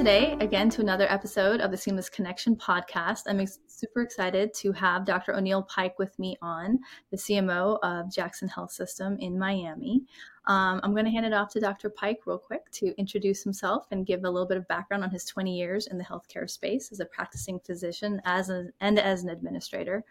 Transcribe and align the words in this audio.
today 0.00 0.34
again 0.40 0.70
to 0.70 0.80
another 0.80 1.06
episode 1.12 1.60
of 1.60 1.70
the 1.70 1.76
Seamless 1.76 2.08
Connection 2.08 2.56
podcast. 2.56 3.24
I'm 3.26 3.38
ex- 3.38 3.58
super 3.66 4.00
excited 4.00 4.54
to 4.54 4.72
have 4.72 5.04
Dr. 5.04 5.34
O'Neil 5.34 5.62
Pyke 5.64 5.98
with 5.98 6.18
me 6.18 6.38
on, 6.40 6.78
the 7.10 7.18
CMO 7.18 7.78
of 7.82 8.10
Jackson 8.10 8.48
Health 8.48 8.72
System 8.72 9.18
in 9.18 9.38
Miami. 9.38 10.00
Um, 10.46 10.80
I'm 10.82 10.92
going 10.92 11.04
to 11.04 11.10
hand 11.10 11.26
it 11.26 11.34
off 11.34 11.50
to 11.50 11.60
Dr. 11.60 11.90
Pyke 11.90 12.20
real 12.24 12.38
quick 12.38 12.70
to 12.70 12.98
introduce 12.98 13.44
himself 13.44 13.88
and 13.90 14.06
give 14.06 14.24
a 14.24 14.30
little 14.30 14.48
bit 14.48 14.56
of 14.56 14.66
background 14.68 15.04
on 15.04 15.10
his 15.10 15.26
20 15.26 15.54
years 15.54 15.86
in 15.88 15.98
the 15.98 16.04
healthcare 16.04 16.48
space 16.48 16.90
as 16.92 17.00
a 17.00 17.04
practicing 17.04 17.60
physician 17.60 18.22
as 18.24 18.48
a, 18.48 18.68
and 18.80 18.98
as 18.98 19.22
an 19.22 19.28
administrator. 19.28 20.02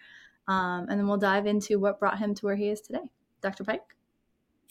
Um, 0.47 0.85
and 0.87 0.99
then 0.99 1.07
we'll 1.07 1.17
dive 1.17 1.47
into 1.47 1.79
what 1.79 1.99
brought 1.99 2.19
him 2.19 2.35
to 2.35 2.45
where 2.45 2.55
he 2.55 2.69
is 2.69 2.81
today. 2.81 3.09
Dr. 3.41 3.63
Pyke? 3.63 3.81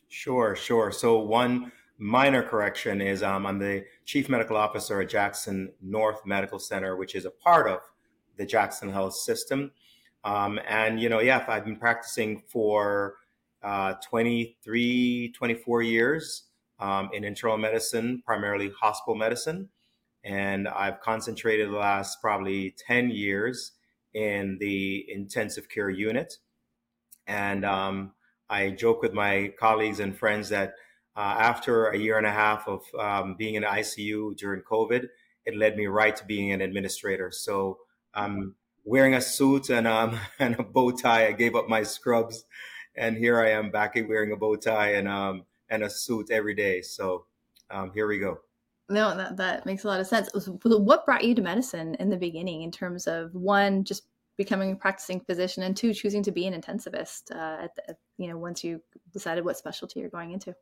Sure, 0.06 0.54
sure. 0.54 0.92
So, 0.92 1.18
one 1.18 1.72
minor 1.98 2.42
correction 2.42 3.00
is 3.00 3.22
um, 3.22 3.44
I'm 3.44 3.58
the 3.58 3.84
chief 4.04 4.28
medical 4.28 4.56
officer 4.56 5.00
at 5.00 5.08
Jackson 5.08 5.72
North 5.82 6.24
Medical 6.24 6.58
Center, 6.58 6.96
which 6.96 7.14
is 7.14 7.24
a 7.24 7.30
part 7.30 7.68
of 7.68 7.80
the 8.36 8.46
Jackson 8.46 8.90
Health 8.90 9.14
System. 9.14 9.72
Um, 10.24 10.60
and, 10.68 11.00
you 11.00 11.08
know, 11.08 11.20
yeah, 11.20 11.44
I've 11.48 11.64
been 11.64 11.76
practicing 11.76 12.42
for 12.48 13.16
uh, 13.62 13.94
23, 14.08 15.32
24 15.36 15.82
years 15.82 16.44
um, 16.78 17.10
in 17.12 17.24
internal 17.24 17.58
medicine, 17.58 18.22
primarily 18.24 18.70
hospital 18.80 19.16
medicine. 19.16 19.68
And 20.24 20.68
I've 20.68 21.00
concentrated 21.00 21.68
the 21.68 21.76
last 21.76 22.20
probably 22.20 22.74
10 22.86 23.10
years 23.10 23.72
in 24.14 24.58
the 24.60 25.04
intensive 25.12 25.68
care 25.68 25.90
unit. 25.90 26.34
And 27.26 27.64
um, 27.64 28.12
I 28.48 28.70
joke 28.70 29.02
with 29.02 29.12
my 29.12 29.52
colleagues 29.58 30.00
and 30.00 30.16
friends 30.16 30.48
that 30.50 30.74
uh, 31.18 31.34
after 31.40 31.88
a 31.88 31.98
year 31.98 32.16
and 32.16 32.26
a 32.26 32.30
half 32.30 32.68
of 32.68 32.84
um, 32.96 33.34
being 33.36 33.56
in 33.56 33.64
ICU 33.64 34.36
during 34.36 34.62
COVID, 34.62 35.08
it 35.44 35.56
led 35.56 35.76
me 35.76 35.88
right 35.88 36.14
to 36.14 36.24
being 36.24 36.52
an 36.52 36.60
administrator. 36.60 37.32
So 37.32 37.78
I'm 38.14 38.54
wearing 38.84 39.14
a 39.14 39.20
suit 39.20 39.68
and, 39.68 39.88
um, 39.88 40.16
and 40.38 40.54
a 40.60 40.62
bow 40.62 40.92
tie. 40.92 41.26
I 41.26 41.32
gave 41.32 41.56
up 41.56 41.68
my 41.68 41.82
scrubs, 41.82 42.44
and 42.94 43.16
here 43.16 43.40
I 43.40 43.50
am 43.50 43.72
back 43.72 43.96
wearing 43.96 44.30
a 44.30 44.36
bow 44.36 44.54
tie 44.54 44.92
and 44.92 45.08
um, 45.08 45.44
and 45.68 45.82
a 45.82 45.90
suit 45.90 46.30
every 46.30 46.54
day. 46.54 46.82
So 46.82 47.24
um, 47.68 47.90
here 47.92 48.06
we 48.06 48.20
go. 48.20 48.38
No, 48.88 49.16
that, 49.16 49.36
that 49.38 49.66
makes 49.66 49.82
a 49.82 49.88
lot 49.88 50.00
of 50.00 50.06
sense. 50.06 50.30
What 50.62 51.04
brought 51.04 51.24
you 51.24 51.34
to 51.34 51.42
medicine 51.42 51.96
in 51.96 52.10
the 52.10 52.16
beginning 52.16 52.62
in 52.62 52.70
terms 52.70 53.08
of 53.08 53.34
one, 53.34 53.82
just 53.82 54.04
becoming 54.36 54.72
a 54.72 54.76
practicing 54.76 55.20
physician 55.20 55.64
and 55.64 55.76
two, 55.76 55.92
choosing 55.92 56.22
to 56.22 56.30
be 56.30 56.46
an 56.46 56.58
intensivist 56.58 57.32
uh, 57.32 57.64
at, 57.64 57.74
the, 57.74 57.96
you 58.18 58.28
know, 58.28 58.38
once 58.38 58.62
you 58.62 58.80
decided 59.12 59.44
what 59.44 59.58
specialty 59.58 59.98
you're 59.98 60.08
going 60.08 60.30
into? 60.30 60.54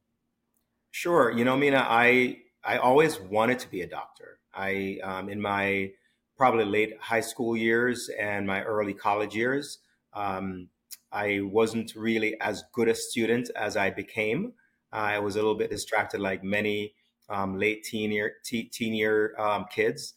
Sure. 0.96 1.30
You 1.30 1.44
know, 1.44 1.58
Mina, 1.58 1.84
I 1.86 2.38
I 2.64 2.78
always 2.78 3.20
wanted 3.20 3.58
to 3.58 3.68
be 3.68 3.82
a 3.82 3.86
doctor. 3.86 4.38
I 4.54 4.98
um, 5.04 5.28
in 5.28 5.38
my 5.42 5.90
probably 6.38 6.64
late 6.64 6.96
high 6.98 7.20
school 7.20 7.54
years 7.54 8.08
and 8.18 8.46
my 8.46 8.62
early 8.62 8.94
college 8.94 9.36
years, 9.36 9.78
um, 10.14 10.70
I 11.12 11.40
wasn't 11.42 11.94
really 11.96 12.40
as 12.40 12.64
good 12.72 12.88
a 12.88 12.94
student 12.94 13.50
as 13.54 13.76
I 13.76 13.90
became. 13.90 14.54
I 14.90 15.18
was 15.18 15.36
a 15.36 15.40
little 15.40 15.54
bit 15.54 15.68
distracted, 15.68 16.22
like 16.22 16.42
many 16.42 16.94
um, 17.28 17.58
late 17.58 17.84
teen 17.84 18.10
year 18.10 18.36
te- 18.42 18.70
teen 18.70 18.94
year 18.94 19.38
um, 19.38 19.66
kids. 19.70 20.14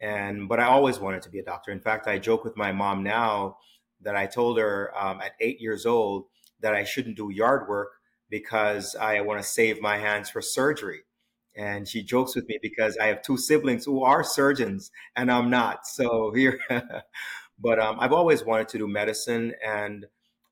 And 0.00 0.48
but 0.48 0.60
I 0.60 0.64
always 0.64 0.98
wanted 0.98 1.20
to 1.24 1.28
be 1.28 1.40
a 1.40 1.44
doctor. 1.44 1.72
In 1.72 1.80
fact, 1.80 2.06
I 2.08 2.18
joke 2.18 2.42
with 2.42 2.56
my 2.56 2.72
mom 2.72 3.02
now 3.02 3.58
that 4.00 4.16
I 4.16 4.24
told 4.24 4.58
her 4.58 4.94
um, 4.96 5.20
at 5.20 5.32
eight 5.40 5.60
years 5.60 5.84
old 5.84 6.24
that 6.60 6.72
I 6.74 6.84
shouldn't 6.84 7.18
do 7.18 7.28
yard 7.28 7.68
work 7.68 7.90
because 8.32 8.96
I 8.96 9.20
want 9.20 9.42
to 9.42 9.46
save 9.46 9.82
my 9.82 9.98
hands 9.98 10.30
for 10.30 10.40
surgery. 10.40 11.02
And 11.54 11.86
she 11.86 12.02
jokes 12.02 12.34
with 12.34 12.48
me 12.48 12.58
because 12.62 12.96
I 12.96 13.08
have 13.08 13.20
two 13.20 13.36
siblings 13.36 13.84
who 13.84 14.02
are 14.02 14.24
surgeons 14.24 14.90
and 15.14 15.30
I'm 15.30 15.50
not. 15.50 15.86
So 15.86 16.32
here, 16.34 16.58
but 17.60 17.78
um, 17.78 17.98
I've 18.00 18.14
always 18.14 18.42
wanted 18.42 18.68
to 18.70 18.78
do 18.78 18.88
medicine 18.88 19.52
and 19.64 20.06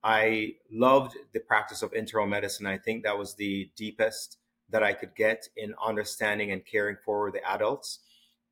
I 0.04 0.56
loved 0.70 1.16
the 1.32 1.40
practice 1.40 1.80
of 1.82 1.94
internal 1.94 2.26
medicine. 2.26 2.66
I 2.66 2.76
think 2.76 3.02
that 3.04 3.18
was 3.18 3.34
the 3.34 3.70
deepest 3.76 4.36
that 4.68 4.82
I 4.82 4.92
could 4.92 5.16
get 5.16 5.48
in 5.56 5.74
understanding 5.82 6.52
and 6.52 6.64
caring 6.64 6.96
for 7.02 7.30
the 7.30 7.42
adults. 7.50 8.00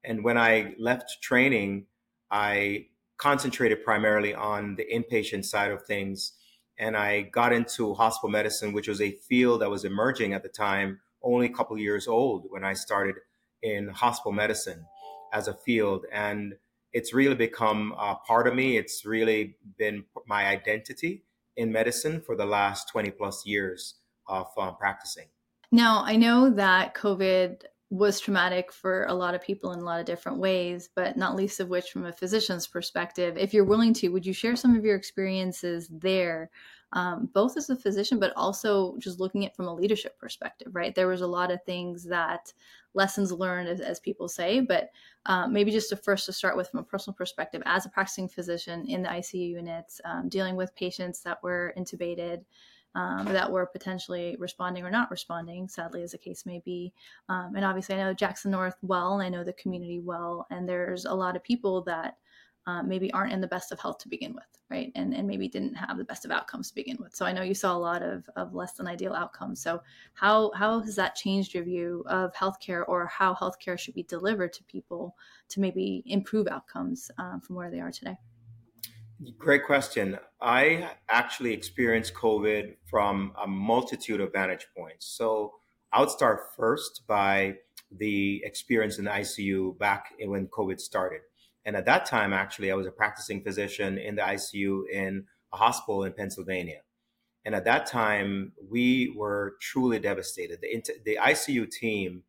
And 0.04 0.24
when 0.24 0.38
I 0.38 0.74
left 0.78 1.22
training, 1.22 1.84
I 2.30 2.86
concentrated 3.18 3.84
primarily 3.84 4.34
on 4.34 4.76
the 4.76 4.86
inpatient 4.90 5.44
side 5.44 5.70
of 5.70 5.84
things 5.84 6.32
and 6.78 6.96
I 6.96 7.22
got 7.22 7.52
into 7.52 7.94
hospital 7.94 8.30
medicine, 8.30 8.72
which 8.72 8.88
was 8.88 9.00
a 9.00 9.12
field 9.28 9.62
that 9.62 9.70
was 9.70 9.84
emerging 9.84 10.32
at 10.32 10.42
the 10.42 10.48
time, 10.48 11.00
only 11.22 11.46
a 11.46 11.52
couple 11.52 11.76
years 11.78 12.06
old 12.06 12.46
when 12.50 12.64
I 12.64 12.74
started 12.74 13.16
in 13.62 13.88
hospital 13.88 14.32
medicine 14.32 14.84
as 15.32 15.48
a 15.48 15.54
field. 15.54 16.06
And 16.12 16.54
it's 16.92 17.12
really 17.12 17.34
become 17.34 17.94
a 17.98 18.14
part 18.14 18.46
of 18.46 18.54
me. 18.54 18.76
It's 18.76 19.04
really 19.04 19.56
been 19.76 20.04
my 20.26 20.46
identity 20.46 21.24
in 21.56 21.72
medicine 21.72 22.20
for 22.20 22.36
the 22.36 22.46
last 22.46 22.88
20 22.88 23.10
plus 23.10 23.44
years 23.44 23.96
of 24.28 24.46
um, 24.56 24.76
practicing. 24.76 25.26
Now, 25.72 26.02
I 26.04 26.16
know 26.16 26.50
that 26.50 26.94
COVID 26.94 27.62
was 27.90 28.20
traumatic 28.20 28.70
for 28.70 29.04
a 29.04 29.14
lot 29.14 29.34
of 29.34 29.40
people 29.42 29.72
in 29.72 29.80
a 29.80 29.84
lot 29.84 29.98
of 29.98 30.04
different 30.04 30.38
ways, 30.38 30.90
but 30.94 31.16
not 31.16 31.36
least 31.36 31.58
of 31.58 31.68
which 31.68 31.90
from 31.90 32.04
a 32.04 32.12
physician's 32.12 32.66
perspective. 32.66 33.38
If 33.38 33.54
you're 33.54 33.64
willing 33.64 33.94
to, 33.94 34.08
would 34.10 34.26
you 34.26 34.34
share 34.34 34.56
some 34.56 34.76
of 34.76 34.84
your 34.84 34.94
experiences 34.94 35.88
there, 35.90 36.50
um, 36.92 37.30
both 37.32 37.56
as 37.56 37.70
a 37.70 37.76
physician, 37.76 38.18
but 38.18 38.34
also 38.36 38.96
just 38.98 39.20
looking 39.20 39.46
at 39.46 39.56
from 39.56 39.68
a 39.68 39.74
leadership 39.74 40.18
perspective, 40.18 40.68
right? 40.74 40.94
There 40.94 41.08
was 41.08 41.22
a 41.22 41.26
lot 41.26 41.50
of 41.50 41.62
things 41.64 42.04
that 42.04 42.52
lessons 42.92 43.32
learned, 43.32 43.68
as, 43.68 43.80
as 43.80 44.00
people 44.00 44.28
say, 44.28 44.60
but 44.60 44.90
um, 45.24 45.52
maybe 45.52 45.70
just 45.70 45.88
to 45.88 45.96
first 45.96 46.26
to 46.26 46.32
start 46.32 46.58
with 46.58 46.68
from 46.68 46.80
a 46.80 46.84
personal 46.84 47.14
perspective, 47.14 47.62
as 47.64 47.86
a 47.86 47.90
practicing 47.90 48.28
physician 48.28 48.84
in 48.86 49.02
the 49.02 49.08
ICU 49.08 49.50
units, 49.50 49.98
um, 50.04 50.28
dealing 50.28 50.56
with 50.56 50.74
patients 50.74 51.22
that 51.22 51.42
were 51.42 51.72
intubated 51.78 52.44
um, 52.94 53.26
that 53.26 53.50
were 53.50 53.66
potentially 53.66 54.36
responding 54.38 54.84
or 54.84 54.90
not 54.90 55.10
responding, 55.10 55.68
sadly, 55.68 56.02
as 56.02 56.12
the 56.12 56.18
case 56.18 56.46
may 56.46 56.60
be. 56.64 56.92
Um, 57.28 57.52
and 57.54 57.64
obviously, 57.64 57.94
I 57.94 57.98
know 57.98 58.14
Jackson 58.14 58.50
North 58.50 58.76
well, 58.82 59.14
and 59.14 59.22
I 59.22 59.28
know 59.28 59.44
the 59.44 59.52
community 59.54 60.00
well, 60.00 60.46
and 60.50 60.68
there's 60.68 61.04
a 61.04 61.14
lot 61.14 61.36
of 61.36 61.42
people 61.42 61.82
that 61.82 62.16
uh, 62.68 62.82
maybe 62.82 63.10
aren't 63.14 63.32
in 63.32 63.40
the 63.40 63.46
best 63.46 63.72
of 63.72 63.80
health 63.80 63.96
to 63.96 64.10
begin 64.10 64.34
with, 64.34 64.44
right? 64.70 64.92
And, 64.94 65.14
and 65.14 65.26
maybe 65.26 65.48
didn't 65.48 65.74
have 65.74 65.96
the 65.96 66.04
best 66.04 66.26
of 66.26 66.30
outcomes 66.30 66.68
to 66.68 66.74
begin 66.74 66.98
with. 67.00 67.14
So 67.14 67.24
I 67.24 67.32
know 67.32 67.40
you 67.40 67.54
saw 67.54 67.74
a 67.74 67.78
lot 67.78 68.02
of, 68.02 68.28
of 68.36 68.54
less 68.54 68.74
than 68.74 68.86
ideal 68.86 69.14
outcomes. 69.14 69.62
So 69.62 69.80
how, 70.12 70.50
how 70.54 70.80
has 70.80 70.94
that 70.96 71.14
changed 71.14 71.54
your 71.54 71.64
view 71.64 72.04
of 72.08 72.34
healthcare 72.34 72.84
or 72.86 73.06
how 73.06 73.32
healthcare 73.32 73.78
should 73.78 73.94
be 73.94 74.02
delivered 74.02 74.52
to 74.52 74.64
people 74.64 75.16
to 75.48 75.60
maybe 75.60 76.02
improve 76.04 76.46
outcomes 76.46 77.10
um, 77.16 77.40
from 77.40 77.56
where 77.56 77.70
they 77.70 77.80
are 77.80 77.90
today? 77.90 78.18
Great 79.36 79.64
question. 79.66 80.16
I 80.40 80.90
actually 81.08 81.52
experienced 81.52 82.14
COVID 82.14 82.76
from 82.88 83.32
a 83.42 83.48
multitude 83.48 84.20
of 84.20 84.32
vantage 84.32 84.68
points. 84.76 85.06
So 85.06 85.54
I 85.92 85.98
would 85.98 86.10
start 86.10 86.54
first 86.56 87.02
by 87.08 87.56
the 87.90 88.40
experience 88.44 88.98
in 88.98 89.06
the 89.06 89.10
ICU 89.10 89.76
back 89.76 90.12
when 90.20 90.46
COVID 90.46 90.78
started. 90.78 91.22
And 91.64 91.74
at 91.74 91.84
that 91.86 92.06
time, 92.06 92.32
actually, 92.32 92.70
I 92.70 92.76
was 92.76 92.86
a 92.86 92.92
practicing 92.92 93.42
physician 93.42 93.98
in 93.98 94.14
the 94.14 94.22
ICU 94.22 94.82
in 94.92 95.24
a 95.52 95.56
hospital 95.56 96.04
in 96.04 96.12
Pennsylvania. 96.12 96.82
And 97.44 97.56
at 97.56 97.64
that 97.64 97.86
time, 97.86 98.52
we 98.70 99.12
were 99.16 99.56
truly 99.60 99.98
devastated. 99.98 100.60
The, 100.62 100.80
the 101.04 101.18
ICU 101.20 101.68
team 101.68 102.22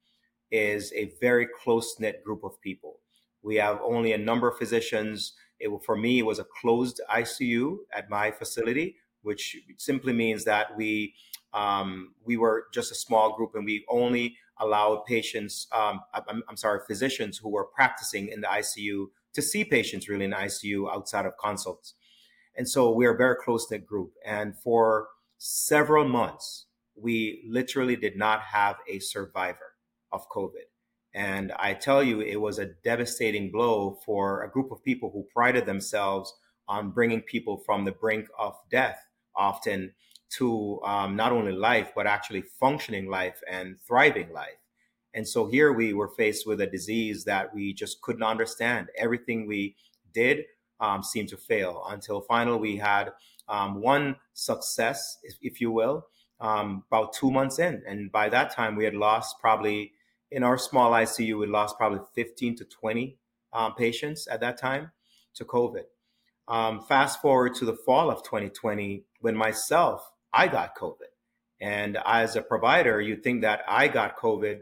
is 0.50 0.92
a 0.94 1.12
very 1.22 1.48
close 1.62 1.98
knit 2.00 2.24
group 2.24 2.44
of 2.44 2.60
people. 2.62 3.00
We 3.44 3.58
have 3.58 3.80
only 3.84 4.12
a 4.12 4.18
number 4.18 4.50
of 4.50 4.58
physicians 4.58 5.34
it, 5.60 5.70
for 5.84 5.96
me, 5.96 6.20
it 6.20 6.26
was 6.26 6.40
a 6.40 6.46
closed 6.62 7.02
ICU 7.10 7.78
at 7.94 8.10
my 8.10 8.32
facility, 8.32 8.96
which 9.22 9.58
simply 9.78 10.14
means 10.14 10.46
that 10.46 10.76
we 10.78 11.14
um, 11.54 12.14
we 12.24 12.38
were 12.38 12.66
just 12.74 12.92
a 12.92 12.96
small 12.96 13.36
group 13.36 13.56
and 13.56 13.66
we 13.66 13.84
only 13.90 14.38
allowed 14.60 15.06
patients, 15.06 15.68
um, 15.72 16.02
I'm, 16.14 16.44
I'm, 16.48 16.58
sorry, 16.58 16.82
physicians 16.86 17.38
who 17.38 17.50
were 17.50 17.66
practicing 17.66 18.28
in 18.28 18.42
the 18.42 18.48
ICU 18.48 19.06
to 19.34 19.42
see 19.42 19.64
patients 19.64 20.08
really 20.10 20.26
in 20.26 20.32
ICU 20.32 20.94
outside 20.94 21.26
of 21.26 21.38
consults. 21.38 21.96
And 22.56 22.70
so 22.70 22.92
we 22.92 23.06
are 23.06 23.14
a 23.14 23.18
very 23.18 23.36
close 23.36 23.66
knit 23.72 23.86
group. 23.86 24.12
And 24.26 24.58
for 24.58 25.08
several 25.38 26.08
months, 26.08 26.66
we 26.96 27.44
literally 27.48 27.96
did 27.96 28.18
not 28.18 28.42
have 28.42 28.76
a 28.88 29.00
survivor 29.00 29.76
of 30.12 30.28
COVID. 30.30 30.69
And 31.14 31.52
I 31.54 31.74
tell 31.74 32.04
you, 32.04 32.22
it 32.22 32.40
was 32.40 32.60
a 32.60 32.68
devastating 32.84 33.52
blow 33.52 34.00
for 34.06 34.44
a 34.44 34.50
group 34.50 34.72
of 34.72 34.84
people 34.84 35.10
who 35.12 35.28
prided 35.34 35.66
themselves 35.66 36.34
on 36.68 36.92
bringing 36.92 37.22
people 37.22 37.58
from 37.66 37.84
the 37.84 37.92
brink 37.92 38.28
of 38.38 38.56
death 38.70 39.00
often 39.36 39.92
to 40.38 40.80
um, 40.84 41.16
not 41.16 41.32
only 41.32 41.52
life, 41.52 41.92
but 41.96 42.06
actually 42.06 42.44
functioning 42.60 43.10
life 43.10 43.42
and 43.50 43.78
thriving 43.88 44.32
life. 44.32 44.60
And 45.16 45.28
so 45.28 45.48
here 45.48 45.74
we 45.74 45.94
were 45.94 46.10
faced 46.10 46.46
with 46.46 46.62
a 46.62 46.68
disease 46.68 47.24
that 47.24 47.54
we 47.54 47.74
just 47.74 48.02
couldn't 48.02 48.22
understand. 48.22 48.90
Everything 48.96 49.48
we 49.48 49.76
did 50.14 50.46
um, 50.80 51.02
seemed 51.02 51.30
to 51.30 51.38
fail 51.38 51.84
until 51.90 52.22
finally 52.22 52.60
we 52.60 52.78
had 52.78 53.12
um, 53.48 53.82
one 53.82 54.16
success, 54.34 55.18
if, 55.24 55.36
if 55.42 55.60
you 55.60 55.72
will, 55.72 56.06
um, 56.40 56.84
about 56.92 57.14
two 57.14 57.32
months 57.32 57.58
in. 57.58 57.82
And 57.88 58.12
by 58.12 58.30
that 58.30 58.52
time, 58.52 58.76
we 58.76 58.86
had 58.86 58.94
lost 58.94 59.38
probably 59.42 59.94
in 60.32 60.44
our 60.44 60.58
small 60.58 60.92
ICU, 60.92 61.40
we 61.40 61.48
lost 61.48 61.78
probably 61.78 62.00
15 62.16 62.58
to 62.58 62.66
20 62.66 63.18
um, 63.54 63.74
patients 63.76 64.28
at 64.28 64.42
that 64.42 64.58
time 64.58 64.92
to 65.36 65.46
COVID. 65.46 65.84
Um, 66.48 66.82
fast 66.82 67.22
forward 67.22 67.56
to 67.56 67.66
the 67.66 67.76
fall 67.76 68.10
of 68.10 68.24
2020, 68.24 69.04
when 69.22 69.36
myself, 69.36 70.12
I 70.34 70.48
got 70.48 70.76
COVID. 70.76 71.10
And 71.62 71.98
as 72.06 72.36
a 72.36 72.42
provider, 72.42 73.02
you 73.02 73.16
think 73.16 73.42
that 73.42 73.62
I 73.68 73.88
got 73.88 74.18
COVID 74.18 74.62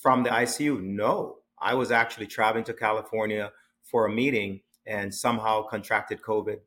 from 0.00 0.22
the 0.22 0.30
ICU. 0.30 0.82
No, 0.82 1.36
I 1.60 1.74
was 1.74 1.90
actually 1.90 2.26
traveling 2.26 2.64
to 2.64 2.74
California 2.74 3.52
for 3.82 4.06
a 4.06 4.12
meeting 4.12 4.60
and 4.86 5.14
somehow 5.14 5.62
contracted 5.62 6.22
COVID 6.22 6.58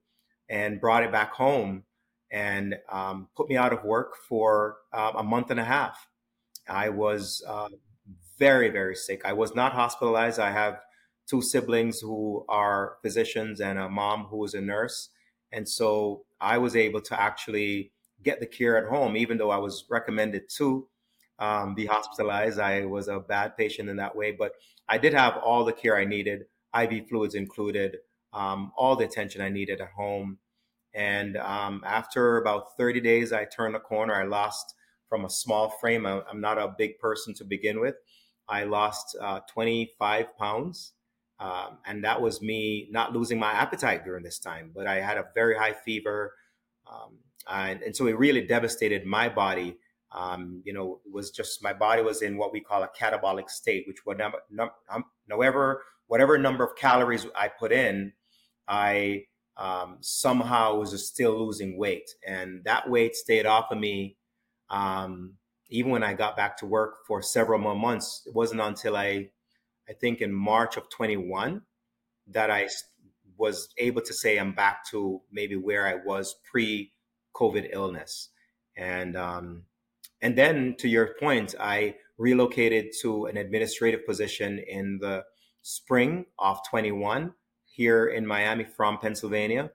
and 0.50 0.80
brought 0.80 1.04
it 1.04 1.12
back 1.12 1.34
home 1.34 1.84
and 2.32 2.76
um, 2.90 3.28
put 3.36 3.50
me 3.50 3.58
out 3.58 3.74
of 3.74 3.84
work 3.84 4.16
for 4.16 4.78
uh, 4.94 5.12
a 5.16 5.24
month 5.24 5.50
and 5.52 5.60
a 5.60 5.66
half. 5.66 6.08
I 6.70 6.90
was 6.90 7.44
uh, 7.48 7.70
very, 8.42 8.72
very 8.72 8.96
sick. 8.96 9.22
I 9.24 9.34
was 9.34 9.54
not 9.54 9.74
hospitalized. 9.74 10.40
I 10.40 10.50
have 10.50 10.80
two 11.28 11.44
siblings 11.44 12.00
who 12.00 12.44
are 12.50 12.98
physicians 13.04 13.62
and 13.62 13.78
a 13.78 13.88
mom 13.88 14.24
who 14.32 14.44
is 14.44 14.56
a 14.56 14.62
nurse. 14.62 15.10
And 15.52 15.70
so 15.70 16.24
I 16.42 16.58
was 16.58 16.76
able 16.76 17.02
to 17.02 17.22
actually 17.22 17.92
get 18.24 18.40
the 18.40 18.48
care 18.48 18.76
at 18.84 18.90
home, 18.90 19.16
even 19.16 19.38
though 19.38 19.52
I 19.52 19.60
was 19.60 19.86
recommended 19.92 20.50
to 20.58 20.88
um, 21.38 21.76
be 21.76 21.86
hospitalized. 21.86 22.60
I 22.60 22.86
was 22.86 23.08
a 23.08 23.20
bad 23.20 23.56
patient 23.58 23.90
in 23.90 23.98
that 23.98 24.16
way, 24.16 24.32
but 24.32 24.54
I 24.90 24.98
did 24.98 25.14
have 25.14 25.38
all 25.38 25.64
the 25.64 25.72
care 25.72 25.96
I 25.96 26.06
needed, 26.06 26.46
IV 26.76 27.10
fluids 27.10 27.36
included, 27.36 27.98
um, 28.34 28.72
all 28.76 28.96
the 28.96 29.06
attention 29.06 29.42
I 29.42 29.50
needed 29.50 29.82
at 29.82 29.92
home. 29.96 30.40
And 30.96 31.38
um, 31.38 31.84
after 31.86 32.38
about 32.38 32.76
30 32.76 33.02
days, 33.02 33.32
I 33.32 33.46
turned 33.46 33.76
the 33.76 33.80
corner. 33.80 34.16
I 34.16 34.24
lost 34.24 34.74
from 35.08 35.26
a 35.26 35.30
small 35.30 35.70
frame. 35.70 36.08
I'm 36.08 36.42
not 36.42 36.58
a 36.58 36.74
big 36.76 36.98
person 36.98 37.36
to 37.36 37.44
begin 37.44 37.80
with. 37.80 37.96
I 38.48 38.64
lost 38.66 39.16
uh, 39.22 39.40
25 39.52 40.38
pounds. 40.38 40.94
Um, 41.40 41.80
and 41.88 42.04
that 42.04 42.22
was 42.22 42.42
me 42.42 42.88
not 42.92 43.14
losing 43.14 43.40
my 43.40 43.52
appetite 43.52 44.06
during 44.06 44.24
this 44.24 44.38
time, 44.38 44.72
but 44.76 44.86
I 44.86 45.02
had 45.02 45.18
a 45.18 45.26
very 45.34 45.58
high 45.58 45.74
fever. 45.74 46.34
Um, 46.86 47.18
and, 47.52 47.82
and, 47.82 47.96
so 47.96 48.06
it 48.06 48.18
really 48.18 48.46
devastated 48.46 49.08
my 49.08 49.28
body. 49.28 49.78
Um, 50.12 50.62
you 50.64 50.72
know, 50.72 51.00
it 51.04 51.12
was 51.12 51.32
just 51.32 51.64
my 51.64 51.74
body 51.74 52.04
was 52.04 52.22
in 52.22 52.38
what 52.38 52.54
we 52.54 52.60
call 52.60 52.84
a 52.84 52.90
catabolic 52.90 53.50
state, 53.50 53.86
which 53.88 54.06
whatever, 54.06 54.38
however, 55.28 55.84
whatever 56.06 56.38
number 56.38 56.64
of 56.64 56.76
calories 56.76 57.26
I 57.36 57.48
put 57.48 57.72
in, 57.72 58.14
I 58.68 59.24
um, 59.58 59.98
somehow 60.02 60.76
was 60.76 61.08
still 61.08 61.46
losing 61.46 61.78
weight, 61.78 62.10
and 62.28 62.64
that 62.66 62.90
weight 62.90 63.16
stayed 63.16 63.46
off 63.46 63.72
of 63.72 63.80
me. 63.80 64.18
Um, 64.70 65.38
even 65.72 65.92
when 65.92 66.04
I 66.04 66.14
got 66.14 66.38
back 66.38 66.58
to 66.58 66.66
work 66.66 67.06
for 67.08 67.22
several 67.22 67.60
more 67.60 67.76
months, 67.76 68.24
it 68.26 68.36
wasn't 68.36 68.62
until 68.62 68.96
I, 68.96 69.30
I 69.90 69.94
think 70.00 70.22
in 70.22 70.34
March 70.34 70.78
of 70.78 70.90
21, 70.90 71.62
that 72.28 72.52
I 72.52 72.68
was 73.38 73.70
able 73.78 74.02
to 74.02 74.14
say 74.14 74.38
I'm 74.38 74.54
back 74.54 74.86
to 74.92 75.22
maybe 75.32 75.56
where 75.56 75.88
I 75.88 75.96
was 75.96 76.36
pre-COVID 76.52 77.70
illness, 77.74 78.30
and 78.78 79.18
um, 79.18 79.64
and 80.22 80.38
then 80.38 80.76
to 80.80 80.88
your 80.88 81.16
point, 81.20 81.56
I 81.60 81.96
relocated 82.18 82.92
to 83.02 83.26
an 83.26 83.38
administrative 83.38 84.06
position 84.06 84.60
in 84.68 85.00
the 85.02 85.24
spring 85.64 86.26
of 86.38 86.60
21 86.70 87.34
here 87.66 88.06
in 88.08 88.28
Miami 88.28 88.64
from 88.64 89.00
Pennsylvania. 89.00 89.72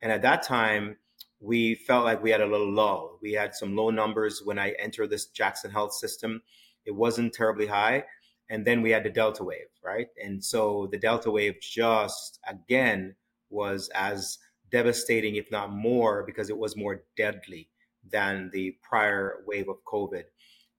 And 0.00 0.12
at 0.12 0.22
that 0.22 0.44
time, 0.44 0.96
we 1.40 1.74
felt 1.74 2.04
like 2.04 2.22
we 2.22 2.30
had 2.30 2.40
a 2.40 2.46
little 2.46 2.72
lull. 2.72 3.18
We 3.22 3.32
had 3.32 3.54
some 3.54 3.76
low 3.76 3.90
numbers 3.90 4.42
when 4.44 4.58
I 4.58 4.70
entered 4.78 5.10
this 5.10 5.26
Jackson 5.26 5.70
Health 5.70 5.92
system. 5.92 6.42
It 6.84 6.94
wasn't 6.94 7.32
terribly 7.32 7.66
high. 7.66 8.04
And 8.50 8.64
then 8.64 8.82
we 8.82 8.90
had 8.90 9.04
the 9.04 9.10
Delta 9.10 9.44
wave, 9.44 9.68
right? 9.84 10.08
And 10.22 10.42
so 10.42 10.88
the 10.90 10.98
Delta 10.98 11.30
wave 11.30 11.56
just 11.60 12.40
again 12.48 13.14
was 13.50 13.90
as 13.94 14.38
devastating, 14.70 15.36
if 15.36 15.50
not 15.50 15.70
more, 15.70 16.24
because 16.24 16.50
it 16.50 16.58
was 16.58 16.76
more 16.76 17.02
deadly 17.16 17.68
than 18.10 18.50
the 18.52 18.76
prior 18.82 19.42
wave 19.46 19.68
of 19.68 19.84
COVID. 19.84 20.24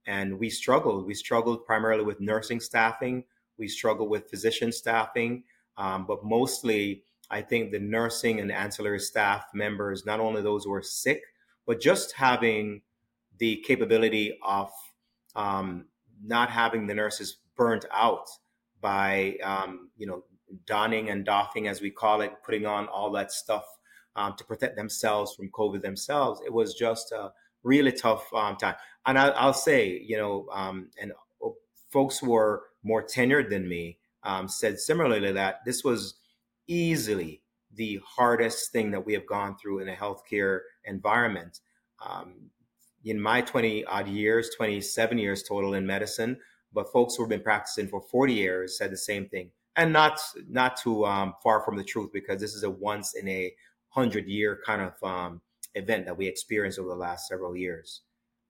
And 0.08 0.40
we 0.40 0.50
struggled. 0.50 1.06
We 1.06 1.14
struggled 1.14 1.66
primarily 1.66 2.04
with 2.04 2.20
nursing 2.20 2.60
staffing. 2.60 3.24
We 3.58 3.68
struggled 3.68 4.10
with 4.10 4.30
physician 4.30 4.72
staffing. 4.72 5.44
Um, 5.78 6.06
but 6.08 6.26
mostly, 6.26 7.04
I 7.32 7.42
think 7.42 7.72
the 7.72 7.80
nursing 7.80 8.40
and 8.40 8.52
ancillary 8.52 9.00
staff 9.00 9.46
members, 9.54 10.06
not 10.06 10.20
only 10.20 10.42
those 10.42 10.66
who 10.66 10.74
are 10.74 10.82
sick, 10.82 11.22
but 11.66 11.80
just 11.80 12.14
having 12.14 12.82
the 13.38 13.64
capability 13.66 14.38
of 14.44 14.70
um, 15.36 15.86
not 16.24 16.50
having 16.50 16.88
the 16.88 16.94
nurses 16.94 17.38
burnt 17.56 17.86
out 17.94 18.28
by, 18.82 19.38
um, 19.44 19.90
you 19.98 20.08
know, 20.08 20.24
donning 20.66 21.10
and 21.10 21.26
doffing, 21.26 21.68
as 21.68 21.82
we 21.82 21.92
call 21.92 22.22
it, 22.22 22.34
putting 22.44 22.66
on 22.66 22.88
all 22.88 23.12
that 23.12 23.32
stuff 23.32 23.66
um, 24.16 24.36
to 24.36 24.44
protect 24.44 24.76
themselves 24.76 25.36
from 25.36 25.50
COVID 25.52 25.82
themselves. 25.82 26.42
It 26.46 26.52
was 26.52 26.74
just 26.74 27.12
a 27.12 27.32
really 27.64 27.92
tough 27.92 28.26
um, 28.34 28.56
time. 28.58 28.76
And 29.06 29.18
I, 29.18 29.46
will 29.46 29.54
say, 29.54 30.02
you 30.06 30.18
know, 30.18 30.48
um, 30.52 30.90
and 31.02 31.12
uh, 31.46 31.50
folks 31.92 32.20
who 32.20 32.32
were 32.32 32.64
more 32.84 33.04
tenured 33.04 33.50
than 33.50 33.68
me 33.68 33.98
um, 34.24 34.48
said 34.48 34.80
similarly 34.80 35.32
that 35.32 35.64
this 35.66 35.84
was 35.84 36.16
easily 36.70 37.42
the 37.74 38.00
hardest 38.06 38.72
thing 38.72 38.92
that 38.92 39.06
we 39.06 39.14
have 39.14 39.26
gone 39.26 39.58
through 39.58 39.80
in 39.80 39.90
a 39.90 39.96
healthcare 39.96 40.62
environment. 40.86 41.60
Um, 42.06 42.50
in 43.04 43.20
my 43.20 43.42
20 43.42 43.86
odd 43.86 44.08
years, 44.08 44.50
27 44.56 45.18
years 45.18 45.44
total 45.44 45.74
in 45.74 45.86
medicine, 45.86 46.38
but 46.74 46.92
folks 46.92 47.16
who 47.16 47.24
have 47.24 47.30
been 47.30 47.42
practicing 47.42 47.88
for 47.88 48.02
40 48.02 48.34
years 48.34 48.78
said 48.78 48.92
the 48.92 48.98
same 48.98 49.28
thing. 49.28 49.52
And 49.76 49.94
not 49.94 50.20
not 50.50 50.76
too 50.76 51.06
um, 51.06 51.36
far 51.42 51.62
from 51.64 51.78
the 51.78 51.84
truth 51.84 52.10
because 52.12 52.42
this 52.42 52.54
is 52.54 52.64
a 52.64 52.70
once 52.70 53.16
in 53.16 53.28
a 53.30 53.54
hundred 53.90 54.28
year 54.28 54.60
kind 54.66 54.82
of 54.82 55.04
um, 55.04 55.42
event 55.76 56.06
that 56.06 56.18
we 56.18 56.28
experienced 56.28 56.80
over 56.80 56.90
the 56.90 56.96
last 56.96 57.28
several 57.28 57.56
years. 57.56 58.02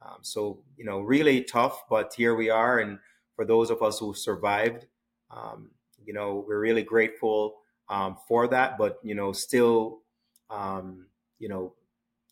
Um, 0.01 0.17
so 0.21 0.63
you 0.75 0.85
know, 0.85 1.01
really 1.01 1.43
tough, 1.43 1.83
but 1.89 2.13
here 2.15 2.35
we 2.35 2.49
are. 2.49 2.79
And 2.79 2.97
for 3.35 3.45
those 3.45 3.69
of 3.69 3.83
us 3.83 3.99
who 3.99 4.13
survived, 4.15 4.87
um, 5.29 5.69
you 6.03 6.13
know, 6.13 6.43
we're 6.47 6.59
really 6.59 6.83
grateful 6.83 7.57
um, 7.89 8.17
for 8.27 8.47
that, 8.47 8.77
but 8.77 8.99
you 9.03 9.15
know, 9.15 9.31
still, 9.31 10.01
um, 10.49 11.07
you 11.39 11.49
know, 11.49 11.73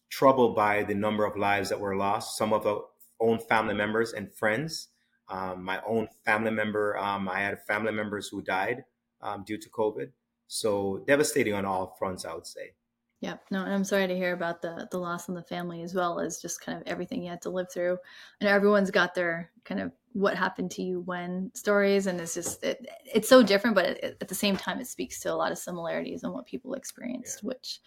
troubled 0.10 0.56
by 0.56 0.84
the 0.84 0.96
number 0.96 1.26
of 1.26 1.36
lives 1.36 1.70
that 1.70 1.80
were 1.80 1.96
lost. 1.96 2.38
Some 2.38 2.54
of 2.54 2.66
our 2.66 2.84
own 3.20 3.40
family 3.40 3.74
members 3.74 4.14
and 4.14 4.32
friends. 4.32 4.90
Um, 5.30 5.64
my 5.64 5.82
own 5.86 6.08
family 6.26 6.52
member, 6.52 6.98
um, 6.98 7.28
I 7.28 7.40
had 7.40 7.62
family 7.66 7.92
members 7.92 8.30
who 8.30 8.42
died 8.42 8.86
um, 9.22 9.44
due 9.46 9.58
to 9.58 9.70
COVID. 9.70 10.12
So 10.48 11.04
devastating 11.06 11.54
on 11.54 11.66
all 11.66 11.96
fronts, 12.00 12.24
I 12.24 12.34
would 12.34 12.48
say. 12.48 12.74
Yeah, 13.20 13.38
no, 13.50 13.64
and 13.64 13.74
I'm 13.74 13.84
sorry 13.84 14.08
to 14.08 14.16
hear 14.16 14.34
about 14.34 14.62
the 14.62 14.88
the 14.92 15.00
loss 15.00 15.28
in 15.28 15.34
the 15.34 15.42
family 15.42 15.82
as 15.82 15.96
well 15.96 16.20
as 16.20 16.40
just 16.40 16.62
kind 16.62 16.80
of 16.80 16.88
everything 16.88 17.24
you 17.24 17.30
had 17.30 17.42
to 17.42 17.50
live 17.50 17.72
through. 17.72 17.98
And 18.40 18.48
everyone's 18.48 18.92
got 18.92 19.16
their 19.16 19.52
kind 19.66 19.82
of 19.82 19.92
what 20.18 20.36
happened 20.36 20.72
to 20.72 20.82
you 20.82 21.02
when 21.02 21.52
stories, 21.54 22.08
and 22.08 22.20
it's 22.20 22.34
just 22.34 22.64
it, 22.64 22.86
it's 23.06 23.30
so 23.30 23.44
different, 23.44 23.76
but 23.76 23.86
it, 23.86 24.18
at 24.20 24.28
the 24.28 24.36
same 24.36 24.58
time, 24.58 24.80
it 24.80 24.88
speaks 24.88 25.20
to 25.22 25.32
a 25.32 25.36
lot 25.36 25.52
of 25.52 25.58
similarities 25.58 26.24
on 26.24 26.34
what 26.34 26.46
people 26.46 26.74
experienced, 26.74 27.42
yeah. 27.44 27.48
which 27.50 27.80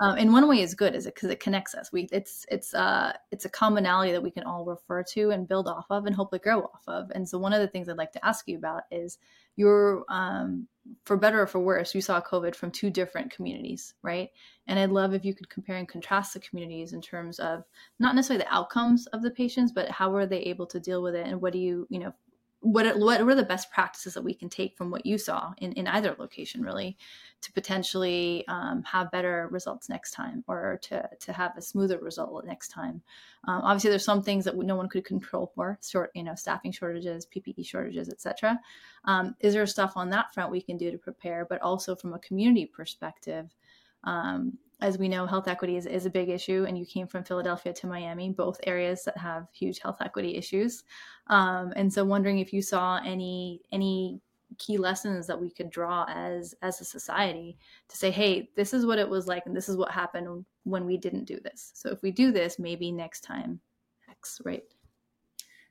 um, 0.00 0.16
in 0.16 0.32
one 0.32 0.48
way 0.48 0.60
is 0.60 0.74
good 0.74 0.94
is 0.94 1.06
it 1.06 1.14
because 1.14 1.30
it 1.30 1.40
connects 1.40 1.74
us. 1.74 1.90
We 1.92 2.08
it's 2.12 2.46
it's 2.50 2.72
uh 2.72 3.12
it's 3.32 3.44
a 3.44 3.48
commonality 3.48 4.12
that 4.12 4.22
we 4.22 4.30
can 4.30 4.44
all 4.44 4.64
refer 4.64 5.02
to 5.14 5.30
and 5.30 5.48
build 5.48 5.66
off 5.66 5.86
of 5.90 6.06
and 6.06 6.14
hopefully 6.14 6.38
grow 6.38 6.62
off 6.62 6.82
of. 6.86 7.10
And 7.14 7.28
so 7.28 7.38
one 7.38 7.52
of 7.52 7.60
the 7.60 7.68
things 7.68 7.88
i'd 7.88 7.96
like 7.96 8.12
to 8.12 8.24
ask 8.24 8.46
you 8.46 8.56
about 8.56 8.82
is 8.90 9.18
your 9.56 10.04
um 10.08 10.68
for 11.04 11.16
better 11.16 11.42
or 11.42 11.46
for 11.46 11.58
worse 11.58 11.94
you 11.94 12.00
saw 12.00 12.20
covid 12.20 12.54
from 12.54 12.70
two 12.70 12.90
different 12.90 13.30
communities 13.32 13.94
right? 14.02 14.30
And 14.68 14.78
i'd 14.78 14.90
love 14.90 15.14
if 15.14 15.24
you 15.24 15.34
could 15.34 15.48
compare 15.48 15.76
and 15.76 15.88
contrast 15.88 16.34
the 16.34 16.40
communities 16.40 16.92
in 16.92 17.00
terms 17.00 17.38
of 17.40 17.64
not 17.98 18.14
necessarily 18.14 18.44
the 18.44 18.54
outcomes 18.54 19.06
of 19.08 19.22
the 19.22 19.30
patients 19.30 19.72
but 19.72 19.90
how 19.90 20.10
were 20.10 20.26
they 20.26 20.40
able 20.40 20.66
to 20.66 20.80
deal 20.80 21.02
with 21.02 21.14
it 21.14 21.26
and 21.26 21.40
what 21.40 21.52
do 21.52 21.58
you 21.58 21.86
you 21.90 21.98
know 21.98 22.12
what 22.60 22.98
what 22.98 23.20
are 23.20 23.34
the 23.34 23.42
best 23.44 23.70
practices 23.70 24.14
that 24.14 24.24
we 24.24 24.34
can 24.34 24.48
take 24.48 24.76
from 24.76 24.90
what 24.90 25.06
you 25.06 25.16
saw 25.16 25.52
in, 25.58 25.72
in 25.74 25.86
either 25.86 26.16
location 26.18 26.60
really 26.60 26.96
to 27.40 27.52
potentially 27.52 28.44
um, 28.48 28.82
have 28.82 29.12
better 29.12 29.48
results 29.52 29.88
next 29.88 30.10
time 30.10 30.42
or 30.48 30.78
to, 30.82 31.08
to 31.20 31.32
have 31.32 31.56
a 31.56 31.62
smoother 31.62 32.00
result 32.00 32.44
next 32.44 32.68
time? 32.68 33.00
Um, 33.46 33.60
obviously 33.62 33.90
there's 33.90 34.04
some 34.04 34.24
things 34.24 34.44
that 34.44 34.56
no 34.56 34.74
one 34.74 34.88
could 34.88 35.04
control 35.04 35.52
for 35.54 35.78
short 35.86 36.10
you 36.14 36.24
know 36.24 36.34
staffing 36.34 36.72
shortages 36.72 37.26
ppe 37.26 37.64
shortages 37.64 38.08
etc 38.08 38.58
um, 39.04 39.36
is 39.40 39.54
there 39.54 39.66
stuff 39.66 39.92
on 39.96 40.10
that 40.10 40.34
front 40.34 40.50
we 40.50 40.60
can 40.60 40.76
do 40.76 40.90
to 40.90 40.98
prepare 40.98 41.46
but 41.48 41.62
also 41.62 41.94
from 41.94 42.14
a 42.14 42.18
community 42.18 42.66
perspective 42.66 43.54
um, 44.04 44.58
as 44.80 44.96
we 44.96 45.08
know, 45.08 45.26
health 45.26 45.48
equity 45.48 45.76
is, 45.76 45.86
is 45.86 46.06
a 46.06 46.10
big 46.10 46.28
issue, 46.28 46.64
and 46.68 46.78
you 46.78 46.86
came 46.86 47.06
from 47.08 47.24
Philadelphia 47.24 47.72
to 47.72 47.86
Miami, 47.86 48.30
both 48.30 48.60
areas 48.64 49.02
that 49.04 49.16
have 49.16 49.48
huge 49.52 49.80
health 49.80 49.98
equity 50.00 50.36
issues. 50.36 50.84
Um, 51.26 51.72
and 51.74 51.92
so, 51.92 52.04
wondering 52.04 52.38
if 52.38 52.52
you 52.52 52.62
saw 52.62 53.00
any 53.04 53.60
any 53.72 54.20
key 54.56 54.78
lessons 54.78 55.26
that 55.26 55.38
we 55.38 55.50
could 55.50 55.68
draw 55.68 56.06
as 56.08 56.54
as 56.62 56.80
a 56.80 56.84
society 56.84 57.58
to 57.88 57.96
say, 57.96 58.10
hey, 58.10 58.50
this 58.56 58.72
is 58.72 58.86
what 58.86 58.98
it 58.98 59.08
was 59.08 59.26
like, 59.26 59.46
and 59.46 59.56
this 59.56 59.68
is 59.68 59.76
what 59.76 59.90
happened 59.90 60.44
when 60.62 60.86
we 60.86 60.96
didn't 60.96 61.24
do 61.24 61.40
this. 61.40 61.72
So, 61.74 61.90
if 61.90 62.00
we 62.02 62.12
do 62.12 62.30
this, 62.30 62.58
maybe 62.58 62.92
next 62.92 63.22
time, 63.22 63.60
X, 64.08 64.40
right? 64.44 64.62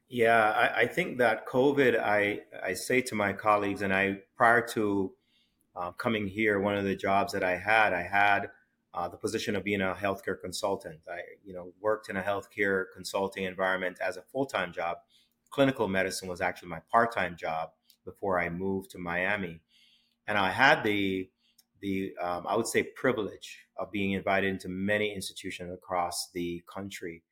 Yeah, 0.10 0.52
I, 0.52 0.82
I 0.82 0.88
think 0.88 1.18
that 1.18 1.48
COVID, 1.48 2.00
I, 2.00 2.40
I 2.64 2.74
say 2.74 3.02
to 3.02 3.16
my 3.16 3.34
colleagues, 3.34 3.82
and 3.82 3.94
I, 3.94 4.20
prior 4.38 4.62
to 4.70 5.12
uh, 5.78 5.92
coming 5.92 6.28
here, 6.28 6.60
one 6.60 6.76
of 6.76 6.84
the 6.84 6.96
jobs 6.96 7.34
that 7.34 7.44
I 7.44 7.56
had, 7.58 7.94
I 7.94 8.02
had 8.02 8.50
uh, 8.94 9.08
the 9.08 9.18
position 9.18 9.56
of 9.56 9.64
being 9.64 9.82
a 9.82 9.94
healthcare 9.94 10.40
consultant. 10.40 11.00
I, 11.08 11.20
you 11.46 11.54
know, 11.54 11.72
worked 11.80 12.10
in 12.10 12.18
a 12.18 12.22
healthcare 12.22 12.86
consulting 12.96 13.44
environment 13.44 14.00
as 14.02 14.18
a 14.18 14.24
full-time 14.24 14.74
job. 14.74 14.98
Clinical 15.52 15.88
medicine 15.88 16.28
was 16.28 16.42
actually 16.42 16.70
my 16.70 16.82
part-time 16.92 17.36
job 17.38 17.70
before 18.06 18.40
I 18.40 18.50
moved 18.50 18.90
to 18.92 18.98
Miami, 18.98 19.62
and 20.28 20.38
I 20.38 20.50
had 20.50 20.84
the 20.84 21.30
the 21.80 22.14
um, 22.20 22.46
I 22.48 22.56
would 22.56 22.66
say 22.66 22.82
privilege 22.82 23.60
of 23.78 23.92
being 23.92 24.14
invited 24.14 24.50
into 24.50 24.68
many 24.68 25.14
institutions 25.14 25.72
across 25.72 26.32
the 26.34 26.64
country 26.74 27.24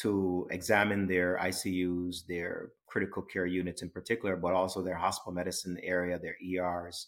to 0.00 0.46
examine 0.50 1.06
their 1.06 1.38
ICUs, 1.42 2.26
their 2.26 2.72
critical 2.86 3.22
care 3.22 3.46
units 3.46 3.80
in 3.80 3.88
particular, 3.88 4.36
but 4.36 4.52
also 4.52 4.82
their 4.82 4.96
hospital 4.96 5.32
medicine 5.32 5.78
area, 5.82 6.18
their 6.18 6.36
ERs. 6.44 7.06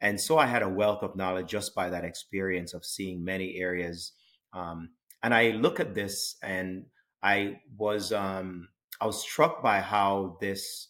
And 0.00 0.20
so 0.20 0.38
I 0.38 0.46
had 0.46 0.62
a 0.62 0.68
wealth 0.68 1.02
of 1.02 1.16
knowledge 1.16 1.48
just 1.48 1.74
by 1.74 1.90
that 1.90 2.04
experience 2.04 2.72
of 2.72 2.84
seeing 2.84 3.24
many 3.24 3.56
areas. 3.56 4.12
Um, 4.52 4.90
and 5.22 5.34
I 5.34 5.50
look 5.50 5.80
at 5.80 5.94
this 5.94 6.36
and 6.42 6.86
I 7.22 7.60
was 7.76 8.12
um, 8.12 8.68
I 9.00 9.06
was 9.06 9.22
struck 9.22 9.62
by 9.62 9.80
how 9.80 10.38
this 10.40 10.88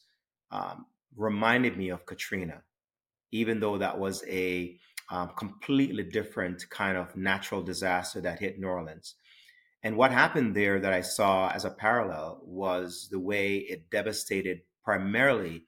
um, 0.50 0.86
reminded 1.16 1.76
me 1.76 1.90
of 1.90 2.06
Katrina, 2.06 2.62
even 3.32 3.60
though 3.60 3.78
that 3.78 3.98
was 3.98 4.24
a 4.28 4.78
um, 5.10 5.30
completely 5.36 6.04
different 6.04 6.68
kind 6.70 6.96
of 6.96 7.16
natural 7.16 7.62
disaster 7.62 8.20
that 8.20 8.38
hit 8.38 8.60
New 8.60 8.68
Orleans. 8.68 9.16
And 9.82 9.96
what 9.96 10.12
happened 10.12 10.54
there 10.54 10.78
that 10.78 10.92
I 10.92 11.00
saw 11.00 11.50
as 11.50 11.64
a 11.64 11.70
parallel 11.70 12.42
was 12.44 13.08
the 13.10 13.18
way 13.18 13.56
it 13.56 13.90
devastated 13.90 14.60
primarily 14.84 15.64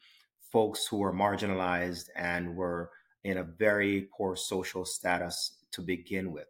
folks 0.52 0.86
who 0.86 0.98
were 0.98 1.14
marginalized 1.14 2.08
and 2.14 2.54
were 2.54 2.90
in 3.24 3.38
a 3.38 3.44
very 3.44 4.08
poor 4.16 4.36
social 4.36 4.84
status 4.84 5.56
to 5.72 5.80
begin 5.80 6.32
with. 6.32 6.48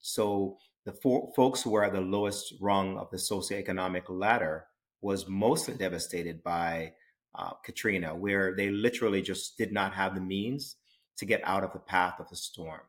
So 0.00 0.58
the 0.84 0.92
fo- 0.92 1.32
folks 1.34 1.62
who 1.62 1.70
were 1.70 1.84
at 1.84 1.92
the 1.92 2.00
lowest 2.00 2.54
rung 2.60 2.98
of 2.98 3.10
the 3.10 3.16
socioeconomic 3.16 4.04
ladder 4.08 4.66
was 5.00 5.28
mostly 5.28 5.74
devastated 5.74 6.42
by 6.42 6.92
uh, 7.34 7.50
Katrina, 7.64 8.14
where 8.14 8.54
they 8.54 8.70
literally 8.70 9.22
just 9.22 9.56
did 9.58 9.72
not 9.72 9.94
have 9.94 10.14
the 10.14 10.20
means 10.20 10.76
to 11.16 11.24
get 11.24 11.40
out 11.44 11.64
of 11.64 11.72
the 11.72 11.78
path 11.78 12.20
of 12.20 12.28
the 12.28 12.36
storm. 12.36 12.80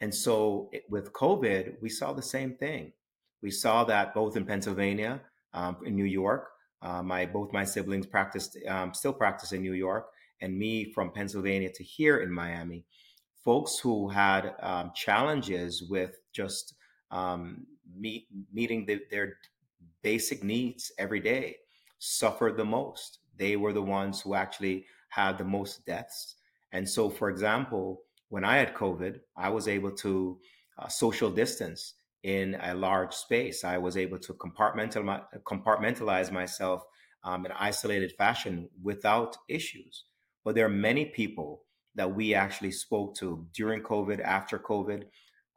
And 0.00 0.14
so 0.14 0.68
it, 0.72 0.84
with 0.88 1.12
COVID, 1.12 1.80
we 1.80 1.88
saw 1.88 2.12
the 2.12 2.22
same 2.22 2.54
thing. 2.54 2.92
We 3.42 3.50
saw 3.50 3.84
that 3.84 4.14
both 4.14 4.36
in 4.36 4.44
Pennsylvania, 4.44 5.20
um, 5.52 5.76
in 5.84 5.96
New 5.96 6.04
York. 6.04 6.48
Uh, 6.80 7.02
my 7.02 7.26
both 7.26 7.52
my 7.52 7.64
siblings 7.64 8.06
practiced, 8.06 8.56
um, 8.68 8.94
still 8.94 9.12
practice 9.12 9.52
in 9.52 9.62
New 9.62 9.72
York, 9.72 10.08
and 10.40 10.56
me 10.56 10.92
from 10.92 11.10
Pennsylvania 11.10 11.70
to 11.72 11.84
here 11.84 12.18
in 12.18 12.32
Miami. 12.32 12.84
Folks 13.44 13.78
who 13.78 14.08
had 14.08 14.54
um, 14.60 14.92
challenges 14.94 15.82
with 15.88 16.20
just 16.32 16.74
um, 17.10 17.66
meet, 17.96 18.26
meeting 18.52 18.84
the, 18.86 19.00
their 19.10 19.36
basic 20.02 20.44
needs 20.44 20.92
every 20.98 21.20
day 21.20 21.56
suffered 21.98 22.56
the 22.56 22.64
most. 22.64 23.18
They 23.36 23.56
were 23.56 23.72
the 23.72 23.82
ones 23.82 24.20
who 24.20 24.34
actually 24.34 24.86
had 25.08 25.38
the 25.38 25.44
most 25.44 25.86
deaths. 25.86 26.36
And 26.72 26.88
so, 26.88 27.08
for 27.08 27.30
example, 27.30 28.02
when 28.28 28.44
I 28.44 28.58
had 28.58 28.74
COVID, 28.74 29.20
I 29.36 29.48
was 29.48 29.68
able 29.68 29.92
to 29.92 30.38
uh, 30.78 30.88
social 30.88 31.30
distance 31.30 31.94
in 32.22 32.56
a 32.62 32.74
large 32.74 33.14
space. 33.14 33.64
I 33.64 33.78
was 33.78 33.96
able 33.96 34.18
to 34.18 34.34
compartmentalize, 34.34 35.24
compartmentalize 35.44 36.30
myself 36.30 36.84
um, 37.24 37.46
in 37.46 37.52
isolated 37.52 38.12
fashion 38.12 38.68
without 38.82 39.36
issues. 39.48 40.04
But 40.48 40.54
there 40.54 40.64
are 40.64 40.70
many 40.70 41.04
people 41.04 41.64
that 41.94 42.14
we 42.14 42.32
actually 42.32 42.70
spoke 42.70 43.14
to 43.16 43.46
during 43.52 43.82
COVID, 43.82 44.18
after 44.22 44.58
COVID, 44.58 45.02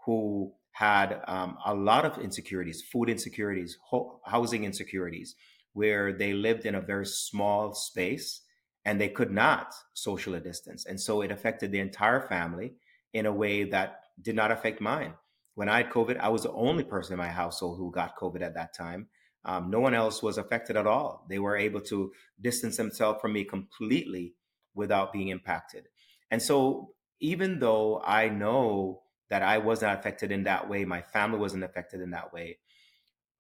who 0.05 0.51
had 0.73 1.21
um, 1.29 1.57
a 1.65 1.73
lot 1.73 2.03
of 2.03 2.17
insecurities, 2.17 2.81
food 2.81 3.09
insecurities, 3.09 3.77
ho- 3.85 4.19
housing 4.25 4.65
insecurities, 4.65 5.33
where 5.71 6.11
they 6.11 6.33
lived 6.33 6.65
in 6.65 6.75
a 6.75 6.81
very 6.81 7.05
small 7.05 7.73
space 7.73 8.41
and 8.83 8.99
they 8.99 9.07
could 9.07 9.31
not 9.31 9.73
socially 9.93 10.41
distance. 10.41 10.85
And 10.85 10.99
so 10.99 11.21
it 11.21 11.31
affected 11.31 11.71
the 11.71 11.79
entire 11.79 12.27
family 12.27 12.73
in 13.13 13.25
a 13.25 13.31
way 13.31 13.63
that 13.63 14.01
did 14.21 14.35
not 14.35 14.51
affect 14.51 14.81
mine 14.81 15.13
when 15.55 15.69
I 15.69 15.77
had 15.77 15.89
COVID, 15.89 16.19
I 16.19 16.27
was 16.27 16.43
the 16.43 16.51
only 16.51 16.83
person 16.83 17.13
in 17.13 17.17
my 17.17 17.29
household 17.29 17.77
who 17.77 17.91
got 17.91 18.17
COVID 18.17 18.41
at 18.41 18.55
that 18.55 18.75
time. 18.75 19.07
Um, 19.45 19.69
no 19.71 19.79
one 19.79 19.93
else 19.93 20.21
was 20.21 20.37
affected 20.37 20.75
at 20.75 20.85
all. 20.85 21.25
They 21.29 21.39
were 21.39 21.55
able 21.55 21.81
to 21.81 22.11
distance 22.41 22.77
themselves 22.77 23.21
from 23.21 23.33
me 23.33 23.45
completely 23.45 24.33
without 24.73 25.13
being 25.13 25.29
impacted. 25.29 25.87
And 26.29 26.41
so, 26.41 26.93
even 27.19 27.59
though 27.59 28.01
I 28.03 28.29
know 28.29 29.03
that 29.29 29.43
I 29.43 29.59
was 29.59 29.81
not 29.81 29.99
affected 29.99 30.31
in 30.31 30.43
that 30.43 30.69
way, 30.69 30.85
my 30.85 31.01
family 31.01 31.39
wasn't 31.39 31.63
affected 31.63 32.01
in 32.01 32.11
that 32.11 32.33
way, 32.33 32.57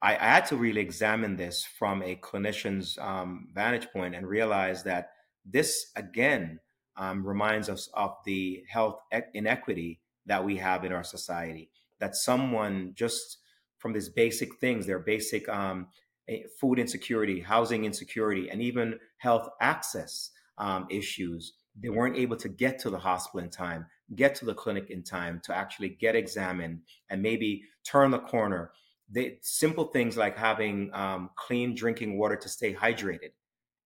I, 0.01 0.15
I 0.15 0.25
had 0.25 0.45
to 0.47 0.55
really 0.55 0.81
examine 0.81 1.35
this 1.35 1.63
from 1.63 2.01
a 2.03 2.15
clinician's 2.15 2.97
um, 2.99 3.47
vantage 3.53 3.89
point 3.91 4.15
and 4.15 4.27
realize 4.27 4.83
that 4.83 5.11
this, 5.45 5.91
again, 5.95 6.59
um, 6.97 7.25
reminds 7.25 7.69
us 7.69 7.89
of 7.93 8.15
the 8.25 8.63
health 8.67 8.99
inequity 9.33 9.99
that 10.25 10.43
we 10.43 10.57
have 10.57 10.85
in 10.85 10.91
our 10.91 11.03
society 11.03 11.69
that 11.99 12.15
someone 12.15 12.91
just 12.95 13.37
from 13.77 13.93
these 13.93 14.09
basic 14.09 14.57
things, 14.57 14.85
their 14.85 14.99
basic 14.99 15.47
um, 15.47 15.87
eh, 16.27 16.41
food 16.59 16.77
insecurity, 16.77 17.39
housing 17.39 17.85
insecurity, 17.85 18.49
and 18.49 18.61
even 18.61 18.99
health 19.17 19.47
access 19.61 20.31
um, 20.61 20.85
issues, 20.89 21.53
they 21.77 21.89
weren't 21.89 22.15
able 22.15 22.37
to 22.37 22.47
get 22.47 22.79
to 22.79 22.89
the 22.89 22.99
hospital 22.99 23.43
in 23.43 23.49
time, 23.49 23.85
get 24.15 24.35
to 24.35 24.45
the 24.45 24.53
clinic 24.53 24.89
in 24.89 25.03
time 25.03 25.41
to 25.43 25.55
actually 25.55 25.89
get 25.89 26.15
examined 26.15 26.81
and 27.09 27.21
maybe 27.21 27.63
turn 27.83 28.11
the 28.11 28.19
corner. 28.19 28.71
They, 29.09 29.39
simple 29.41 29.85
things 29.85 30.15
like 30.15 30.37
having 30.37 30.91
um, 30.93 31.31
clean 31.35 31.75
drinking 31.75 32.17
water 32.17 32.35
to 32.35 32.47
stay 32.47 32.73
hydrated. 32.73 33.31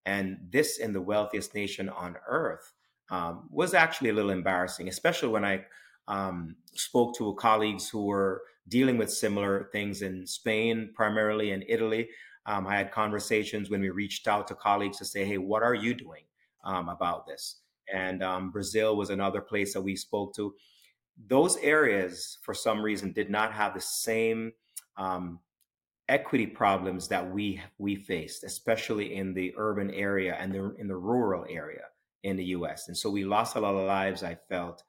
And 0.04 0.38
this 0.50 0.78
in 0.78 0.92
the 0.92 1.00
wealthiest 1.00 1.54
nation 1.54 1.88
on 1.88 2.16
earth 2.28 2.72
um, 3.10 3.48
was 3.50 3.74
actually 3.74 4.10
a 4.10 4.14
little 4.14 4.30
embarrassing, 4.30 4.88
especially 4.88 5.30
when 5.30 5.44
I 5.44 5.64
um, 6.06 6.56
spoke 6.74 7.16
to 7.16 7.34
colleagues 7.34 7.88
who 7.88 8.04
were 8.04 8.42
dealing 8.68 8.98
with 8.98 9.10
similar 9.10 9.68
things 9.72 10.02
in 10.02 10.26
Spain, 10.26 10.90
primarily 10.94 11.52
in 11.52 11.64
Italy. 11.68 12.08
Um, 12.44 12.66
I 12.66 12.76
had 12.76 12.92
conversations 12.92 13.70
when 13.70 13.80
we 13.80 13.90
reached 13.90 14.28
out 14.28 14.46
to 14.48 14.54
colleagues 14.54 14.98
to 14.98 15.04
say, 15.04 15.24
hey, 15.24 15.38
what 15.38 15.62
are 15.62 15.74
you 15.74 15.94
doing 15.94 16.25
um, 16.66 16.90
about 16.90 17.26
this? 17.26 17.60
And 17.92 18.22
um, 18.22 18.50
Brazil 18.50 18.96
was 18.96 19.10
another 19.10 19.40
place 19.40 19.72
that 19.72 19.80
we 19.80 19.96
spoke 19.96 20.34
to. 20.36 20.54
Those 21.28 21.56
areas, 21.58 22.38
for 22.42 22.52
some 22.52 22.82
reason, 22.82 23.12
did 23.12 23.30
not 23.30 23.52
have 23.52 23.72
the 23.72 23.80
same 23.80 24.52
um, 24.98 25.40
equity 26.08 26.46
problems 26.46 27.08
that 27.08 27.32
we 27.32 27.60
we 27.78 27.96
faced, 27.96 28.44
especially 28.44 29.14
in 29.14 29.34
the 29.34 29.54
urban 29.56 29.90
area 29.90 30.36
and 30.38 30.52
the, 30.52 30.74
in 30.78 30.88
the 30.88 30.96
rural 30.96 31.46
area 31.48 31.84
in 32.22 32.36
the 32.36 32.44
U.S. 32.46 32.88
And 32.88 32.96
so 32.96 33.08
we 33.10 33.24
lost 33.24 33.56
a 33.56 33.60
lot 33.60 33.74
of 33.74 33.86
lives. 33.86 34.22
I 34.22 34.36
felt 34.48 34.82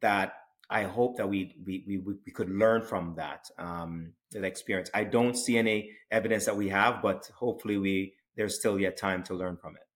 that 0.00 0.34
I 0.70 0.82
hope 0.84 1.16
that 1.16 1.28
we 1.28 1.54
we 1.64 1.84
we, 1.86 1.98
we 2.26 2.32
could 2.32 2.50
learn 2.50 2.82
from 2.82 3.14
that 3.16 3.48
um, 3.58 4.12
that 4.32 4.44
experience. 4.44 4.90
I 4.92 5.04
don't 5.04 5.36
see 5.36 5.56
any 5.56 5.90
evidence 6.10 6.44
that 6.44 6.56
we 6.56 6.68
have, 6.68 7.00
but 7.02 7.30
hopefully 7.34 7.78
we 7.78 8.14
there's 8.36 8.58
still 8.58 8.78
yet 8.78 8.96
time 8.96 9.22
to 9.24 9.34
learn 9.34 9.56
from 9.56 9.76
it. 9.76 9.87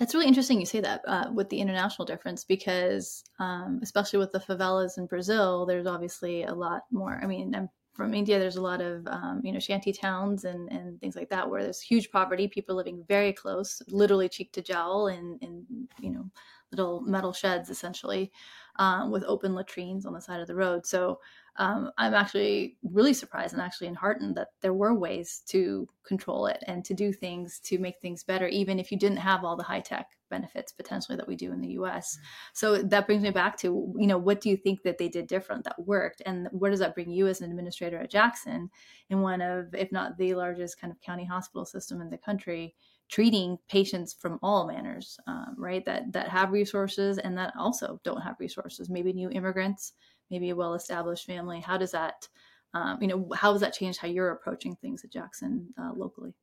It's 0.00 0.14
really 0.14 0.26
interesting 0.26 0.58
you 0.58 0.66
say 0.66 0.80
that 0.80 1.02
uh, 1.06 1.30
with 1.32 1.48
the 1.48 1.60
international 1.60 2.06
difference 2.06 2.44
because, 2.44 3.24
um, 3.38 3.80
especially 3.82 4.18
with 4.18 4.32
the 4.32 4.40
favelas 4.40 4.98
in 4.98 5.06
Brazil, 5.06 5.66
there's 5.66 5.86
obviously 5.86 6.44
a 6.44 6.54
lot 6.54 6.82
more. 6.90 7.20
I 7.22 7.26
mean, 7.26 7.54
I'm 7.54 7.68
from 7.94 8.14
India. 8.14 8.38
There's 8.38 8.56
a 8.56 8.62
lot 8.62 8.80
of 8.80 9.06
um, 9.06 9.40
you 9.44 9.52
know 9.52 9.58
shanty 9.58 9.92
towns 9.92 10.44
and 10.44 10.70
and 10.72 10.98
things 11.00 11.14
like 11.14 11.28
that 11.30 11.48
where 11.48 11.62
there's 11.62 11.80
huge 11.80 12.10
poverty, 12.10 12.48
people 12.48 12.74
living 12.74 13.04
very 13.06 13.32
close, 13.32 13.82
literally 13.88 14.28
cheek 14.28 14.52
to 14.52 14.62
jowl, 14.62 15.08
in 15.08 15.38
in 15.42 15.88
you 16.00 16.10
know 16.10 16.30
little 16.70 17.02
metal 17.02 17.32
sheds 17.32 17.68
essentially 17.68 18.32
um, 18.76 19.10
with 19.10 19.24
open 19.24 19.54
latrines 19.54 20.06
on 20.06 20.12
the 20.12 20.20
side 20.20 20.40
of 20.40 20.46
the 20.46 20.54
road. 20.54 20.86
So 20.86 21.20
um, 21.56 21.90
I'm 21.98 22.14
actually 22.14 22.78
really 22.82 23.12
surprised 23.12 23.52
and 23.52 23.60
actually 23.60 23.92
heartened 23.92 24.36
that 24.36 24.48
there 24.62 24.72
were 24.72 24.94
ways 24.94 25.42
to 25.48 25.86
control 26.02 26.46
it 26.46 26.64
and 26.66 26.82
to 26.86 26.94
do 26.94 27.12
things 27.12 27.60
to 27.64 27.78
make 27.78 28.00
things 28.00 28.24
better, 28.24 28.48
even 28.48 28.78
if 28.78 28.90
you 28.90 28.98
didn't 28.98 29.18
have 29.18 29.44
all 29.44 29.56
the 29.56 29.62
high 29.62 29.80
tech 29.80 30.06
benefits 30.30 30.72
potentially 30.72 31.16
that 31.16 31.28
we 31.28 31.36
do 31.36 31.52
in 31.52 31.60
the 31.60 31.72
US. 31.72 32.16
Mm-hmm. 32.16 32.24
So 32.54 32.82
that 32.82 33.06
brings 33.06 33.22
me 33.22 33.30
back 33.30 33.58
to, 33.58 33.94
you 33.98 34.06
know, 34.06 34.16
what 34.16 34.40
do 34.40 34.48
you 34.48 34.56
think 34.56 34.82
that 34.82 34.96
they 34.96 35.08
did 35.08 35.26
different 35.26 35.64
that 35.64 35.86
worked? 35.86 36.22
And 36.24 36.48
where 36.52 36.70
does 36.70 36.80
that 36.80 36.94
bring 36.94 37.10
you 37.10 37.26
as 37.26 37.42
an 37.42 37.50
administrator 37.50 37.98
at 37.98 38.10
Jackson 38.10 38.70
in 39.10 39.20
one 39.20 39.42
of, 39.42 39.74
if 39.74 39.92
not 39.92 40.16
the 40.16 40.34
largest 40.34 40.80
kind 40.80 40.90
of 40.90 41.00
county 41.02 41.26
hospital 41.26 41.66
system 41.66 42.00
in 42.00 42.08
the 42.08 42.16
country? 42.16 42.74
Treating 43.10 43.58
patients 43.68 44.14
from 44.18 44.38
all 44.42 44.66
manners, 44.66 45.18
um, 45.26 45.54
right? 45.58 45.84
That 45.84 46.12
that 46.12 46.28
have 46.28 46.50
resources 46.50 47.18
and 47.18 47.36
that 47.38 47.52
also 47.58 48.00
don't 48.04 48.22
have 48.22 48.36
resources. 48.38 48.88
Maybe 48.88 49.12
new 49.12 49.30
immigrants, 49.30 49.92
maybe 50.30 50.50
a 50.50 50.56
well-established 50.56 51.26
family. 51.26 51.60
How 51.60 51.76
does 51.76 51.92
that, 51.92 52.28
um, 52.74 52.98
you 53.00 53.08
know, 53.08 53.28
how 53.34 53.52
has 53.52 53.60
that 53.60 53.74
changed 53.74 53.98
how 53.98 54.08
you're 54.08 54.30
approaching 54.30 54.76
things 54.76 55.04
at 55.04 55.12
Jackson 55.12 55.68
uh, 55.80 55.92
locally? 55.94 56.34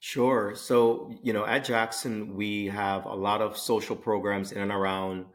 Sure. 0.00 0.56
So, 0.56 1.14
you 1.22 1.32
know, 1.32 1.46
at 1.46 1.64
Jackson, 1.64 2.34
we 2.34 2.66
have 2.66 3.04
a 3.04 3.14
lot 3.14 3.40
of 3.40 3.56
social 3.56 3.94
programs 3.94 4.50
in 4.50 4.60
and 4.60 4.72
around 4.72 5.26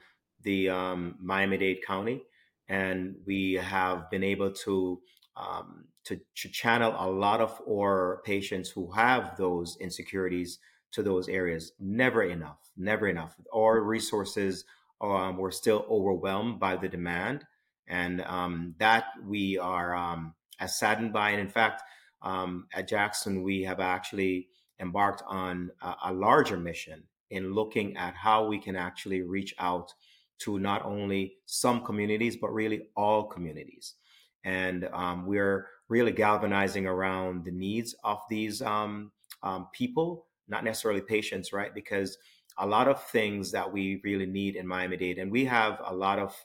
the 0.43 0.69
um, 0.69 1.15
Miami-Dade 1.21 1.85
County, 1.85 2.23
and 2.67 3.15
we 3.25 3.53
have 3.53 4.11
been 4.11 4.23
able 4.23 4.51
to 4.51 4.99
um, 5.37 5.85
to, 6.05 6.19
to 6.35 6.49
channel 6.49 6.95
a 6.97 7.09
lot 7.09 7.41
of 7.41 7.61
our 7.69 8.21
patients 8.25 8.69
who 8.69 8.91
have 8.91 9.37
those 9.37 9.77
insecurities 9.79 10.59
to 10.91 11.03
those 11.03 11.29
areas. 11.29 11.73
Never 11.79 12.23
enough. 12.23 12.59
Never 12.75 13.07
enough. 13.07 13.35
Our 13.53 13.81
resources 13.81 14.65
um, 15.01 15.37
were 15.37 15.51
still 15.51 15.85
overwhelmed 15.89 16.59
by 16.59 16.75
the 16.77 16.87
demand, 16.87 17.45
and 17.87 18.21
um, 18.21 18.75
that 18.79 19.05
we 19.25 19.57
are 19.57 19.95
um, 19.95 20.33
as 20.59 20.77
saddened 20.77 21.13
by. 21.13 21.31
And 21.31 21.41
in 21.41 21.49
fact, 21.49 21.83
um, 22.21 22.67
at 22.73 22.87
Jackson, 22.87 23.43
we 23.43 23.63
have 23.63 23.79
actually 23.79 24.47
embarked 24.79 25.23
on 25.27 25.71
a, 25.81 25.95
a 26.05 26.13
larger 26.13 26.57
mission 26.57 27.03
in 27.29 27.53
looking 27.53 27.95
at 27.97 28.15
how 28.15 28.47
we 28.47 28.59
can 28.59 28.75
actually 28.75 29.21
reach 29.21 29.53
out 29.59 29.93
to 30.39 30.59
not 30.59 30.85
only 30.85 31.35
some 31.45 31.83
communities, 31.83 32.37
but 32.37 32.53
really 32.53 32.89
all 32.95 33.25
communities. 33.25 33.95
And 34.43 34.87
um, 34.93 35.25
we're 35.25 35.67
really 35.89 36.11
galvanizing 36.11 36.85
around 36.85 37.45
the 37.45 37.51
needs 37.51 37.95
of 38.03 38.19
these 38.29 38.61
um, 38.61 39.11
um, 39.43 39.67
people, 39.73 40.25
not 40.47 40.63
necessarily 40.63 41.01
patients, 41.01 41.53
right? 41.53 41.73
Because 41.73 42.17
a 42.57 42.65
lot 42.65 42.87
of 42.87 43.03
things 43.03 43.51
that 43.51 43.71
we 43.71 44.01
really 44.03 44.25
need 44.25 44.55
in 44.55 44.67
Miami 44.67 44.97
Dade, 44.97 45.19
and 45.19 45.31
we 45.31 45.45
have 45.45 45.81
a 45.85 45.93
lot 45.93 46.19
of 46.19 46.35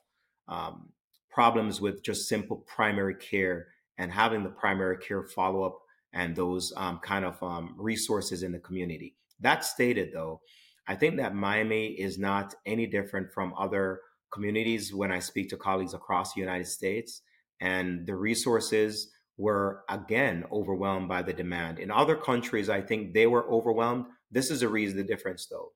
um, 0.49 0.89
problems 1.31 1.81
with 1.81 2.03
just 2.03 2.29
simple 2.29 2.59
primary 2.67 3.15
care 3.15 3.69
and 3.99 4.13
having 4.13 4.43
the 4.43 4.51
primary 4.51 4.99
care 4.99 5.23
follow 5.23 5.63
up 5.63 5.79
and 6.13 6.37
those 6.37 6.73
um, 6.77 6.99
kind 6.99 7.25
of 7.25 7.43
um, 7.43 7.75
resources 7.79 8.43
in 8.43 8.53
the 8.53 8.59
community. 8.59 9.17
That 9.41 9.65
stated, 9.65 10.11
though, 10.13 10.41
I 10.87 10.95
think 10.95 11.17
that 11.17 11.35
Miami 11.35 11.89
is 11.89 12.19
not 12.19 12.55
any 12.67 12.87
different 12.87 13.33
from 13.33 13.55
other 13.59 14.01
communities 14.31 14.93
when 14.95 15.13
I 15.13 15.21
speak 15.21 15.49
to 15.51 15.57
colleagues 15.57 15.95
across 15.95 16.35
the 16.35 16.41
United 16.41 16.67
States. 16.67 17.23
And 17.63 18.05
the 18.09 18.17
resources 18.17 19.09
were 19.39 19.85
again 19.89 20.45
overwhelmed 20.51 21.09
by 21.09 21.23
the 21.23 21.33
demand. 21.33 21.79
In 21.79 21.93
other 21.93 22.17
countries, 22.17 22.69
I 22.69 22.81
think 22.81 23.15
they 23.15 23.29
were 23.29 23.49
overwhelmed. 23.49 24.07
This 24.33 24.51
is 24.51 24.61
the 24.61 24.69
reason 24.69 24.97
the 24.97 25.05
difference, 25.05 25.47
though. 25.47 25.71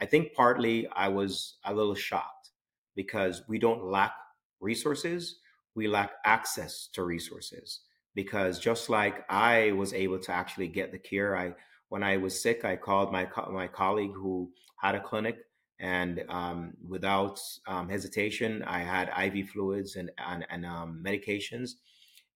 I 0.00 0.06
think 0.06 0.32
partly 0.32 0.88
I 0.88 1.08
was 1.08 1.58
a 1.62 1.74
little 1.74 1.94
shocked 1.94 2.50
because 2.94 3.42
we 3.48 3.58
don't 3.58 3.84
lack 3.84 4.12
resources, 4.60 5.40
we 5.74 5.88
lack 5.88 6.12
access 6.24 6.88
to 6.94 7.02
resources 7.02 7.80
because 8.14 8.58
just 8.58 8.88
like 8.88 9.24
I 9.28 9.72
was 9.72 9.92
able 9.92 10.18
to 10.20 10.32
actually 10.32 10.68
get 10.68 10.90
the 10.90 10.98
cure, 10.98 11.36
I 11.36 11.52
when 11.90 12.02
I 12.02 12.16
was 12.16 12.40
sick, 12.40 12.64
I 12.64 12.76
called 12.76 13.12
my 13.12 13.28
my 13.52 13.68
colleague 13.68 14.14
who 14.14 14.50
had 14.80 14.94
a 14.94 15.00
clinic, 15.00 15.36
and 15.78 16.24
um, 16.28 16.74
without 16.86 17.40
um, 17.66 17.88
hesitation, 17.88 18.62
I 18.66 18.80
had 18.80 19.12
IV 19.34 19.50
fluids 19.50 19.96
and 19.96 20.10
and, 20.18 20.46
and 20.50 20.64
um, 20.64 21.02
medications. 21.04 21.72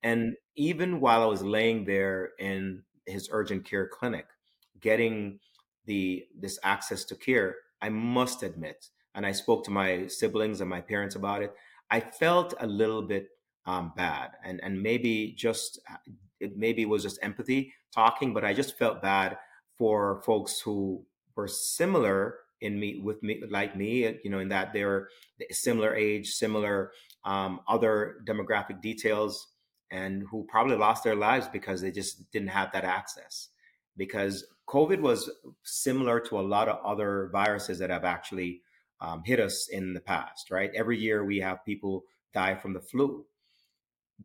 And 0.03 0.37
even 0.57 1.01
while 1.01 1.23
I 1.23 1.27
was 1.27 1.43
laying 1.43 1.85
there 1.85 2.31
in 2.39 2.83
his 3.07 3.29
urgent 3.33 3.65
care 3.65 3.89
clinic, 3.89 4.27
getting 4.81 5.41
the 5.87 6.27
this 6.39 6.59
access 6.63 7.05
to 7.05 7.15
care, 7.15 7.57
I 7.81 7.89
must 7.89 8.43
admit, 8.43 8.89
and 9.15 9.25
I 9.25 9.33
spoke 9.33 9.65
to 9.65 9.71
my 9.71 10.07
siblings 10.07 10.61
and 10.61 10.69
my 10.69 10.81
parents 10.81 11.17
about 11.17 11.43
it. 11.43 11.55
I 11.91 12.01
felt 12.01 12.55
a 12.61 12.67
little 12.67 13.03
bit 13.03 13.29
um, 13.67 13.93
bad, 13.97 14.33
and 14.45 14.61
and 14.63 14.83
maybe 14.83 15.35
just 15.37 15.81
uh, 15.91 15.97
it 16.41 16.57
maybe 16.57 16.85
was 16.85 17.03
just 17.03 17.19
empathy 17.23 17.73
talking, 17.93 18.33
but 18.33 18.45
I 18.45 18.55
just 18.55 18.79
felt 18.79 19.03
bad 19.03 19.39
for 19.79 20.23
folks 20.23 20.61
who 20.61 21.05
were 21.35 21.49
similar 21.49 22.37
in 22.61 22.79
me 22.79 23.01
with 23.03 23.23
me 23.23 23.43
like 23.49 23.77
me, 23.77 24.07
uh, 24.07 24.13
you 24.23 24.31
know, 24.31 24.39
in 24.39 24.49
that 24.49 24.73
they're 24.73 25.09
similar 25.51 25.95
age, 25.95 26.29
similar 26.29 26.93
um, 27.25 27.61
other 27.69 28.17
demographic 28.25 28.81
details, 28.81 29.49
and 29.91 30.25
who 30.31 30.47
probably 30.49 30.77
lost 30.77 31.05
their 31.05 31.17
lives 31.17 31.49
because 31.49 31.81
they 31.81 31.91
just 31.91 32.31
didn't 32.31 32.49
have 32.49 32.73
that 32.73 32.85
access. 32.85 33.49
Because 33.97 34.47
COVID 34.69 35.01
was 35.01 35.31
similar 35.65 36.21
to 36.21 36.39
a 36.39 36.43
lot 36.43 36.69
of 36.69 36.85
other 36.85 37.29
viruses 37.33 37.79
that 37.81 37.91
have 37.91 38.05
actually 38.05 38.63
um, 39.01 39.23
hit 39.25 39.41
us 39.41 39.69
in 39.71 39.95
the 39.95 40.01
past, 40.01 40.51
right? 40.51 40.71
Every 40.75 40.99
year 40.99 41.25
we 41.25 41.39
have 41.39 41.65
people 41.65 42.05
die 42.33 42.55
from 42.55 42.75
the 42.75 42.81
flu. 42.81 43.25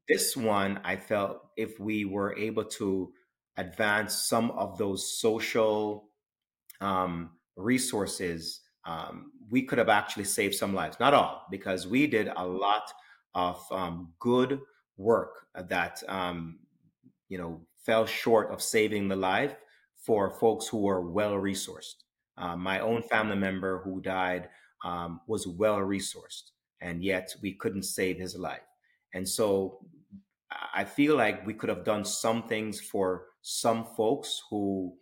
This 0.08 0.36
one, 0.36 0.82
I 0.84 0.98
felt 0.98 1.42
if 1.56 1.80
we 1.80 2.06
were 2.06 2.38
able 2.38 2.66
to 2.66 3.12
advance 3.58 4.28
some 4.28 4.52
of 4.52 4.78
those 4.78 5.18
social 5.18 6.10
um, 6.82 7.32
resources, 7.56 8.62
um, 8.86 9.32
we 9.50 9.62
could 9.64 9.78
have 9.78 9.90
actually 9.90 10.26
saved 10.26 10.56
some 10.56 10.74
lives. 10.74 10.98
Not 11.00 11.14
all, 11.14 11.46
because 11.50 11.88
we 11.88 12.08
did 12.08 12.30
a 12.36 12.46
lot 12.46 12.92
of 13.34 13.66
um, 13.72 14.14
good 14.20 14.60
work 14.98 15.48
that 15.56 16.02
um, 16.08 16.60
you 17.30 17.38
know 17.38 17.62
fell 17.86 18.06
short 18.06 18.52
of 18.52 18.62
saving 18.62 19.08
the 19.08 19.16
life 19.16 19.56
for 19.96 20.32
folks 20.32 20.68
who 20.68 20.78
were 20.78 21.02
well 21.02 21.34
resourced. 21.34 22.04
Uh, 22.38 22.56
my 22.56 22.80
own 22.80 23.02
family 23.02 23.36
member 23.36 23.82
who 23.84 24.02
died 24.02 24.50
um, 24.84 25.22
was 25.28 25.48
well 25.48 25.78
resourced, 25.78 26.52
and 26.82 27.04
yet 27.04 27.34
we 27.42 27.54
couldn't 27.54 27.84
save 27.84 28.18
his 28.18 28.36
life. 28.36 28.68
And 29.14 29.28
so 29.28 29.80
I 30.74 30.84
feel 30.84 31.16
like 31.16 31.46
we 31.46 31.54
could 31.54 31.70
have 31.70 31.86
done 31.86 32.06
some 32.06 32.44
things 32.44 32.80
for 32.82 33.28
some 33.42 33.86
folks 33.96 34.44
who 34.50 34.96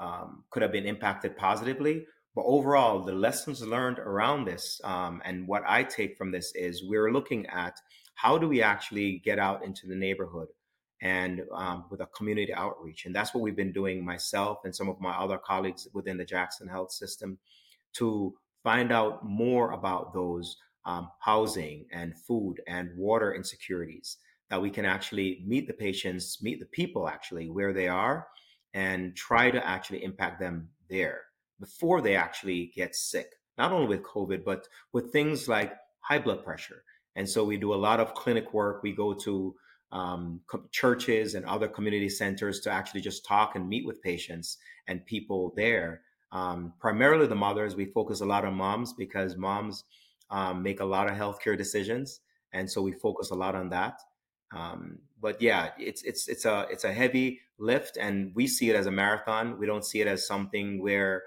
um, 0.00 0.44
could 0.50 0.62
have 0.62 0.72
been 0.72 0.86
impacted 0.86 1.36
positively. 1.36 2.06
But 2.34 2.44
overall, 2.46 3.02
the 3.02 3.12
lessons 3.12 3.60
learned 3.60 3.98
around 3.98 4.44
this 4.44 4.80
um, 4.84 5.20
and 5.24 5.46
what 5.46 5.62
I 5.66 5.82
take 5.84 6.16
from 6.16 6.30
this 6.30 6.52
is 6.54 6.84
we're 6.84 7.12
looking 7.12 7.46
at 7.46 7.76
how 8.14 8.38
do 8.38 8.48
we 8.48 8.62
actually 8.62 9.20
get 9.24 9.38
out 9.38 9.64
into 9.64 9.86
the 9.86 9.96
neighborhood 9.96 10.48
and 11.02 11.42
um, 11.54 11.86
with 11.90 12.00
a 12.00 12.06
community 12.06 12.52
outreach. 12.52 13.06
And 13.06 13.14
that's 13.14 13.34
what 13.34 13.42
we've 13.42 13.56
been 13.56 13.72
doing 13.72 14.04
myself 14.04 14.58
and 14.64 14.74
some 14.74 14.88
of 14.88 15.00
my 15.00 15.12
other 15.12 15.38
colleagues 15.38 15.88
within 15.92 16.18
the 16.18 16.24
Jackson 16.24 16.68
Health 16.68 16.92
System 16.92 17.38
to 17.94 18.34
find 18.62 18.92
out 18.92 19.24
more 19.24 19.72
about 19.72 20.12
those 20.12 20.56
um, 20.84 21.10
housing 21.20 21.86
and 21.92 22.14
food 22.16 22.60
and 22.66 22.90
water 22.96 23.34
insecurities 23.34 24.18
that 24.50 24.60
we 24.60 24.70
can 24.70 24.84
actually 24.84 25.42
meet 25.46 25.66
the 25.66 25.72
patients, 25.72 26.42
meet 26.42 26.60
the 26.60 26.66
people 26.66 27.08
actually 27.08 27.48
where 27.48 27.72
they 27.72 27.88
are, 27.88 28.26
and 28.74 29.16
try 29.16 29.50
to 29.50 29.66
actually 29.66 30.04
impact 30.04 30.40
them 30.40 30.68
there 30.88 31.22
before 31.58 32.00
they 32.00 32.16
actually 32.16 32.72
get 32.74 32.94
sick, 32.94 33.32
not 33.58 33.72
only 33.72 33.86
with 33.86 34.02
COVID, 34.02 34.44
but 34.44 34.66
with 34.92 35.12
things 35.12 35.48
like 35.48 35.74
high 36.00 36.18
blood 36.18 36.44
pressure. 36.44 36.82
And 37.16 37.28
so 37.28 37.44
we 37.44 37.56
do 37.56 37.74
a 37.74 37.76
lot 37.76 38.00
of 38.00 38.14
clinic 38.14 38.54
work. 38.54 38.82
We 38.82 38.92
go 38.92 39.12
to 39.12 39.54
um, 39.92 40.40
churches 40.70 41.34
and 41.34 41.44
other 41.44 41.68
community 41.68 42.08
centers 42.08 42.60
to 42.60 42.70
actually 42.70 43.00
just 43.00 43.24
talk 43.24 43.56
and 43.56 43.68
meet 43.68 43.86
with 43.86 44.02
patients 44.02 44.58
and 44.86 45.04
people 45.04 45.52
there. 45.56 46.02
Um, 46.32 46.74
primarily 46.78 47.26
the 47.26 47.34
mothers. 47.34 47.74
We 47.74 47.86
focus 47.86 48.20
a 48.20 48.26
lot 48.26 48.44
on 48.44 48.54
moms 48.54 48.92
because 48.92 49.36
moms 49.36 49.84
um, 50.30 50.62
make 50.62 50.80
a 50.80 50.84
lot 50.84 51.10
of 51.10 51.16
healthcare 51.16 51.58
decisions, 51.58 52.20
and 52.52 52.70
so 52.70 52.80
we 52.82 52.92
focus 52.92 53.30
a 53.30 53.34
lot 53.34 53.56
on 53.56 53.68
that. 53.70 54.00
Um, 54.52 54.98
but 55.20 55.40
yeah, 55.40 55.70
it's 55.78 56.02
it's 56.02 56.28
it's 56.28 56.44
a 56.44 56.66
it's 56.70 56.84
a 56.84 56.92
heavy 56.92 57.40
lift, 57.58 57.96
and 57.96 58.32
we 58.34 58.46
see 58.46 58.70
it 58.70 58.76
as 58.76 58.86
a 58.86 58.90
marathon. 58.90 59.58
We 59.58 59.66
don't 59.66 59.84
see 59.84 60.00
it 60.00 60.06
as 60.06 60.26
something 60.26 60.82
where 60.82 61.22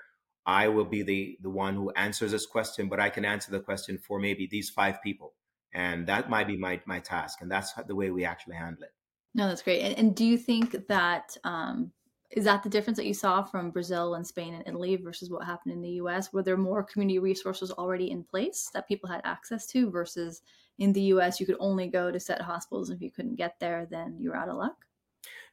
I 0.45 0.67
will 0.67 0.85
be 0.85 1.03
the 1.03 1.37
the 1.41 1.49
one 1.49 1.75
who 1.75 1.91
answers 1.91 2.31
this 2.31 2.45
question, 2.45 2.89
but 2.89 2.99
I 2.99 3.09
can 3.09 3.25
answer 3.25 3.51
the 3.51 3.59
question 3.59 3.97
for 3.97 4.19
maybe 4.19 4.47
these 4.47 4.69
five 4.69 5.01
people, 5.01 5.33
and 5.73 6.07
that 6.07 6.29
might 6.29 6.47
be 6.47 6.57
my 6.57 6.81
my 6.85 6.99
task, 6.99 7.41
and 7.41 7.51
that's 7.51 7.73
the 7.87 7.95
way 7.95 8.09
we 8.09 8.25
actually 8.25 8.55
handle 8.55 8.83
it. 8.83 8.93
No, 9.35 9.47
that's 9.47 9.63
great. 9.63 9.81
And, 9.81 9.97
and 9.97 10.15
do 10.15 10.25
you 10.25 10.37
think 10.37 10.87
that 10.87 11.35
um, 11.43 11.91
is 12.31 12.45
that 12.45 12.63
the 12.63 12.69
difference 12.69 12.97
that 12.97 13.05
you 13.05 13.13
saw 13.13 13.43
from 13.43 13.71
Brazil 13.71 14.15
and 14.15 14.25
Spain 14.25 14.53
and 14.53 14.63
Italy 14.67 14.95
versus 14.95 15.29
what 15.29 15.45
happened 15.45 15.73
in 15.73 15.81
the 15.81 15.89
U.S.? 15.91 16.33
Were 16.33 16.43
there 16.43 16.57
more 16.57 16.83
community 16.83 17.19
resources 17.19 17.71
already 17.71 18.11
in 18.11 18.23
place 18.23 18.69
that 18.73 18.87
people 18.87 19.09
had 19.09 19.21
access 19.23 19.67
to 19.67 19.89
versus 19.89 20.41
in 20.79 20.93
the 20.93 21.01
US, 21.13 21.39
you 21.39 21.45
could 21.45 21.57
only 21.59 21.87
go 21.87 22.11
to 22.11 22.19
set 22.19 22.41
hospitals. 22.41 22.89
If 22.89 23.01
you 23.01 23.11
couldn't 23.11 23.35
get 23.35 23.59
there, 23.59 23.87
then 23.89 24.17
you 24.19 24.29
were 24.29 24.35
out 24.35 24.49
of 24.49 24.55
luck? 24.55 24.75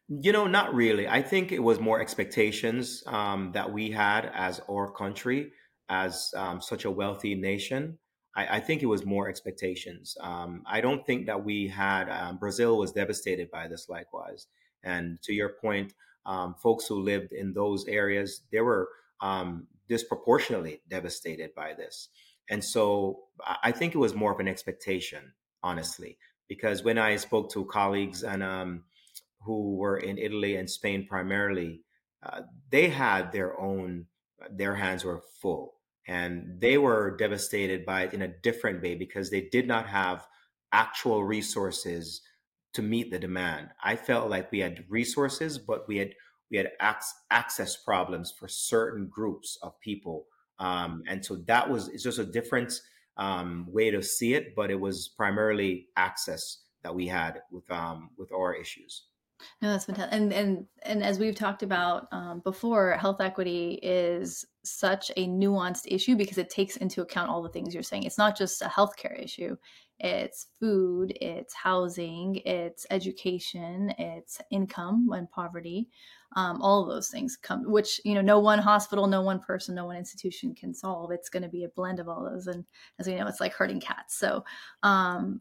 You 0.08 0.32
know, 0.32 0.46
not 0.46 0.74
really. 0.74 1.06
I 1.06 1.22
think 1.22 1.52
it 1.52 1.62
was 1.62 1.78
more 1.78 2.00
expectations 2.00 3.04
um, 3.06 3.52
that 3.52 3.72
we 3.72 3.90
had 3.90 4.30
as 4.34 4.60
our 4.68 4.90
country, 4.90 5.52
as 5.88 6.32
um, 6.36 6.60
such 6.60 6.84
a 6.84 6.90
wealthy 6.90 7.34
nation. 7.34 7.98
I, 8.34 8.56
I, 8.56 8.60
think 8.60 8.82
it 8.82 8.86
was 8.86 9.04
more 9.04 9.28
expectations. 9.28 10.16
Um, 10.20 10.62
I 10.66 10.80
don't 10.80 11.06
think 11.06 11.26
that 11.26 11.44
we 11.44 11.68
had, 11.68 12.08
um, 12.08 12.38
Brazil 12.38 12.76
was 12.76 12.92
devastated 12.92 13.50
by 13.52 13.68
this 13.68 13.88
likewise. 13.88 14.46
And 14.82 15.20
to 15.22 15.32
your 15.32 15.50
point, 15.60 15.92
um, 16.26 16.54
folks 16.60 16.86
who 16.86 17.02
lived 17.02 17.32
in 17.32 17.52
those 17.52 17.86
areas, 17.86 18.42
they 18.50 18.60
were 18.60 18.88
um, 19.20 19.66
disproportionately 19.88 20.80
devastated 20.88 21.54
by 21.54 21.74
this. 21.74 22.08
And 22.50 22.62
so 22.62 23.20
I 23.62 23.72
think 23.72 23.94
it 23.94 23.98
was 23.98 24.14
more 24.14 24.32
of 24.32 24.40
an 24.40 24.48
expectation, 24.48 25.32
honestly, 25.62 26.18
because 26.48 26.82
when 26.82 26.98
I 26.98 27.16
spoke 27.16 27.50
to 27.52 27.64
colleagues 27.64 28.22
and 28.22 28.42
um, 28.42 28.84
who 29.40 29.76
were 29.76 29.98
in 29.98 30.18
Italy 30.18 30.56
and 30.56 30.68
Spain 30.68 31.06
primarily, 31.08 31.80
uh, 32.22 32.42
they 32.70 32.88
had 32.88 33.32
their 33.32 33.58
own, 33.58 34.06
their 34.50 34.74
hands 34.74 35.04
were 35.04 35.22
full 35.40 35.74
and 36.06 36.60
they 36.60 36.76
were 36.76 37.16
devastated 37.16 37.86
by 37.86 38.02
it 38.02 38.14
in 38.14 38.22
a 38.22 38.34
different 38.42 38.82
way 38.82 38.96
because 38.96 39.30
they 39.30 39.42
did 39.42 39.66
not 39.66 39.86
have 39.86 40.26
actual 40.72 41.24
resources 41.24 42.22
to 42.72 42.82
meet 42.82 43.10
the 43.10 43.18
demand. 43.18 43.68
I 43.82 43.96
felt 43.96 44.30
like 44.30 44.50
we 44.50 44.60
had 44.60 44.84
resources, 44.88 45.58
but 45.58 45.86
we 45.88 45.98
had 45.98 46.14
we 46.50 46.56
had 46.56 46.72
access 47.30 47.76
problems 47.76 48.32
for 48.36 48.48
certain 48.48 49.06
groups 49.06 49.56
of 49.62 49.78
people, 49.80 50.26
um, 50.60 51.02
and 51.08 51.24
so 51.24 51.36
that 51.46 51.68
was 51.68 51.88
it's 51.88 52.04
just 52.04 52.18
a 52.18 52.24
different 52.24 52.72
um, 53.16 53.66
way 53.68 53.90
to 53.90 54.02
see 54.02 54.34
it, 54.34 54.54
but 54.54 54.70
it 54.70 54.78
was 54.78 55.08
primarily 55.16 55.88
access 55.96 56.58
that 56.82 56.94
we 56.94 57.08
had 57.08 57.40
with 57.50 57.68
um, 57.70 58.10
with 58.16 58.30
our 58.32 58.54
issues. 58.54 59.04
No, 59.62 59.72
that's 59.72 59.86
fantastic. 59.86 60.12
And 60.12 60.32
and 60.32 60.66
and 60.82 61.02
as 61.02 61.18
we've 61.18 61.34
talked 61.34 61.62
about 61.62 62.08
um, 62.12 62.40
before, 62.44 62.92
health 62.92 63.20
equity 63.20 63.80
is 63.82 64.44
such 64.64 65.10
a 65.16 65.26
nuanced 65.26 65.86
issue 65.86 66.14
because 66.14 66.36
it 66.36 66.50
takes 66.50 66.76
into 66.76 67.00
account 67.00 67.30
all 67.30 67.42
the 67.42 67.48
things 67.48 67.72
you're 67.72 67.82
saying. 67.82 68.04
It's 68.04 68.18
not 68.18 68.36
just 68.36 68.60
a 68.60 68.66
healthcare 68.66 69.18
issue 69.18 69.56
it's 70.00 70.46
food, 70.58 71.12
it's 71.20 71.54
housing, 71.54 72.36
it's 72.46 72.86
education, 72.90 73.92
it's 73.98 74.40
income 74.50 75.10
and 75.12 75.30
poverty. 75.30 75.88
Um, 76.36 76.62
all 76.62 76.82
of 76.82 76.88
those 76.88 77.08
things 77.08 77.36
come, 77.36 77.70
which 77.70 78.00
you 78.04 78.14
know, 78.14 78.20
no 78.20 78.38
one 78.38 78.60
hospital, 78.60 79.06
no 79.06 79.20
one 79.20 79.40
person, 79.40 79.74
no 79.74 79.84
one 79.86 79.96
institution 79.96 80.54
can 80.54 80.72
solve. 80.72 81.10
It's 81.10 81.28
going 81.28 81.42
to 81.42 81.48
be 81.48 81.64
a 81.64 81.68
blend 81.70 81.98
of 81.98 82.08
all 82.08 82.24
those, 82.24 82.46
and 82.46 82.64
as 82.98 83.06
we 83.06 83.16
know, 83.16 83.26
it's 83.26 83.40
like 83.40 83.52
herding 83.52 83.80
cats. 83.80 84.16
So, 84.16 84.44
um, 84.84 85.40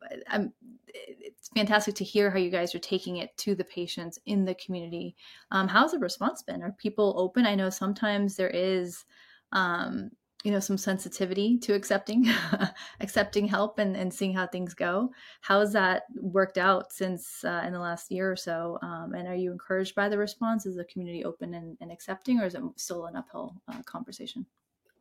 it's 0.88 1.50
fantastic 1.56 1.96
to 1.96 2.04
hear 2.04 2.32
how 2.32 2.40
you 2.40 2.50
guys 2.50 2.74
are 2.74 2.80
taking 2.80 3.18
it 3.18 3.38
to 3.38 3.56
the 3.56 3.64
patients 3.64 4.20
in 4.26 4.46
the 4.46 4.56
community. 4.56 5.16
Um, 5.52 5.68
how's 5.68 5.92
the 5.92 6.00
response 6.00 6.42
been? 6.42 6.64
Are 6.64 6.72
people 6.72 7.14
open? 7.18 7.46
I 7.46 7.56
know 7.56 7.70
sometimes 7.70 8.36
there 8.36 8.50
is 8.50 9.06
um, 9.52 10.10
you 10.44 10.52
know 10.52 10.60
some 10.60 10.78
sensitivity 10.78 11.58
to 11.58 11.74
accepting 11.74 12.26
accepting 13.02 13.48
help 13.48 13.78
and, 13.78 13.96
and 13.98 14.14
seeing 14.14 14.34
how 14.34 14.48
things 14.48 14.74
go. 14.74 15.12
How 15.42 15.60
has 15.60 15.74
that 15.74 16.04
worked 16.16 16.58
out 16.58 16.94
since 16.94 17.44
uh, 17.44 17.64
in 17.66 17.74
the 17.74 17.80
last 17.80 18.12
year 18.12 18.32
or 18.32 18.36
so? 18.36 18.80
Um, 18.82 19.14
and 19.14 19.28
are 19.28 19.36
you 19.36 19.52
encouraged 19.52 19.96
by 19.96 20.08
the 20.08 20.18
response? 20.18 20.66
Is 20.66 20.76
the 20.76 20.86
community 20.86 21.26
open 21.26 21.54
and, 21.54 21.78
and 21.82 21.92
accepting 21.92 22.40
or 22.40 22.46
is 22.46 22.56
it 22.56 22.62
still 22.78 23.06
an 23.06 23.18
uphill 23.18 23.56
uh, 23.68 23.82
conversation? 23.84 24.46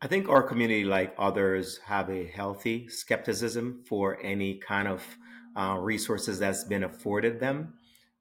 I 0.01 0.07
think 0.07 0.29
our 0.29 0.43
community 0.43 0.85
like 0.85 1.15
others 1.19 1.79
have 1.79 2.09
a 2.09 2.27
healthy 2.27 2.89
skepticism 2.89 3.83
for 3.87 4.19
any 4.23 4.59
kind 4.59 4.87
of 4.87 5.05
uh, 5.57 5.77
resources 5.81 6.39
that's 6.39 6.65
been 6.65 6.85
afforded 6.85 7.41
them. 7.41 7.75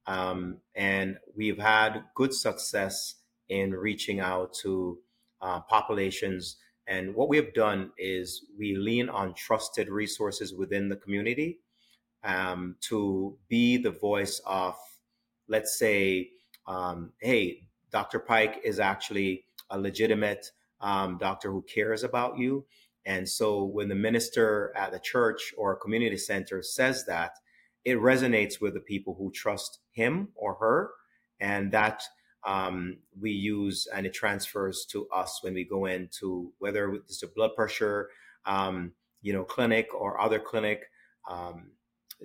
Um, 0.07 0.57
and 0.75 1.17
we've 1.35 1.59
had 1.59 2.03
good 2.15 2.33
success 2.33 3.15
in 3.49 3.71
reaching 3.71 4.19
out 4.19 4.53
to 4.61 4.99
uh, 5.41 5.59
populations 5.61 6.57
and 6.87 7.13
what 7.13 7.27
we 7.27 7.35
have 7.37 7.53
done 7.53 7.91
is 7.97 8.45
we 8.57 8.75
lean 8.75 9.09
on 9.09 9.33
trusted 9.33 9.89
resources 9.89 10.53
within 10.53 10.87
the 10.87 10.95
community 10.95 11.59
um, 12.23 12.75
to 12.81 13.37
be 13.49 13.77
the 13.77 13.91
voice 13.91 14.41
of, 14.45 14.75
let's 15.49 15.77
say, 15.77 16.29
um, 16.65 17.11
hey, 17.21 17.67
Dr. 17.91 18.19
Pyke 18.19 18.61
is 18.63 18.79
actually 18.79 19.43
a 19.69 19.77
legitimate 19.77 20.51
um, 20.79 21.17
doctor 21.17 21.51
who 21.51 21.61
cares 21.63 22.03
about 22.03 22.37
you. 22.37 22.65
And 23.05 23.27
so 23.27 23.63
when 23.63 23.89
the 23.89 23.95
minister 23.95 24.73
at 24.75 24.91
the 24.91 24.99
church 24.99 25.53
or 25.57 25.75
community 25.75 26.17
center 26.17 26.61
says 26.61 27.05
that, 27.05 27.31
it 27.83 27.97
resonates 27.97 28.59
with 28.59 28.73
the 28.73 28.81
people 28.81 29.15
who 29.17 29.31
trust 29.31 29.79
him 29.91 30.29
or 30.35 30.55
her. 30.55 30.91
And 31.39 31.71
that 31.71 32.03
um, 32.43 32.97
we 33.19 33.31
use 33.31 33.87
and 33.93 34.05
it 34.05 34.13
transfers 34.13 34.85
to 34.85 35.07
us 35.09 35.39
when 35.41 35.53
we 35.53 35.63
go 35.63 35.85
into 35.85 36.51
whether 36.59 36.93
it's 36.93 37.23
a 37.23 37.27
blood 37.27 37.51
pressure, 37.55 38.09
um, 38.45 38.91
you 39.21 39.33
know, 39.33 39.43
clinic 39.43 39.89
or 39.93 40.19
other 40.19 40.39
clinic. 40.39 40.89
Um, 41.29 41.71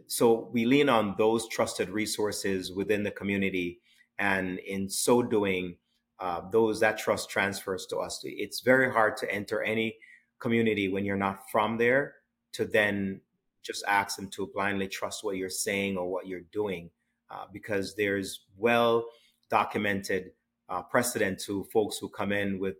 so 0.07 0.49
we 0.53 0.65
lean 0.65 0.89
on 0.89 1.15
those 1.19 1.49
trusted 1.49 1.91
resources 1.91 2.73
within 2.73 3.03
the 3.03 3.11
community, 3.11 3.81
and 4.19 4.59
in 4.61 4.89
so 4.89 5.23
doing, 5.23 5.77
uh, 6.19 6.43
those 6.51 6.81
that 6.81 6.99
trust 6.99 7.29
transfers 7.29 7.87
to 7.87 7.99
us. 7.99 8.21
It's 8.25 8.61
very 8.61 8.91
hard 8.91 9.17
to 9.19 9.31
enter 9.31 9.63
any 9.63 9.97
community 10.39 10.89
when 10.89 11.05
you're 11.05 11.17
not 11.17 11.51
from 11.51 11.77
there 11.77 12.15
to 12.53 12.65
then 12.65 13.21
just 13.63 13.85
ask 13.87 14.17
them 14.17 14.29
to 14.29 14.51
blindly 14.55 14.89
trust 14.89 15.25
what 15.25 15.37
you're 15.37 15.51
saying 15.51 15.97
or 15.97 16.11
what 16.11 16.27
you're 16.27 16.49
doing, 16.53 16.91
uh, 17.31 17.45
because 17.53 17.95
there's 17.95 18.47
well 18.57 19.07
documented 19.53 20.33
uh, 20.71 20.83
precedent 20.83 21.39
to 21.39 21.65
folks 21.65 21.99
who 21.99 22.09
come 22.09 22.33
in 22.33 22.59
with 22.59 22.77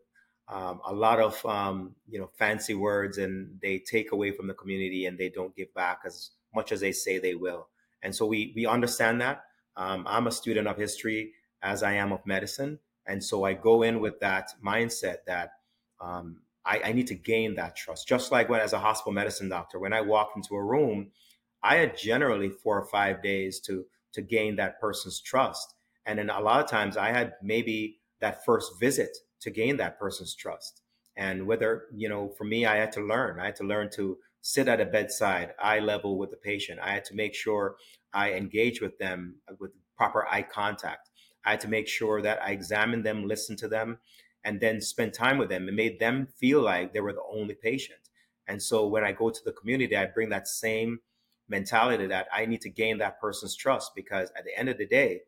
um, 0.49 0.81
a 0.87 0.93
lot 0.93 1.21
of 1.21 1.45
um, 1.47 1.95
you 2.09 2.19
know 2.19 2.31
fancy 2.39 2.75
words 2.75 3.19
and 3.19 3.59
they 3.61 3.79
take 3.79 4.13
away 4.13 4.33
from 4.33 4.49
the 4.49 4.55
community 4.55 5.07
and 5.07 5.19
they 5.19 5.29
don't 5.29 5.55
give 5.55 5.73
back 5.75 6.01
as 6.07 6.31
much 6.55 6.73
as 6.73 6.81
they 6.81 6.93
say 6.93 7.19
they 7.19 7.35
will. 7.35 7.69
And 8.03 8.15
so 8.15 8.27
we 8.27 8.53
we 8.57 8.67
understand 8.67 9.21
that. 9.21 9.45
Um, 9.77 10.05
I'm 10.09 10.27
a 10.27 10.33
student 10.33 10.67
of 10.67 10.77
history 10.77 11.33
as 11.63 11.83
I 11.83 11.93
am 11.93 12.11
of 12.11 12.27
medicine, 12.27 12.79
and 13.07 13.23
so 13.23 13.45
I 13.45 13.53
go 13.53 13.83
in 13.83 14.01
with 14.01 14.19
that 14.21 14.51
mindset 14.65 15.19
that 15.27 15.51
um, 16.01 16.39
I, 16.65 16.81
I 16.87 16.93
need 16.93 17.07
to 17.09 17.15
gain 17.15 17.55
that 17.57 17.77
trust. 17.77 18.09
Just 18.09 18.33
like 18.33 18.49
when, 18.49 18.61
as 18.61 18.73
a 18.73 18.79
hospital 18.79 19.13
medicine 19.13 19.49
doctor, 19.49 19.79
when 19.79 19.93
I 19.93 20.01
walk 20.01 20.33
into 20.37 20.55
a 20.55 20.65
room, 20.65 21.11
I 21.63 21.77
had 21.77 21.97
generally 21.97 22.51
four 22.51 22.79
or 22.81 22.87
five 22.87 23.23
days 23.23 23.61
to 23.67 23.85
to 24.15 24.23
gain 24.23 24.57
that 24.57 24.81
person's 24.81 25.21
trust 25.21 25.75
and 26.07 26.19
then 26.19 26.31
a 26.31 26.41
lot 26.41 26.63
of 26.63 26.71
times 26.71 26.97
I 26.97 27.11
had 27.11 27.35
maybe 27.43 28.01
that 28.21 28.45
first 28.45 28.79
visit 28.81 29.17
to 29.41 29.51
gain 29.51 29.77
that 29.77 29.99
person's 29.99 30.35
trust. 30.35 30.83
And 31.17 31.47
whether, 31.47 31.85
you 31.95 32.09
know, 32.09 32.29
for 32.39 32.45
me, 32.45 32.65
I 32.65 32.77
had 32.77 32.93
to 32.93 33.01
learn. 33.01 33.39
I 33.39 33.47
had 33.47 33.57
to 33.57 33.65
learn 33.65 33.91
to 33.95 34.19
sit 34.41 34.69
at 34.69 34.81
a 34.81 34.87
bedside, 34.87 35.55
eye 35.59 35.79
level 35.79 36.19
with 36.19 36.31
the 36.31 36.37
patient. 36.37 36.81
I 36.83 36.93
had 36.93 37.05
to 37.07 37.15
make 37.15 37.35
sure 37.35 37.77
I 38.13 38.33
engage 38.33 38.81
with 38.81 38.99
them 38.99 39.37
with 39.59 39.73
proper 39.97 40.27
eye 40.27 40.43
contact. 40.43 41.11
I 41.45 41.51
had 41.51 41.61
to 41.61 41.69
make 41.69 41.89
sure 41.89 42.23
that 42.23 42.43
I 42.43 42.51
examined 42.51 43.05
them, 43.05 43.27
listened 43.27 43.59
to 43.59 43.69
them, 43.69 43.99
and 44.45 44.61
then 44.61 44.81
spend 44.81 45.13
time 45.13 45.39
with 45.39 45.49
them 45.49 45.69
and 45.69 45.77
made 45.77 46.01
them 46.01 46.29
feel 46.39 46.63
like 46.63 46.93
they 46.93 47.01
were 47.01 47.13
the 47.13 47.23
only 47.33 47.55
patient. 47.55 48.01
And 48.49 48.61
so 48.61 48.87
when 48.87 49.05
I 49.05 49.13
go 49.13 49.31
to 49.31 49.45
the 49.45 49.53
community, 49.53 49.97
I 49.97 50.07
bring 50.07 50.31
that 50.31 50.49
same 50.49 51.01
mentality 51.49 52.07
that 52.07 52.27
I 52.33 52.47
need 52.47 52.61
to 52.63 52.71
gain 52.71 52.99
that 52.99 53.21
person's 53.21 53.55
trust 53.55 53.93
because 53.95 54.31
at 54.37 54.45
the 54.45 54.59
end 54.59 54.69
of 54.69 54.79
the 54.79 54.87
day, 54.87 55.21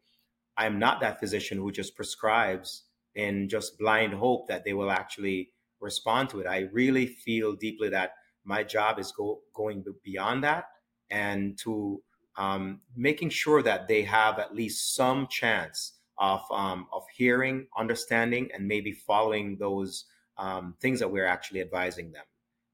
I'm 0.57 0.79
not 0.79 1.01
that 1.01 1.21
physician 1.21 1.59
who 1.59 1.73
just 1.73 1.97
prescribes 1.97 2.85
in 3.15 3.49
just 3.49 3.79
blind 3.79 4.15
hope 4.15 4.49
that 4.49 4.65
they 4.65 4.73
will 4.73 4.91
actually 4.91 5.51
respond 5.81 6.29
to 6.31 6.41
it. 6.41 6.47
I 6.47 6.69
really 6.73 7.07
feel 7.07 7.55
deeply 7.55 7.89
that 7.91 8.15
my 8.45 8.63
job 8.63 8.99
is 8.99 9.13
go, 9.13 9.41
going 9.55 9.85
beyond 10.03 10.45
that 10.45 10.67
and 11.11 11.59
to 11.59 12.03
um, 12.37 12.81
making 12.97 13.31
sure 13.31 13.63
that 13.63 13.89
they 13.89 14.03
have 14.03 14.39
at 14.39 14.55
least 14.55 14.95
some 14.95 15.27
chance 15.29 15.93
of 16.19 16.41
um, 16.51 16.87
of 16.93 17.03
hearing, 17.15 17.67
understanding, 17.77 18.49
and 18.55 18.67
maybe 18.67 18.93
following 18.93 19.57
those 19.59 20.05
um, 20.39 20.75
things 20.81 21.01
that 21.01 21.11
we're 21.11 21.27
actually 21.27 21.61
advising 21.61 22.13
them. 22.13 22.25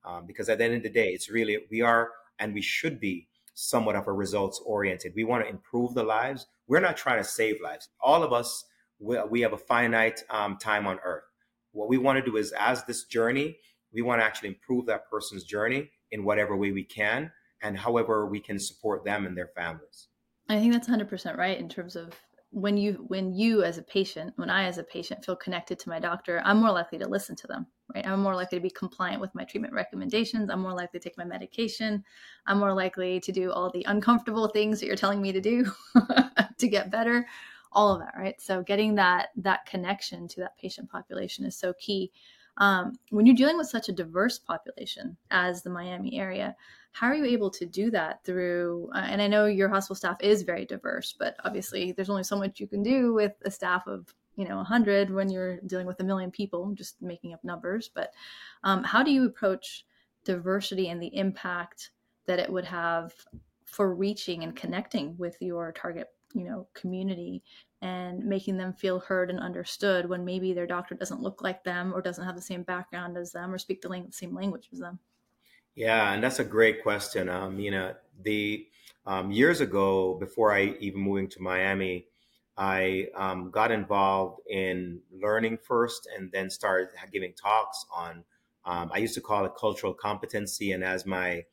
Um, 0.04 0.26
because 0.26 0.48
at 0.48 0.58
the 0.58 0.64
end 0.64 0.74
of 0.74 0.82
the 0.82 0.90
day, 0.90 1.10
it's 1.10 1.30
really 1.30 1.58
we 1.70 1.82
are 1.82 2.10
and 2.38 2.54
we 2.54 2.62
should 2.62 3.00
be 3.00 3.28
somewhat 3.60 3.94
of 3.96 4.08
a 4.08 4.12
results 4.12 4.60
oriented. 4.64 5.12
We 5.14 5.24
want 5.24 5.44
to 5.44 5.50
improve 5.50 5.94
the 5.94 6.02
lives. 6.02 6.46
We're 6.66 6.80
not 6.80 6.96
trying 6.96 7.18
to 7.18 7.28
save 7.28 7.60
lives. 7.62 7.88
All 8.00 8.22
of 8.22 8.32
us, 8.32 8.64
we, 8.98 9.18
we 9.30 9.40
have 9.42 9.52
a 9.52 9.58
finite 9.58 10.22
um, 10.30 10.56
time 10.56 10.86
on 10.86 10.98
earth. 11.04 11.24
What 11.72 11.88
we 11.88 11.98
want 11.98 12.18
to 12.18 12.30
do 12.30 12.36
is, 12.36 12.52
as 12.58 12.84
this 12.84 13.04
journey, 13.04 13.58
we 13.92 14.02
want 14.02 14.20
to 14.20 14.24
actually 14.24 14.48
improve 14.48 14.86
that 14.86 15.10
person's 15.10 15.44
journey 15.44 15.90
in 16.10 16.24
whatever 16.24 16.56
way 16.56 16.72
we 16.72 16.84
can 16.84 17.30
and 17.62 17.76
however 17.76 18.26
we 18.26 18.40
can 18.40 18.58
support 18.58 19.04
them 19.04 19.26
and 19.26 19.36
their 19.36 19.50
families. 19.54 20.08
I 20.48 20.58
think 20.58 20.72
that's 20.72 20.88
100% 20.88 21.36
right 21.36 21.58
in 21.58 21.68
terms 21.68 21.96
of 21.96 22.14
when 22.50 22.76
you 22.76 23.04
when 23.08 23.32
you 23.32 23.62
as 23.62 23.78
a 23.78 23.82
patient 23.82 24.32
when 24.36 24.50
i 24.50 24.64
as 24.64 24.78
a 24.78 24.82
patient 24.82 25.24
feel 25.24 25.36
connected 25.36 25.78
to 25.78 25.88
my 25.88 26.00
doctor 26.00 26.42
i'm 26.44 26.58
more 26.58 26.72
likely 26.72 26.98
to 26.98 27.08
listen 27.08 27.36
to 27.36 27.46
them 27.46 27.66
right? 27.94 28.06
I'm 28.06 28.20
more 28.20 28.34
likely 28.34 28.58
to 28.58 28.62
be 28.62 28.70
compliant 28.70 29.20
with 29.20 29.34
my 29.34 29.44
treatment 29.44 29.74
recommendations. 29.74 30.50
I'm 30.50 30.60
more 30.60 30.74
likely 30.74 31.00
to 31.00 31.08
take 31.08 31.18
my 31.18 31.24
medication. 31.24 32.04
I'm 32.46 32.58
more 32.58 32.74
likely 32.74 33.20
to 33.20 33.32
do 33.32 33.52
all 33.52 33.70
the 33.70 33.84
uncomfortable 33.88 34.48
things 34.48 34.80
that 34.80 34.86
you're 34.86 34.96
telling 34.96 35.22
me 35.22 35.32
to 35.32 35.40
do 35.40 35.66
to 36.58 36.68
get 36.68 36.90
better. 36.90 37.26
All 37.72 37.94
of 37.94 38.00
that 38.00 38.14
right? 38.16 38.40
So 38.40 38.62
getting 38.62 38.96
that 38.96 39.28
that 39.36 39.66
connection 39.66 40.28
to 40.28 40.40
that 40.40 40.56
patient 40.58 40.90
population 40.90 41.44
is 41.44 41.56
so 41.56 41.72
key 41.78 42.10
um, 42.60 42.92
when 43.10 43.26
you're 43.26 43.34
dealing 43.34 43.56
with 43.58 43.66
such 43.66 43.88
a 43.88 43.92
diverse 43.92 44.38
population 44.38 45.16
as 45.30 45.62
the 45.62 45.70
miami 45.70 46.18
area 46.18 46.54
how 46.92 47.06
are 47.06 47.14
you 47.14 47.24
able 47.24 47.50
to 47.50 47.66
do 47.66 47.90
that 47.90 48.24
through 48.24 48.88
uh, 48.94 49.06
and 49.08 49.20
i 49.20 49.26
know 49.26 49.46
your 49.46 49.68
hospital 49.68 49.96
staff 49.96 50.16
is 50.20 50.42
very 50.42 50.64
diverse 50.64 51.14
but 51.18 51.36
obviously 51.44 51.92
there's 51.92 52.10
only 52.10 52.24
so 52.24 52.38
much 52.38 52.60
you 52.60 52.66
can 52.66 52.82
do 52.82 53.12
with 53.12 53.32
a 53.44 53.50
staff 53.50 53.86
of 53.86 54.14
you 54.36 54.48
know 54.48 54.56
100 54.56 55.10
when 55.10 55.28
you're 55.28 55.58
dealing 55.66 55.86
with 55.86 56.00
a 56.00 56.04
million 56.04 56.30
people 56.30 56.72
just 56.74 57.00
making 57.02 57.32
up 57.34 57.42
numbers 57.44 57.90
but 57.92 58.12
um, 58.64 58.82
how 58.84 59.02
do 59.02 59.10
you 59.10 59.26
approach 59.26 59.84
diversity 60.24 60.88
and 60.88 61.02
the 61.02 61.14
impact 61.16 61.90
that 62.26 62.38
it 62.38 62.50
would 62.50 62.64
have 62.64 63.12
for 63.64 63.94
reaching 63.94 64.42
and 64.42 64.56
connecting 64.56 65.16
with 65.18 65.36
your 65.40 65.72
target 65.72 66.08
you 66.34 66.44
know 66.44 66.66
community 66.74 67.42
and 67.82 68.24
making 68.24 68.56
them 68.58 68.72
feel 68.72 69.00
heard 69.00 69.30
and 69.30 69.40
understood 69.40 70.08
when 70.08 70.24
maybe 70.24 70.52
their 70.52 70.66
doctor 70.66 70.94
doesn't 70.94 71.22
look 71.22 71.42
like 71.42 71.64
them 71.64 71.94
or 71.94 72.02
doesn't 72.02 72.24
have 72.24 72.36
the 72.36 72.42
same 72.42 72.62
background 72.62 73.16
as 73.16 73.32
them 73.32 73.52
or 73.52 73.58
speak 73.58 73.80
the 73.82 73.88
lang- 73.88 74.12
same 74.12 74.34
language 74.34 74.68
as 74.72 74.78
them? 74.80 74.98
Yeah, 75.74 76.12
and 76.12 76.22
that's 76.22 76.38
a 76.38 76.44
great 76.44 76.82
question, 76.82 77.28
um, 77.28 77.58
know, 77.70 77.94
The 78.22 78.66
um, 79.06 79.30
years 79.30 79.60
ago, 79.60 80.14
before 80.14 80.52
I 80.52 80.76
even 80.80 81.00
moving 81.00 81.28
to 81.30 81.42
Miami, 81.42 82.06
I 82.56 83.08
um, 83.14 83.50
got 83.50 83.70
involved 83.70 84.42
in 84.48 85.00
learning 85.10 85.58
first, 85.58 86.06
and 86.14 86.30
then 86.32 86.50
started 86.50 86.88
giving 87.10 87.32
talks 87.32 87.86
on. 87.94 88.24
Um, 88.64 88.90
I 88.92 88.98
used 88.98 89.14
to 89.14 89.20
call 89.22 89.46
it 89.46 89.52
cultural 89.58 89.94
competency, 89.94 90.72
and 90.72 90.84
as 90.84 91.06
my 91.06 91.46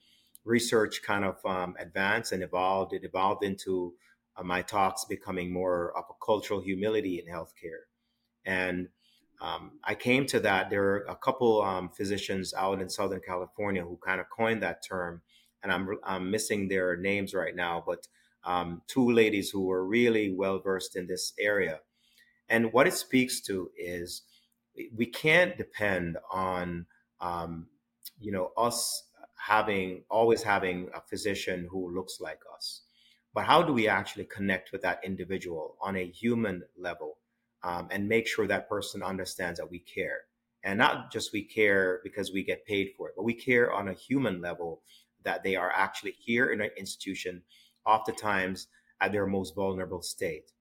research 0.44 1.02
kind 1.04 1.24
of 1.24 1.44
um, 1.46 1.76
advanced 1.80 2.32
and 2.34 2.44
evolved, 2.44 2.94
it 2.94 3.04
evolved 3.04 3.44
into 3.44 3.94
uh, 4.38 4.44
my 4.44 4.62
talks 4.62 5.06
becoming 5.06 5.52
more 5.52 5.98
of 5.98 6.06
a 6.10 6.26
cultural 6.26 6.62
humility 6.62 7.24
in 7.26 7.34
healthcare. 7.34 7.86
And 8.46 8.90
um, 9.42 9.80
I 9.84 9.96
came 9.96 10.26
to 10.28 10.40
that. 10.42 10.70
There 10.70 10.84
are 10.84 11.06
a 11.10 11.16
couple 11.16 11.62
um, 11.62 11.90
physicians 11.90 12.54
out 12.54 12.82
in 12.82 12.90
Southern 12.90 13.22
California 13.26 13.84
who 13.84 14.00
kind 14.04 14.20
of 14.20 14.28
coined 14.30 14.64
that 14.64 14.84
term, 14.88 15.22
and 15.62 15.72
I'm, 15.72 15.90
I'm 16.04 16.32
missing 16.32 16.68
their 16.68 16.96
names 16.96 17.34
right 17.34 17.56
now, 17.56 17.84
but 17.86 18.08
um, 18.44 18.82
two 18.88 19.12
ladies 19.12 19.50
who 19.50 19.66
were 19.66 19.86
really 19.86 20.34
well 20.34 20.60
versed 20.60 20.96
in 20.96 21.08
this 21.08 21.34
area. 21.40 21.82
And 22.50 22.72
what 22.72 22.88
it 22.88 22.94
speaks 22.94 23.42
to 23.42 23.70
is 23.78 24.24
we 24.96 25.06
can't 25.06 25.58
depend 25.58 26.18
on, 26.32 26.86
um, 27.20 27.68
you 28.20 28.32
know, 28.32 28.52
us 28.58 29.04
having 29.36 30.04
always 30.10 30.44
having 30.44 30.90
a 30.94 31.02
physician 31.02 31.68
who 31.70 31.94
looks 31.94 32.20
like 32.22 32.40
us 32.56 32.84
but 33.38 33.46
how 33.46 33.62
do 33.62 33.72
we 33.72 33.88
actually 33.88 34.26
connect 34.26 34.72
with 34.72 34.82
that 34.82 35.00
individual 35.04 35.78
on 35.80 35.96
a 35.96 36.04
human 36.04 36.64
level 36.76 37.20
um, 37.62 37.88
and 37.92 38.10
make 38.10 38.26
sure 38.26 38.48
that 38.48 38.68
person 38.68 39.04
understands 39.04 39.60
that 39.60 39.70
we 39.70 39.78
care? 39.78 40.22
And 40.64 40.80
not 40.80 41.12
just 41.12 41.32
we 41.32 41.44
care 41.44 42.00
because 42.04 42.32
we 42.32 42.42
get 42.42 42.66
paid 42.66 42.94
for 42.98 43.10
it 43.10 43.14
but 43.16 43.26
we 43.26 43.36
care 43.36 43.72
on 43.72 43.90
a 43.90 43.94
human 43.94 44.42
level 44.42 44.82
that 45.24 45.44
they 45.44 45.56
are 45.56 45.72
actually 45.72 46.16
here 46.18 46.48
in 46.50 46.62
an 46.62 46.72
institution 46.80 47.44
oftentimes 47.86 48.70
at 49.02 49.12
their 49.12 49.28
most 49.28 49.54
vulnerable 49.54 50.02
state. 50.02 50.52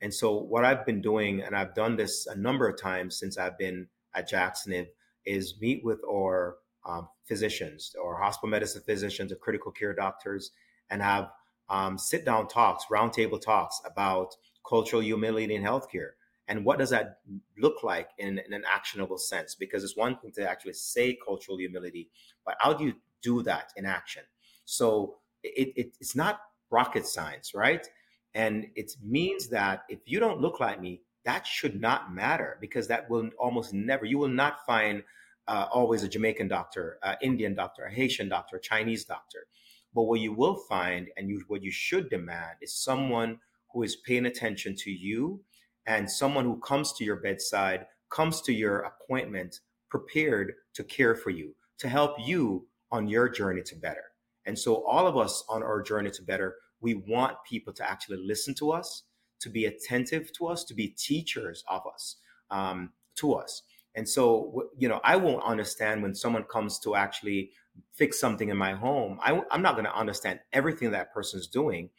And 0.00 0.12
so 0.12 0.36
what 0.36 0.64
i've 0.64 0.84
been 0.84 1.00
doing 1.00 1.40
and 1.40 1.54
i've 1.54 1.76
done 1.76 1.94
this 1.94 2.26
a 2.26 2.34
number 2.34 2.66
of 2.66 2.76
times 2.76 3.16
since 3.16 3.38
i've 3.38 3.56
been 3.56 3.86
at 4.12 4.28
jackson 4.28 4.88
is 5.24 5.54
meet 5.60 5.84
with 5.84 6.00
our 6.04 6.56
um, 6.84 7.06
physicians 7.28 7.94
or 8.02 8.20
hospital 8.20 8.48
medicine 8.48 8.82
physicians 8.84 9.30
or 9.30 9.36
critical 9.36 9.70
care 9.70 9.94
doctors 9.94 10.50
and 10.90 11.00
have 11.00 11.30
um, 11.68 11.98
sit 11.98 12.24
down 12.24 12.48
talks, 12.48 12.84
roundtable 12.90 13.40
talks 13.40 13.80
about 13.84 14.34
cultural 14.68 15.02
humility 15.02 15.54
in 15.54 15.62
healthcare. 15.62 16.10
And 16.46 16.64
what 16.64 16.78
does 16.78 16.90
that 16.90 17.20
look 17.58 17.82
like 17.82 18.10
in, 18.18 18.38
in, 18.38 18.52
an 18.52 18.64
actionable 18.70 19.16
sense? 19.16 19.54
Because 19.54 19.82
it's 19.82 19.96
one 19.96 20.18
thing 20.18 20.30
to 20.32 20.48
actually 20.48 20.74
say 20.74 21.16
cultural 21.24 21.58
humility, 21.58 22.10
but 22.44 22.56
how 22.58 22.74
do 22.74 22.84
you 22.84 22.94
do 23.22 23.42
that 23.42 23.72
in 23.76 23.86
action? 23.86 24.22
So 24.66 25.16
it, 25.42 25.72
it, 25.76 25.96
it's 26.00 26.14
not 26.14 26.40
rocket 26.70 27.06
science, 27.06 27.54
right? 27.54 27.86
And 28.34 28.66
it 28.74 28.92
means 29.02 29.48
that 29.48 29.84
if 29.88 30.00
you 30.04 30.20
don't 30.20 30.40
look 30.40 30.60
like 30.60 30.80
me, 30.80 31.00
that 31.24 31.46
should 31.46 31.80
not 31.80 32.12
matter 32.14 32.58
because 32.60 32.88
that 32.88 33.08
will 33.08 33.30
almost 33.38 33.72
never, 33.72 34.04
you 34.04 34.18
will 34.18 34.28
not 34.28 34.66
find 34.66 35.02
uh, 35.46 35.66
always 35.72 36.02
a 36.02 36.08
Jamaican 36.08 36.48
doctor, 36.48 36.98
uh, 37.02 37.14
Indian 37.22 37.54
doctor, 37.54 37.84
a 37.84 37.92
Haitian 37.92 38.28
doctor, 38.28 38.56
a 38.56 38.60
Chinese 38.60 39.04
doctor. 39.04 39.46
But 39.94 40.04
what 40.04 40.20
you 40.20 40.32
will 40.32 40.56
find 40.56 41.08
and 41.16 41.28
you, 41.28 41.44
what 41.48 41.62
you 41.62 41.70
should 41.70 42.10
demand 42.10 42.56
is 42.60 42.74
someone 42.74 43.38
who 43.72 43.82
is 43.82 43.96
paying 43.96 44.26
attention 44.26 44.74
to 44.76 44.90
you 44.90 45.40
and 45.86 46.10
someone 46.10 46.44
who 46.44 46.58
comes 46.60 46.92
to 46.94 47.04
your 47.04 47.16
bedside, 47.16 47.86
comes 48.10 48.40
to 48.42 48.52
your 48.52 48.80
appointment 48.80 49.60
prepared 49.90 50.54
to 50.74 50.82
care 50.84 51.14
for 51.14 51.30
you, 51.30 51.54
to 51.78 51.88
help 51.88 52.16
you 52.18 52.66
on 52.90 53.08
your 53.08 53.28
journey 53.28 53.62
to 53.62 53.76
better. 53.76 54.04
And 54.46 54.58
so, 54.58 54.84
all 54.86 55.06
of 55.06 55.16
us 55.16 55.44
on 55.48 55.62
our 55.62 55.82
journey 55.82 56.10
to 56.10 56.22
better, 56.22 56.56
we 56.80 56.94
want 56.94 57.36
people 57.48 57.72
to 57.74 57.88
actually 57.88 58.18
listen 58.18 58.54
to 58.54 58.72
us, 58.72 59.04
to 59.40 59.48
be 59.48 59.66
attentive 59.66 60.32
to 60.34 60.46
us, 60.48 60.64
to 60.64 60.74
be 60.74 60.88
teachers 60.88 61.64
of 61.68 61.82
us, 61.92 62.16
um, 62.50 62.90
to 63.16 63.34
us. 63.34 63.62
And 63.94 64.08
so, 64.08 64.68
you 64.76 64.88
know, 64.88 65.00
I 65.04 65.16
won't 65.16 65.44
understand 65.44 66.02
when 66.02 66.14
someone 66.14 66.44
comes 66.44 66.78
to 66.80 66.96
actually 66.96 67.50
fix 67.92 68.18
something 68.18 68.48
in 68.48 68.56
my 68.56 68.72
home. 68.72 69.18
I, 69.22 69.40
am 69.50 69.62
not 69.62 69.74
going 69.74 69.84
to 69.84 69.96
understand 69.96 70.40
everything 70.52 70.90
that 70.92 71.12
person's 71.12 71.46
doing, 71.46 71.90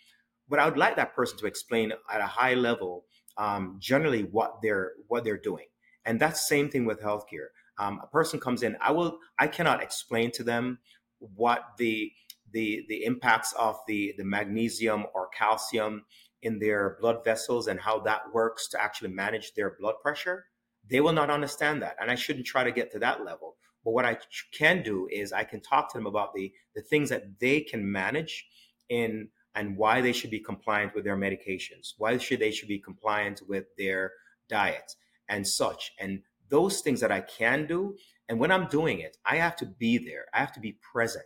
but 0.50 0.60
I 0.60 0.66
would 0.66 0.78
like 0.78 0.96
that 0.98 1.16
person 1.16 1.38
to 1.40 1.46
explain 1.46 1.94
at 2.12 2.22
a 2.22 2.26
high 2.26 2.54
level, 2.54 3.06
um, 3.38 3.78
generally 3.80 4.24
what 4.24 4.60
they're 4.62 4.92
what 5.08 5.24
they're 5.24 5.38
doing. 5.38 5.66
And 6.06 6.20
that's 6.20 6.48
same 6.48 6.70
thing 6.70 6.86
with 6.86 7.02
healthcare. 7.02 7.50
Um, 7.78 8.00
a 8.04 8.08
person 8.08 8.40
comes 8.40 8.64
in, 8.64 8.78
I 8.80 8.92
will, 8.92 9.20
I 9.38 9.48
cannot 9.48 9.84
explain 9.84 10.32
to 10.32 10.44
them 10.44 10.80
what 11.20 11.64
the 11.78 12.12
the 12.52 12.86
the 12.88 13.04
impacts 13.04 13.54
of 13.54 13.78
the 13.88 14.14
the 14.18 14.24
magnesium 14.24 15.06
or 15.14 15.30
calcium 15.38 16.06
in 16.42 16.60
their 16.60 16.98
blood 17.02 17.24
vessels 17.26 17.68
and 17.68 17.80
how 17.80 18.00
that 18.02 18.22
works 18.34 18.68
to 18.70 18.82
actually 18.82 19.10
manage 19.10 19.54
their 19.56 19.76
blood 19.80 19.96
pressure 20.02 20.46
they 20.90 21.02
will 21.02 21.14
not 21.14 21.30
understand 21.30 21.82
that. 21.82 21.96
And 22.00 22.12
I 22.12 22.16
shouldn't 22.16 22.46
try 22.46 22.64
to 22.64 22.72
get 22.72 22.92
to 22.92 23.00
that 23.00 23.24
level. 23.24 23.56
But 23.86 23.92
what 23.92 24.06
I 24.06 24.18
can 24.52 24.84
do 24.84 25.08
is 25.12 25.32
I 25.32 25.46
can 25.46 25.62
talk 25.62 25.92
to 25.92 25.98
them 25.98 26.08
about 26.08 26.34
the, 26.34 26.52
the 26.76 26.82
things 26.82 27.10
that 27.10 27.40
they 27.40 27.62
can 27.62 27.90
manage 27.90 28.46
in 28.90 29.30
and 29.54 29.78
why 29.78 30.02
they 30.02 30.12
should 30.12 30.32
be 30.32 30.40
compliant 30.40 30.94
with 30.94 31.06
their 31.06 31.16
medications, 31.16 31.94
why 31.98 32.18
should 32.18 32.40
they 32.40 32.52
should 32.52 32.68
be 32.68 32.80
compliant 32.80 33.42
with 33.48 33.66
their 33.78 34.12
diet 34.50 34.96
and 35.30 35.48
such. 35.48 35.94
And 36.00 36.22
those 36.50 36.82
things 36.82 37.00
that 37.02 37.12
I 37.12 37.22
can 37.22 37.66
do. 37.66 37.96
And 38.30 38.40
when 38.40 38.52
I'm 38.52 38.68
doing 38.68 39.00
it, 39.00 39.18
I 39.26 39.38
have 39.38 39.56
to 39.58 39.66
be 39.66 39.98
there. 39.98 40.26
I 40.34 40.40
have 40.40 40.54
to 40.54 40.60
be 40.60 40.78
present. 40.94 41.26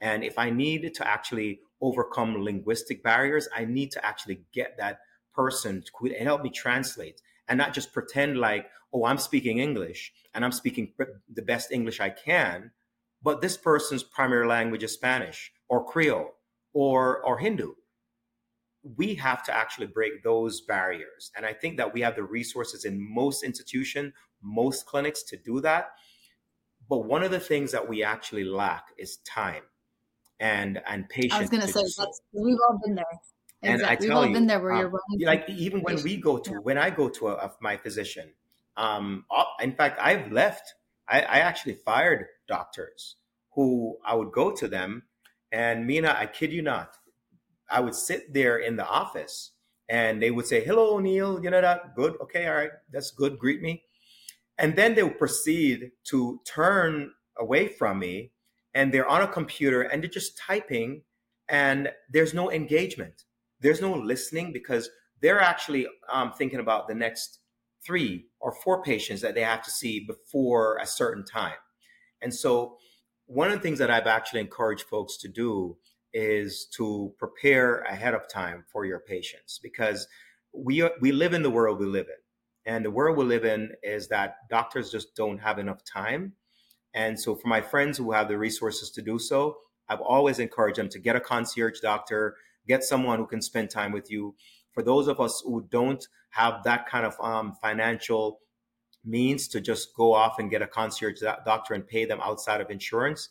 And 0.00 0.24
if 0.24 0.38
I 0.38 0.50
need 0.50 0.94
to 0.94 1.06
actually 1.06 1.60
overcome 1.80 2.42
linguistic 2.42 3.02
barriers, 3.02 3.48
I 3.54 3.64
need 3.64 3.90
to 3.92 4.04
actually 4.04 4.42
get 4.52 4.76
that 4.78 5.00
person 5.34 5.82
to 5.82 6.08
help 6.14 6.42
me 6.42 6.50
translate 6.50 7.20
and 7.50 7.58
not 7.58 7.74
just 7.74 7.92
pretend 7.92 8.38
like, 8.38 8.70
oh, 8.94 9.04
I'm 9.04 9.18
speaking 9.18 9.58
English 9.58 10.12
and 10.32 10.44
I'm 10.44 10.52
speaking 10.52 10.92
the 11.28 11.42
best 11.42 11.72
English 11.72 12.00
I 12.00 12.08
can, 12.08 12.70
but 13.22 13.42
this 13.42 13.56
person's 13.58 14.04
primary 14.04 14.46
language 14.46 14.84
is 14.84 14.94
Spanish 14.94 15.52
or 15.68 15.84
Creole 15.84 16.36
or 16.72 17.20
or 17.22 17.38
Hindu. 17.38 17.72
We 18.96 19.16
have 19.16 19.42
to 19.44 19.54
actually 19.54 19.88
break 19.88 20.22
those 20.22 20.62
barriers. 20.62 21.30
And 21.36 21.44
I 21.44 21.52
think 21.52 21.76
that 21.76 21.92
we 21.92 22.00
have 22.00 22.16
the 22.16 22.22
resources 22.22 22.86
in 22.86 22.96
most 22.98 23.42
institution, 23.42 24.14
most 24.40 24.86
clinics 24.86 25.22
to 25.24 25.36
do 25.36 25.60
that. 25.60 25.90
But 26.88 27.00
one 27.00 27.22
of 27.22 27.30
the 27.30 27.40
things 27.40 27.72
that 27.72 27.88
we 27.88 28.02
actually 28.02 28.44
lack 28.44 28.84
is 28.96 29.18
time 29.18 29.64
and 30.38 30.80
and 30.86 31.08
patience. 31.08 31.34
I 31.34 31.40
was 31.40 31.50
going 31.50 31.62
to 31.62 31.68
say 31.68 31.82
that's, 31.82 32.22
we've 32.32 32.56
all 32.68 32.80
been 32.84 32.94
there. 32.94 33.04
And 33.62 33.74
exactly. 33.74 34.06
I 34.06 34.08
tell 34.08 34.20
We've 34.20 34.24
all 34.24 34.26
you, 34.28 34.34
been 34.34 34.46
there 34.46 34.60
where 34.60 34.72
um, 34.72 34.80
you're 34.80 34.88
running. 34.88 35.26
Like 35.26 35.48
even 35.48 35.80
when 35.80 36.02
we 36.02 36.16
go 36.16 36.38
to, 36.38 36.52
when 36.62 36.78
I 36.78 36.90
go 36.90 37.08
to 37.08 37.28
a, 37.28 37.34
a, 37.34 37.52
my 37.60 37.76
physician, 37.76 38.30
um, 38.76 39.24
in 39.60 39.72
fact, 39.72 39.98
I've 40.00 40.32
left. 40.32 40.74
I, 41.08 41.20
I 41.22 41.38
actually 41.40 41.74
fired 41.74 42.26
doctors 42.46 43.16
who 43.54 43.98
I 44.04 44.14
would 44.14 44.30
go 44.32 44.52
to 44.52 44.68
them, 44.68 45.02
and 45.50 45.86
Mina, 45.86 46.14
I 46.16 46.26
kid 46.26 46.52
you 46.52 46.62
not, 46.62 46.96
I 47.68 47.80
would 47.80 47.96
sit 47.96 48.32
there 48.32 48.58
in 48.58 48.76
the 48.76 48.86
office, 48.86 49.50
and 49.88 50.22
they 50.22 50.30
would 50.30 50.46
say, 50.46 50.64
"Hello, 50.64 50.98
Neil. 50.98 51.42
You 51.42 51.50
know 51.50 51.60
that 51.60 51.96
good? 51.96 52.16
Okay, 52.22 52.46
all 52.46 52.54
right, 52.54 52.70
that's 52.92 53.10
good. 53.10 53.38
Greet 53.38 53.60
me." 53.60 53.82
And 54.56 54.76
then 54.76 54.94
they 54.94 55.02
would 55.02 55.18
proceed 55.18 55.90
to 56.04 56.40
turn 56.44 57.12
away 57.36 57.66
from 57.66 57.98
me, 57.98 58.30
and 58.72 58.92
they're 58.94 59.08
on 59.08 59.22
a 59.22 59.28
computer 59.28 59.82
and 59.82 60.02
they're 60.02 60.10
just 60.10 60.38
typing, 60.38 61.02
and 61.48 61.90
there's 62.10 62.32
no 62.32 62.50
engagement 62.50 63.24
there's 63.60 63.80
no 63.80 63.92
listening 63.94 64.52
because 64.52 64.90
they're 65.20 65.40
actually 65.40 65.86
um, 66.10 66.32
thinking 66.32 66.60
about 66.60 66.88
the 66.88 66.94
next 66.94 67.40
three 67.84 68.26
or 68.40 68.52
four 68.52 68.82
patients 68.82 69.22
that 69.22 69.34
they 69.34 69.42
have 69.42 69.62
to 69.62 69.70
see 69.70 70.00
before 70.00 70.78
a 70.78 70.86
certain 70.86 71.24
time. 71.24 71.58
And 72.22 72.34
so, 72.34 72.76
one 73.26 73.48
of 73.48 73.54
the 73.54 73.60
things 73.60 73.78
that 73.78 73.90
I've 73.90 74.08
actually 74.08 74.40
encouraged 74.40 74.84
folks 74.84 75.16
to 75.18 75.28
do 75.28 75.76
is 76.12 76.66
to 76.76 77.14
prepare 77.18 77.82
ahead 77.82 78.14
of 78.14 78.28
time 78.28 78.64
for 78.72 78.84
your 78.84 78.98
patients 78.98 79.60
because 79.62 80.08
we 80.52 80.82
are, 80.82 80.90
we 81.00 81.12
live 81.12 81.32
in 81.32 81.44
the 81.44 81.50
world 81.50 81.78
we 81.78 81.86
live 81.86 82.08
in, 82.08 82.72
and 82.72 82.84
the 82.84 82.90
world 82.90 83.16
we 83.16 83.24
live 83.24 83.44
in 83.44 83.70
is 83.82 84.08
that 84.08 84.36
doctors 84.48 84.90
just 84.90 85.14
don't 85.14 85.38
have 85.38 85.58
enough 85.58 85.84
time. 85.84 86.32
And 86.92 87.18
so, 87.20 87.36
for 87.36 87.48
my 87.48 87.60
friends 87.60 87.98
who 87.98 88.12
have 88.12 88.28
the 88.28 88.38
resources 88.38 88.90
to 88.92 89.02
do 89.02 89.18
so, 89.18 89.56
I've 89.88 90.00
always 90.00 90.38
encouraged 90.38 90.78
them 90.78 90.88
to 90.90 90.98
get 90.98 91.16
a 91.16 91.20
concierge 91.20 91.80
doctor 91.80 92.36
get 92.70 92.84
someone 92.84 93.18
who 93.18 93.26
can 93.26 93.42
spend 93.42 93.68
time 93.68 93.90
with 93.90 94.10
you. 94.10 94.34
For 94.72 94.82
those 94.82 95.08
of 95.08 95.18
us 95.18 95.42
who 95.44 95.66
don't 95.70 96.06
have 96.30 96.62
that 96.62 96.88
kind 96.88 97.04
of 97.04 97.14
um, 97.20 97.56
financial 97.60 98.38
means 99.04 99.48
to 99.48 99.60
just 99.60 99.94
go 99.96 100.12
off 100.14 100.38
and 100.38 100.50
get 100.50 100.62
a 100.62 100.68
concierge 100.68 101.20
doctor 101.44 101.74
and 101.74 101.86
pay 101.86 102.04
them 102.04 102.20
outside 102.22 102.60
of 102.60 102.70
insurance, 102.70 103.28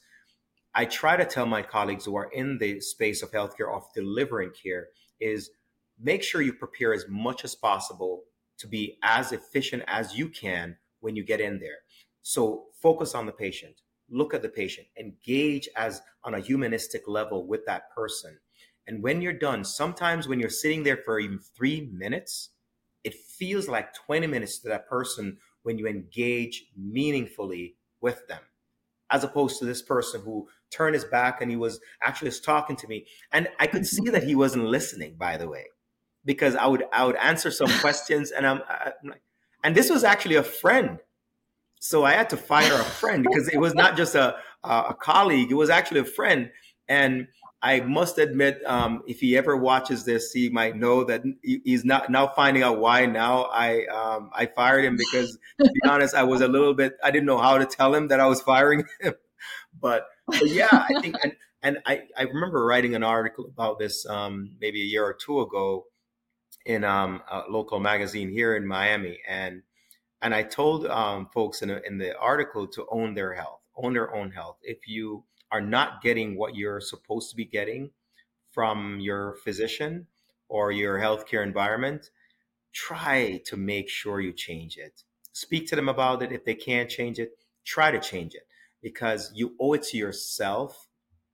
I 0.76 0.86
try 0.86 1.16
to 1.16 1.26
tell 1.26 1.46
my 1.46 1.62
colleagues 1.62 2.06
who 2.06 2.18
are 2.18 2.30
in 2.32 2.58
the 2.58 2.82
space 2.82 3.24
of 3.24 3.32
healthcare 3.32 3.74
of 3.74 3.84
delivering 3.96 4.52
care 4.62 4.88
is 5.22 5.52
make 5.98 6.22
sure 6.22 6.42
you 6.42 6.54
prepare 6.54 6.94
as 6.94 7.06
much 7.08 7.46
as 7.46 7.56
possible 7.56 8.24
to 8.58 8.68
be 8.68 8.98
as 9.04 9.32
efficient 9.32 9.84
as 9.88 10.18
you 10.18 10.28
can 10.28 10.76
when 11.00 11.16
you 11.16 11.24
get 11.24 11.40
in 11.40 11.60
there. 11.60 11.80
So 12.24 12.66
focus 12.82 13.16
on 13.16 13.26
the 13.26 13.32
patient, 13.32 13.76
look 14.10 14.34
at 14.34 14.42
the 14.42 14.50
patient, 14.50 14.88
engage 15.00 15.70
as 15.78 16.02
on 16.26 16.34
a 16.34 16.40
humanistic 16.40 17.04
level 17.08 17.48
with 17.48 17.66
that 17.66 17.84
person. 17.96 18.38
And 18.90 19.04
when 19.04 19.22
you're 19.22 19.34
done, 19.34 19.64
sometimes 19.64 20.28
when 20.28 20.40
you're 20.40 20.50
sitting 20.50 20.82
there 20.82 20.98
for 20.98 21.20
even 21.20 21.38
three 21.38 21.88
minutes, 21.94 22.50
it 23.04 23.14
feels 23.14 23.68
like 23.68 23.94
20 23.94 24.26
minutes 24.26 24.58
to 24.60 24.70
that 24.70 24.90
person 24.90 25.38
when 25.62 25.78
you 25.78 25.86
engage 25.86 26.66
meaningfully 26.76 27.76
with 28.02 28.28
them, 28.28 28.42
as 29.12 29.24
opposed 29.24 29.60
to 29.60 29.66
this 29.66 29.84
person 29.84 30.22
who 30.22 30.48
turned 30.72 30.96
his 30.96 31.06
back 31.06 31.40
and 31.40 31.52
he 31.52 31.56
was 31.56 31.80
actually 32.02 32.30
just 32.30 32.44
talking 32.44 32.76
to 32.78 32.88
me. 32.88 33.06
And 33.32 33.48
I 33.60 33.68
could 33.68 33.86
see 33.86 34.10
that 34.10 34.24
he 34.24 34.34
wasn't 34.34 34.66
listening, 34.66 35.18
by 35.20 35.38
the 35.38 35.48
way, 35.48 35.66
because 36.26 36.56
I 36.56 36.66
would 36.66 36.84
I 36.92 37.06
would 37.06 37.18
answer 37.18 37.52
some 37.52 37.70
questions 37.82 38.32
and 38.32 38.48
I'm, 38.48 38.62
I'm 38.68 38.94
like, 39.04 39.22
and 39.64 39.76
this 39.76 39.92
was 39.92 40.04
actually 40.04 40.36
a 40.36 40.44
friend. 40.44 40.98
So 41.80 42.06
I 42.06 42.14
had 42.14 42.32
to 42.32 42.38
fire 42.38 42.74
a 42.74 42.84
friend 42.84 43.22
because 43.22 43.50
it 43.50 43.60
was 43.60 43.76
not 43.76 43.96
just 43.96 44.16
a, 44.16 44.38
a 44.64 44.96
colleague, 45.00 45.52
it 45.52 45.56
was 45.56 45.70
actually 45.70 46.00
a 46.00 46.06
friend. 46.06 46.50
And 46.88 47.28
I 47.62 47.82
must 47.82 48.18
admit, 48.18 48.62
um, 48.66 49.04
if 49.06 49.20
he 49.20 49.38
ever 49.38 49.58
watches 49.58 50.06
this, 50.06 50.32
he 50.32 50.50
might 50.50 50.78
know 50.78 51.04
that 51.04 51.24
he's 51.42 51.84
not 51.84 52.10
now 52.10 52.28
finding 52.28 52.64
out 52.64 52.80
why. 52.80 53.06
Now 53.06 53.44
I 53.46 53.86
um, 53.88 54.30
I 54.34 54.46
fired 54.46 54.86
him 54.86 54.96
because, 54.96 55.38
to 55.62 55.70
be 55.70 55.82
honest, 55.90 56.16
I 56.16 56.24
was 56.24 56.42
a 56.42 56.48
little 56.48 56.74
bit 56.74 56.98
I 57.04 57.12
didn't 57.12 57.26
know 57.26 57.38
how 57.38 57.58
to 57.58 57.66
tell 57.66 57.94
him 57.94 58.08
that 58.10 58.22
I 58.22 58.28
was 58.28 58.42
firing 58.42 58.86
him. 59.02 59.14
but, 59.82 60.08
but 60.26 60.48
yeah, 60.48 60.70
I 60.72 61.02
think 61.02 61.18
and 61.22 61.36
and 61.62 61.80
I 61.86 62.04
I 62.18 62.24
remember 62.24 62.66
writing 62.66 62.96
an 62.96 63.04
article 63.04 63.46
about 63.46 63.78
this 63.78 64.06
um, 64.06 64.52
maybe 64.62 64.82
a 64.82 64.86
year 64.86 65.04
or 65.04 65.14
two 65.14 65.42
ago 65.42 65.86
in 66.66 66.86
um, 66.86 67.22
a 67.30 67.44
local 67.50 67.80
magazine 67.82 68.30
here 68.30 68.56
in 68.56 68.66
Miami, 68.66 69.20
and 69.28 69.64
and 70.22 70.34
I 70.34 70.44
told 70.44 70.86
um, 70.86 71.30
folks 71.34 71.62
in, 71.62 71.70
a, 71.70 71.82
in 71.86 71.98
the 71.98 72.18
article 72.18 72.68
to 72.68 72.86
own 72.90 73.16
their 73.16 73.34
health, 73.34 73.60
own 73.76 73.94
their 73.94 74.16
own 74.16 74.32
health. 74.32 74.58
If 74.62 74.88
you 74.88 75.26
are 75.52 75.62
not 75.62 76.02
getting 76.02 76.38
what 76.38 76.56
you're 76.56 76.82
supposed 76.82 77.30
to 77.30 77.36
be 77.36 77.46
getting 77.46 77.92
from 78.52 79.00
your 79.00 79.36
physician 79.44 80.08
or 80.48 80.72
your 80.72 81.00
healthcare 81.00 81.44
environment, 81.44 82.10
try 82.74 83.42
to 83.46 83.58
make 83.58 83.90
sure 83.90 84.20
you 84.20 84.34
change 84.34 84.78
it. 84.78 85.04
Speak 85.34 85.68
to 85.68 85.76
them 85.76 85.90
about 85.90 86.22
it. 86.24 86.32
If 86.32 86.46
they 86.46 86.56
can't 86.56 86.90
change 86.90 87.20
it, 87.20 87.32
try 87.66 87.92
to 87.92 88.00
change 88.00 88.34
it 88.34 88.48
because 88.82 89.32
you 89.36 89.56
owe 89.60 89.74
it 89.74 89.84
to 89.84 89.98
yourself 89.98 90.88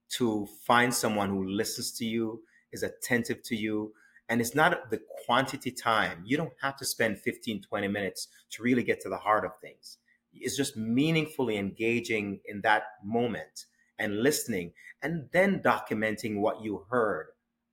to 0.10 0.48
find 0.66 0.94
someone 0.94 1.30
who 1.30 1.48
listens 1.48 1.92
to 1.94 2.06
you, 2.06 2.42
is 2.72 2.84
attentive 2.84 3.42
to 3.44 3.56
you. 3.56 3.94
And 4.28 4.42
it's 4.42 4.56
not 4.56 4.90
the 4.90 5.02
quantity 5.26 5.72
time. 5.72 6.24
You 6.26 6.38
don't 6.38 6.54
have 6.62 6.78
to 6.78 6.86
spend 6.86 7.20
15, 7.20 7.62
20 7.62 7.88
minutes 7.88 8.28
to 8.52 8.64
really 8.64 8.84
get 8.84 9.02
to 9.02 9.10
the 9.10 9.18
heart 9.18 9.46
of 9.46 9.52
things. 9.62 9.98
It's 10.34 10.58
just 10.58 10.76
meaningfully 10.76 11.58
engaging 11.58 12.42
in 12.46 12.62
that 12.62 12.84
moment 13.04 13.66
and 14.00 14.22
listening 14.22 14.74
and 15.02 15.30
then 15.32 15.62
documenting 15.62 16.40
what 16.40 16.64
you 16.64 16.86
heard 16.90 17.28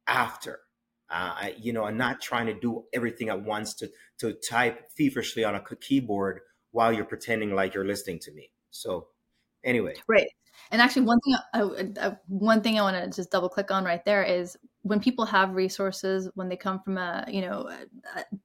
after. 0.06 0.61
Uh, 1.11 1.50
you 1.58 1.74
know, 1.74 1.85
and 1.85 1.98
not 1.98 2.22
trying 2.22 2.46
to 2.46 2.58
do 2.58 2.85
everything 2.94 3.28
at 3.28 3.42
once 3.42 3.74
to 3.74 3.90
to 4.18 4.32
type 4.32 4.90
feverishly 4.96 5.44
on 5.44 5.54
a 5.54 5.62
keyboard 5.76 6.40
while 6.70 6.90
you're 6.90 7.04
pretending 7.04 7.54
like 7.54 7.74
you're 7.74 7.87
listening 7.87 8.18
to 8.18 8.32
me. 8.32 8.50
So, 8.70 9.08
anyway, 9.62 9.94
right. 10.08 10.26
And 10.70 10.80
actually, 10.80 11.02
one 11.02 11.18
thing, 11.20 11.96
one 12.28 12.62
thing 12.62 12.78
I 12.78 12.82
want 12.82 12.96
to 12.96 13.14
just 13.14 13.30
double 13.30 13.50
click 13.50 13.70
on 13.70 13.85
right 13.85 14.02
there 14.06 14.22
is 14.22 14.56
when 14.85 14.99
people 14.99 15.25
have 15.25 15.55
resources, 15.55 16.29
when 16.35 16.49
they 16.49 16.57
come 16.57 16.81
from 16.81 16.99
a, 16.99 17.25
you 17.29 17.40
know, 17.40 17.71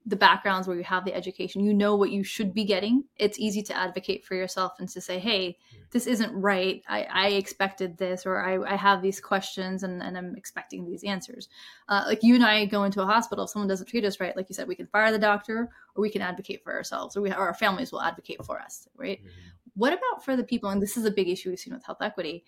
the 0.06 0.16
backgrounds 0.16 0.68
where 0.68 0.78
you 0.78 0.84
have 0.84 1.04
the 1.04 1.14
education, 1.14 1.64
you 1.64 1.74
know 1.74 1.96
what 1.96 2.12
you 2.12 2.24
should 2.24 2.54
be 2.54 2.64
getting. 2.64 3.04
It's 3.16 3.40
easy 3.40 3.64
to 3.64 3.76
advocate 3.76 4.24
for 4.24 4.36
yourself 4.36 4.74
and 4.78 4.88
to 4.90 5.02
say, 5.02 5.18
hey, 5.18 5.58
this 5.90 6.06
isn't 6.06 6.32
right. 6.40 6.84
I, 6.88 7.08
I 7.12 7.28
expected 7.30 7.98
this, 7.98 8.28
or 8.28 8.40
I, 8.40 8.74
I 8.74 8.76
have 8.76 9.02
these 9.02 9.20
questions 9.20 9.82
and, 9.82 10.04
and 10.04 10.16
I'm 10.16 10.36
expecting 10.36 10.86
these 10.86 11.04
answers. 11.04 11.50
Uh, 11.90 12.04
like 12.06 12.22
you 12.22 12.36
and 12.36 12.46
I 12.46 12.66
go 12.66 12.84
into 12.84 13.02
a 13.02 13.06
hospital, 13.08 13.46
if 13.46 13.50
someone 13.50 13.68
doesn't 13.68 13.88
treat 13.88 14.06
us 14.06 14.20
right, 14.20 14.36
like 14.36 14.48
you 14.48 14.54
said, 14.54 14.68
we 14.68 14.76
can 14.76 14.88
fire 14.88 15.12
the 15.12 15.18
doctor 15.18 15.72
or 15.96 16.02
we 16.02 16.12
can 16.12 16.22
advocate 16.22 16.64
for 16.64 16.72
ourselves 16.72 17.18
or, 17.18 17.22
we, 17.22 17.32
or 17.32 17.48
our 17.48 17.56
families 17.56 17.92
will 17.92 18.02
advocate 18.02 18.46
for 18.46 18.60
us, 18.60 18.88
right? 18.96 19.20
Mm-hmm. 19.20 19.30
What 19.74 19.94
about 19.94 20.24
for 20.24 20.36
the 20.36 20.44
people, 20.44 20.70
and 20.70 20.82
this 20.82 20.98
is 20.98 21.06
a 21.06 21.12
big 21.12 21.30
issue 21.30 21.50
we've 21.50 21.60
seen 21.60 21.74
with 21.74 21.86
health 21.86 22.02
equity, 22.02 22.44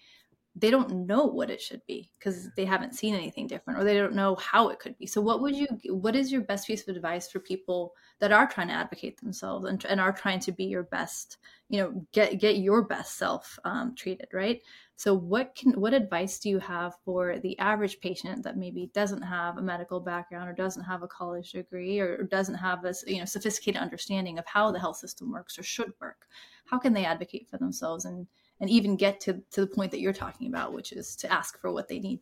they 0.55 0.71
don't 0.71 1.05
know 1.05 1.25
what 1.25 1.49
it 1.49 1.61
should 1.61 1.81
be 1.87 2.11
because 2.17 2.49
they 2.55 2.65
haven't 2.65 2.95
seen 2.95 3.13
anything 3.13 3.47
different 3.47 3.79
or 3.79 3.83
they 3.83 3.93
don't 3.93 4.15
know 4.15 4.35
how 4.35 4.69
it 4.69 4.79
could 4.79 4.97
be. 4.97 5.05
So 5.05 5.21
what 5.21 5.41
would 5.41 5.55
you 5.55 5.67
what 5.89 6.15
is 6.15 6.31
your 6.31 6.41
best 6.41 6.67
piece 6.67 6.87
of 6.87 6.95
advice 6.95 7.29
for 7.29 7.39
people 7.39 7.93
that 8.19 8.31
are 8.31 8.47
trying 8.47 8.67
to 8.69 8.73
advocate 8.73 9.19
themselves 9.19 9.65
and, 9.65 9.83
and 9.85 10.01
are 10.01 10.11
trying 10.11 10.39
to 10.39 10.51
be 10.51 10.65
your 10.65 10.83
best 10.83 11.37
you 11.69 11.79
know 11.79 12.05
get 12.13 12.39
get 12.39 12.57
your 12.57 12.81
best 12.83 13.17
self 13.17 13.59
um, 13.63 13.93
treated 13.95 14.27
right? 14.33 14.61
So 14.95 15.13
what 15.13 15.55
can 15.55 15.79
what 15.79 15.93
advice 15.93 16.39
do 16.39 16.49
you 16.49 16.59
have 16.59 16.95
for 17.05 17.39
the 17.39 17.57
average 17.59 17.99
patient 17.99 18.43
that 18.43 18.57
maybe 18.57 18.89
doesn't 18.93 19.21
have 19.21 19.57
a 19.57 19.61
medical 19.61 19.99
background 19.99 20.49
or 20.49 20.53
doesn't 20.53 20.83
have 20.83 21.03
a 21.03 21.07
college 21.07 21.51
degree 21.51 21.99
or, 21.99 22.17
or 22.17 22.23
doesn't 22.23 22.55
have 22.55 22.83
a 22.85 22.93
you 23.05 23.19
know 23.19 23.25
sophisticated 23.25 23.81
understanding 23.81 24.39
of 24.39 24.45
how 24.47 24.71
the 24.71 24.79
health 24.79 24.97
system 24.97 25.31
works 25.31 25.59
or 25.59 25.63
should 25.63 25.93
work? 26.01 26.25
How 26.65 26.79
can 26.79 26.93
they 26.93 27.05
advocate 27.05 27.47
for 27.49 27.57
themselves 27.57 28.05
and 28.05 28.27
and 28.59 28.69
even 28.69 28.95
get 28.95 29.19
to, 29.21 29.41
to 29.51 29.61
the 29.61 29.67
point 29.67 29.91
that 29.91 29.99
you're 29.99 30.13
talking 30.13 30.47
about, 30.47 30.73
which 30.73 30.91
is 30.91 31.15
to 31.17 31.31
ask 31.31 31.59
for 31.59 31.71
what 31.71 31.87
they 31.87 31.99
need. 31.99 32.19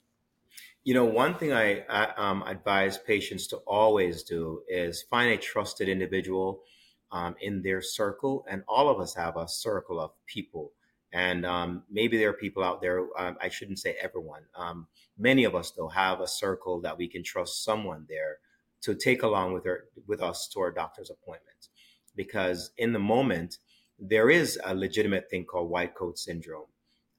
You 0.84 0.94
know, 0.94 1.06
one 1.06 1.36
thing 1.36 1.52
I, 1.52 1.84
I 1.90 2.14
um, 2.16 2.44
advise 2.44 2.98
patients 2.98 3.48
to 3.48 3.58
always 3.68 4.24
do 4.24 4.62
is 4.70 5.04
find 5.04 5.32
a 5.32 5.38
trusted 5.38 5.90
individual 5.90 6.62
um, 7.12 7.36
in 7.42 7.62
their 7.62 7.82
circle. 7.82 8.46
And 8.50 8.64
all 8.68 8.90
of 8.90 9.00
us 9.00 9.14
have 9.16 9.38
a 9.38 9.48
circle 9.48 10.00
of 10.00 10.12
people. 10.26 10.72
And 11.12 11.46
um, 11.46 11.84
maybe 11.90 12.18
there 12.18 12.30
are 12.30 12.34
people 12.34 12.64
out 12.64 12.82
there, 12.82 13.08
um, 13.18 13.38
I 13.42 13.50
shouldn't 13.50 13.80
say 13.80 13.96
everyone. 14.02 14.44
Um, 14.56 14.88
many 15.18 15.46
of 15.46 15.56
us, 15.56 15.72
though, 15.72 15.88
have 15.88 16.22
a 16.22 16.28
circle 16.28 16.82
that 16.82 16.98
we 16.98 17.08
can 17.08 17.24
trust 17.24 17.64
someone 17.64 18.06
there 18.08 18.38
to 18.82 18.94
take 18.94 19.24
along 19.24 19.54
with, 19.54 19.66
her, 19.66 19.86
with 20.06 20.22
us 20.22 20.48
to 20.50 20.60
our 20.60 20.72
doctor's 20.72 21.10
appointment. 21.10 21.70
Because 22.16 22.72
in 22.78 22.94
the 22.94 23.00
moment, 23.00 23.58
there 24.00 24.30
is 24.30 24.60
a 24.64 24.76
legitimate 24.76 25.30
thing 25.30 25.46
called 25.46 25.70
white 25.70 25.96
coat 25.96 26.18
syndrome. 26.20 26.68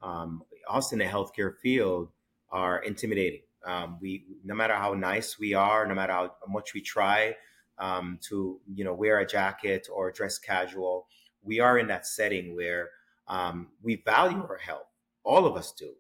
Um, 0.03 0.43
us 0.69 0.93
in 0.93 0.99
the 0.99 1.05
healthcare 1.05 1.57
field 1.57 2.11
are 2.51 2.79
intimidating. 2.83 3.43
Um, 3.65 3.99
we, 4.01 4.25
no 4.45 4.55
matter 4.55 4.75
how 4.75 4.95
nice 4.95 5.39
we 5.39 5.55
are, 5.55 5.87
no 5.87 5.95
matter 5.95 6.13
how 6.13 6.35
much 6.49 6.75
we 6.75 6.81
try 6.81 7.35
um, 7.79 8.19
to, 8.29 8.61
you 8.73 8.85
know, 8.85 8.95
wear 8.95 9.19
a 9.19 9.27
jacket 9.27 9.89
or 9.93 10.11
dress 10.13 10.39
casual, 10.39 11.07
we 11.43 11.61
are 11.61 11.79
in 11.79 11.89
that 11.89 12.07
setting 12.07 12.55
where 12.55 12.91
um, 13.27 13.69
we 13.83 13.97
value 13.97 14.39
our 14.49 14.59
health. 14.59 14.87
All 15.25 15.47
of 15.47 15.57
us 15.57 15.73
do, 15.73 15.93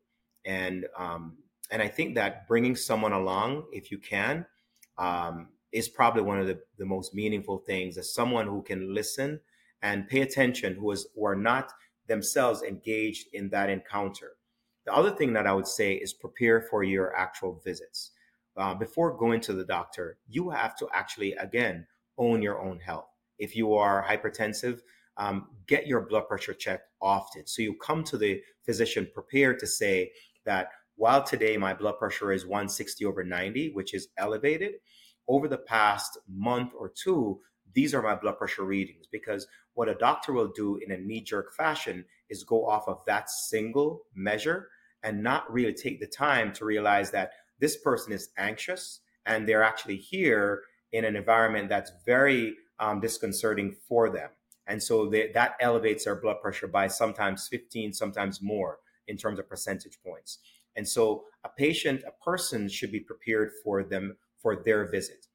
and 0.44 0.86
um, 0.96 1.36
and 1.70 1.82
I 1.82 1.88
think 1.88 2.14
that 2.14 2.48
bringing 2.48 2.76
someone 2.76 3.12
along, 3.12 3.64
if 3.72 3.90
you 3.90 3.98
can, 3.98 4.46
um, 4.96 5.48
is 5.70 5.88
probably 5.88 6.22
one 6.22 6.40
of 6.40 6.46
the, 6.46 6.60
the 6.78 6.86
most 6.86 7.14
meaningful 7.14 7.58
things. 7.58 7.98
As 7.98 8.14
someone 8.14 8.46
who 8.46 8.62
can 8.62 8.94
listen 8.94 9.40
and 9.82 10.08
pay 10.08 10.20
attention 10.20 10.74
who, 10.74 10.90
is, 10.90 11.06
who 11.14 11.24
are 11.24 11.36
not 11.36 11.72
themselves 12.06 12.62
engaged 12.62 13.26
in 13.32 13.48
that 13.50 13.70
encounter. 13.70 14.32
The 14.86 14.94
other 14.94 15.10
thing 15.10 15.32
that 15.34 15.46
I 15.46 15.52
would 15.52 15.66
say 15.66 15.94
is 15.94 16.12
prepare 16.12 16.62
for 16.62 16.82
your 16.82 17.14
actual 17.14 17.60
visits. 17.64 18.12
Uh, 18.56 18.74
before 18.74 19.16
going 19.16 19.40
to 19.42 19.52
the 19.52 19.64
doctor, 19.64 20.18
you 20.28 20.50
have 20.50 20.76
to 20.76 20.88
actually, 20.92 21.34
again, 21.34 21.86
own 22.16 22.42
your 22.42 22.60
own 22.60 22.80
health. 22.80 23.08
If 23.38 23.54
you 23.54 23.74
are 23.74 24.04
hypertensive, 24.04 24.80
um, 25.16 25.48
get 25.66 25.86
your 25.86 26.00
blood 26.00 26.26
pressure 26.26 26.54
checked 26.54 26.88
often. 27.00 27.46
So 27.46 27.62
you 27.62 27.74
come 27.74 28.02
to 28.04 28.16
the 28.16 28.40
physician 28.64 29.08
prepared 29.12 29.58
to 29.60 29.66
say 29.66 30.10
that 30.44 30.70
while 30.96 31.22
today 31.22 31.56
my 31.56 31.74
blood 31.74 31.98
pressure 31.98 32.32
is 32.32 32.44
160 32.46 33.04
over 33.04 33.22
90, 33.22 33.70
which 33.72 33.94
is 33.94 34.08
elevated, 34.16 34.74
over 35.28 35.46
the 35.46 35.58
past 35.58 36.18
month 36.28 36.72
or 36.76 36.88
two, 36.88 37.38
these 37.74 37.94
are 37.94 38.02
my 38.02 38.14
blood 38.14 38.38
pressure 38.38 38.64
readings 38.64 39.06
because 39.10 39.46
what 39.78 39.88
a 39.88 39.94
doctor 39.94 40.32
will 40.32 40.48
do 40.48 40.76
in 40.84 40.90
a 40.90 40.96
knee 40.98 41.20
jerk 41.20 41.54
fashion 41.54 42.04
is 42.28 42.42
go 42.42 42.66
off 42.66 42.88
of 42.88 42.98
that 43.06 43.30
single 43.30 44.02
measure 44.12 44.70
and 45.04 45.22
not 45.22 45.48
really 45.52 45.72
take 45.72 46.00
the 46.00 46.06
time 46.08 46.52
to 46.52 46.64
realize 46.64 47.12
that 47.12 47.30
this 47.60 47.76
person 47.76 48.12
is 48.12 48.30
anxious 48.36 48.98
and 49.24 49.48
they're 49.48 49.62
actually 49.62 49.94
here 49.96 50.62
in 50.90 51.04
an 51.04 51.14
environment 51.14 51.68
that's 51.68 51.92
very 52.04 52.56
um, 52.80 52.98
disconcerting 52.98 53.72
for 53.88 54.10
them. 54.10 54.30
And 54.66 54.82
so 54.82 55.08
they, 55.08 55.30
that 55.30 55.54
elevates 55.60 56.06
their 56.06 56.20
blood 56.20 56.38
pressure 56.42 56.66
by 56.66 56.88
sometimes 56.88 57.46
15, 57.46 57.92
sometimes 57.92 58.42
more 58.42 58.80
in 59.06 59.16
terms 59.16 59.38
of 59.38 59.48
percentage 59.48 60.00
points. 60.04 60.40
And 60.74 60.88
so 60.88 61.22
a 61.44 61.48
patient, 61.48 62.02
a 62.04 62.24
person 62.24 62.68
should 62.68 62.90
be 62.90 62.98
prepared 62.98 63.52
for 63.62 63.84
them 63.84 64.16
for 64.42 64.56
their 64.56 64.90
visit. 64.90 65.28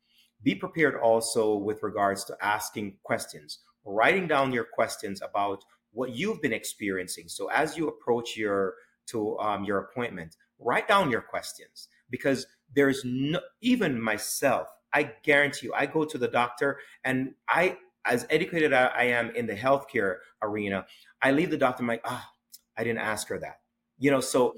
Be 0.44 0.54
prepared 0.54 0.96
also 0.96 1.56
with 1.56 1.82
regards 1.82 2.26
to 2.26 2.36
asking 2.42 2.98
questions 3.04 3.60
writing 3.86 4.28
down 4.28 4.52
your 4.52 4.66
questions 4.66 5.22
about 5.22 5.64
what 5.92 6.16
you've 6.16 6.42
been 6.42 6.54
experiencing. 6.54 7.28
So 7.28 7.50
as 7.50 7.78
you 7.78 7.88
approach 7.88 8.36
your 8.38 8.76
to 9.08 9.38
um, 9.40 9.64
your 9.64 9.80
appointment, 9.80 10.38
write 10.60 10.88
down 10.88 11.12
your 11.12 11.22
questions 11.22 11.88
because 12.10 12.46
there's 12.74 13.02
no 13.06 13.40
even 13.62 14.02
myself. 14.02 14.68
I 14.94 15.12
guarantee 15.24 15.68
you, 15.68 15.74
I 15.74 15.86
go 15.86 16.06
to 16.06 16.18
the 16.18 16.28
doctor 16.28 16.80
and 17.04 17.34
I, 17.50 17.78
as 18.06 18.26
educated 18.30 18.74
as 18.74 18.92
I 18.96 19.06
am 19.06 19.32
in 19.32 19.48
the 19.48 19.56
healthcare 19.56 20.18
arena, 20.42 20.86
I 21.22 21.32
leave 21.32 21.50
the 21.50 21.58
doctor, 21.58 21.84
I'm 21.84 21.88
like, 21.88 22.02
ah, 22.06 22.30
oh, 22.30 22.60
I 22.78 22.84
didn't 22.84 23.00
ask 23.00 23.28
her 23.30 23.40
that. 23.40 23.60
You 23.98 24.12
know, 24.12 24.20
so 24.20 24.54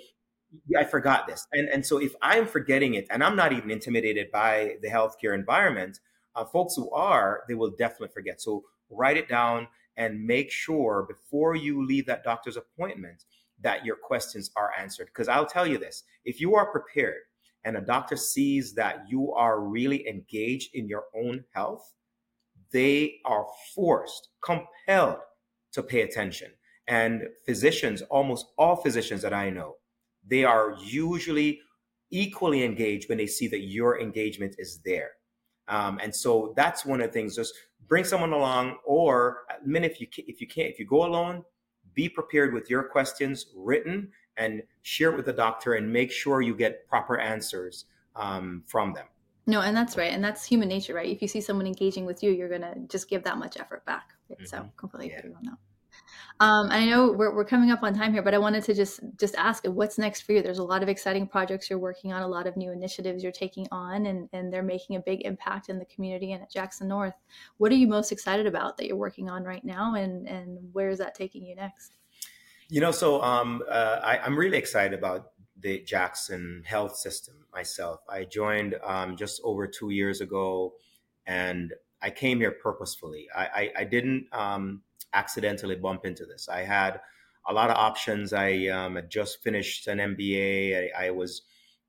I 0.77 0.83
forgot 0.83 1.27
this. 1.27 1.45
And, 1.51 1.69
and 1.69 1.85
so 1.85 1.97
if 1.99 2.13
I'm 2.21 2.47
forgetting 2.47 2.95
it 2.95 3.07
and 3.09 3.23
I'm 3.23 3.35
not 3.35 3.53
even 3.53 3.71
intimidated 3.71 4.31
by 4.31 4.75
the 4.81 4.89
healthcare 4.89 5.33
environment, 5.33 5.99
uh, 6.35 6.45
folks 6.45 6.75
who 6.75 6.91
are, 6.91 7.43
they 7.47 7.53
will 7.53 7.71
definitely 7.71 8.09
forget. 8.13 8.41
So 8.41 8.63
write 8.89 9.17
it 9.17 9.29
down 9.29 9.67
and 9.97 10.25
make 10.25 10.51
sure 10.51 11.07
before 11.07 11.55
you 11.55 11.85
leave 11.85 12.05
that 12.05 12.23
doctor's 12.23 12.57
appointment 12.57 13.23
that 13.61 13.85
your 13.85 13.95
questions 13.95 14.51
are 14.55 14.71
answered. 14.77 15.07
Because 15.07 15.27
I'll 15.27 15.45
tell 15.45 15.65
you 15.65 15.77
this 15.77 16.03
if 16.25 16.41
you 16.41 16.55
are 16.55 16.71
prepared 16.71 17.21
and 17.63 17.77
a 17.77 17.81
doctor 17.81 18.15
sees 18.15 18.73
that 18.75 19.05
you 19.09 19.33
are 19.33 19.61
really 19.61 20.07
engaged 20.07 20.75
in 20.75 20.87
your 20.87 21.05
own 21.15 21.43
health, 21.53 21.93
they 22.71 23.15
are 23.25 23.47
forced, 23.73 24.29
compelled 24.43 25.19
to 25.71 25.81
pay 25.81 26.01
attention. 26.01 26.51
And 26.87 27.23
physicians, 27.45 28.01
almost 28.03 28.47
all 28.57 28.75
physicians 28.75 29.21
that 29.23 29.33
I 29.33 29.49
know, 29.49 29.75
they 30.27 30.43
are 30.43 30.75
usually 30.83 31.61
equally 32.11 32.63
engaged 32.63 33.09
when 33.09 33.17
they 33.17 33.27
see 33.27 33.47
that 33.47 33.61
your 33.61 33.99
engagement 33.99 34.55
is 34.59 34.79
there. 34.85 35.11
Um, 35.67 35.99
and 36.01 36.15
so 36.15 36.53
that's 36.55 36.85
one 36.85 37.01
of 37.01 37.07
the 37.07 37.13
things. 37.13 37.35
Just 37.35 37.55
bring 37.87 38.03
someone 38.03 38.33
along, 38.33 38.77
or 38.85 39.43
I 39.49 39.65
mean, 39.65 39.83
if 39.83 39.99
you 39.99 40.07
if 40.17 40.41
you 40.41 40.47
can't, 40.47 40.69
if 40.69 40.79
you 40.79 40.85
go 40.85 41.05
alone, 41.05 41.43
be 41.93 42.09
prepared 42.09 42.53
with 42.53 42.69
your 42.69 42.83
questions 42.83 43.47
written 43.55 44.11
and 44.37 44.61
share 44.81 45.11
it 45.11 45.15
with 45.15 45.25
the 45.25 45.33
doctor, 45.33 45.73
and 45.73 45.91
make 45.91 46.11
sure 46.11 46.41
you 46.41 46.55
get 46.55 46.87
proper 46.87 47.19
answers 47.19 47.85
um, 48.15 48.63
from 48.67 48.93
them. 48.93 49.05
No, 49.47 49.61
and 49.61 49.77
that's 49.77 49.95
right, 49.95 50.11
and 50.11 50.23
that's 50.23 50.43
human 50.45 50.67
nature, 50.67 50.93
right? 50.93 51.09
If 51.09 51.21
you 51.21 51.27
see 51.27 51.41
someone 51.41 51.67
engaging 51.67 52.05
with 52.05 52.23
you, 52.23 52.31
you're 52.31 52.49
gonna 52.49 52.75
just 52.87 53.09
give 53.09 53.23
that 53.23 53.37
much 53.37 53.57
effort 53.57 53.85
back. 53.85 54.09
Mm-hmm. 54.31 54.45
So 54.45 54.69
completely 54.75 55.11
yeah. 55.11 55.19
agree 55.19 55.33
on 55.33 55.43
that. 55.43 55.57
Um, 56.39 56.67
I 56.69 56.85
know 56.85 57.11
we're, 57.11 57.33
we're 57.33 57.45
coming 57.45 57.71
up 57.71 57.81
on 57.81 57.93
time 57.93 58.11
here, 58.11 58.21
but 58.21 58.33
I 58.33 58.37
wanted 58.37 58.63
to 58.65 58.73
just 58.73 58.99
just 59.17 59.35
ask 59.35 59.65
what's 59.65 59.97
next 59.97 60.21
for 60.21 60.33
you. 60.33 60.41
There's 60.41 60.59
a 60.59 60.63
lot 60.63 60.83
of 60.83 60.89
exciting 60.89 61.27
projects 61.27 61.69
you're 61.69 61.79
working 61.79 62.11
on, 62.11 62.21
a 62.21 62.27
lot 62.27 62.45
of 62.45 62.57
new 62.57 62.71
initiatives 62.71 63.23
you're 63.23 63.31
taking 63.31 63.67
on, 63.71 64.05
and 64.07 64.27
and 64.33 64.51
they're 64.51 64.63
making 64.63 64.97
a 64.97 64.99
big 64.99 65.25
impact 65.25 65.69
in 65.69 65.79
the 65.79 65.85
community 65.85 66.33
and 66.33 66.43
at 66.43 66.51
Jackson 66.51 66.87
North. 66.87 67.13
What 67.57 67.71
are 67.71 67.75
you 67.75 67.87
most 67.87 68.11
excited 68.11 68.47
about 68.47 68.77
that 68.77 68.87
you're 68.87 68.97
working 68.97 69.29
on 69.29 69.43
right 69.43 69.63
now, 69.63 69.95
and 69.95 70.27
and 70.27 70.59
where 70.73 70.89
is 70.89 70.99
that 70.99 71.15
taking 71.15 71.45
you 71.45 71.55
next? 71.55 71.93
You 72.67 72.81
know, 72.81 72.91
so 72.91 73.21
um, 73.21 73.63
uh, 73.69 73.99
I, 74.03 74.17
I'm 74.17 74.37
really 74.37 74.57
excited 74.57 74.97
about 74.97 75.31
the 75.59 75.81
Jackson 75.81 76.63
Health 76.65 76.97
System 76.97 77.45
myself. 77.53 78.01
I 78.09 78.23
joined 78.23 78.75
um, 78.83 79.15
just 79.15 79.39
over 79.43 79.67
two 79.67 79.91
years 79.91 80.19
ago, 80.19 80.73
and 81.25 81.73
I 82.01 82.09
came 82.09 82.39
here 82.39 82.51
purposefully. 82.51 83.27
I, 83.35 83.45
I, 83.45 83.71
I 83.77 83.83
didn't 83.83 84.27
um, 84.31 84.81
accidentally 85.13 85.75
bump 85.75 86.05
into 86.05 86.25
this. 86.25 86.49
I 86.49 86.61
had 86.61 86.99
a 87.47 87.53
lot 87.53 87.69
of 87.69 87.77
options. 87.77 88.33
I 88.33 88.67
um, 88.67 88.95
had 88.95 89.09
just 89.09 89.41
finished 89.43 89.87
an 89.87 89.99
MBA. 89.99 90.91
I, 90.95 91.07
I 91.07 91.11
was 91.11 91.43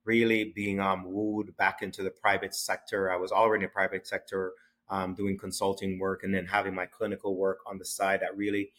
really 0.04 0.52
being 0.54 0.80
um, 0.80 1.04
wooed 1.06 1.56
back 1.56 1.82
into 1.82 2.02
the 2.02 2.10
private 2.10 2.54
sector. 2.54 3.10
I 3.10 3.16
was 3.16 3.32
already 3.32 3.64
in 3.64 3.68
the 3.68 3.72
private 3.72 4.06
sector 4.06 4.52
um, 4.88 5.14
doing 5.14 5.36
consulting 5.36 5.98
work 5.98 6.22
and 6.22 6.32
then 6.32 6.46
having 6.46 6.74
my 6.74 6.86
clinical 6.86 7.36
work 7.36 7.58
on 7.66 7.78
the 7.78 7.84
side 7.84 8.20
that 8.20 8.36
really 8.36 8.70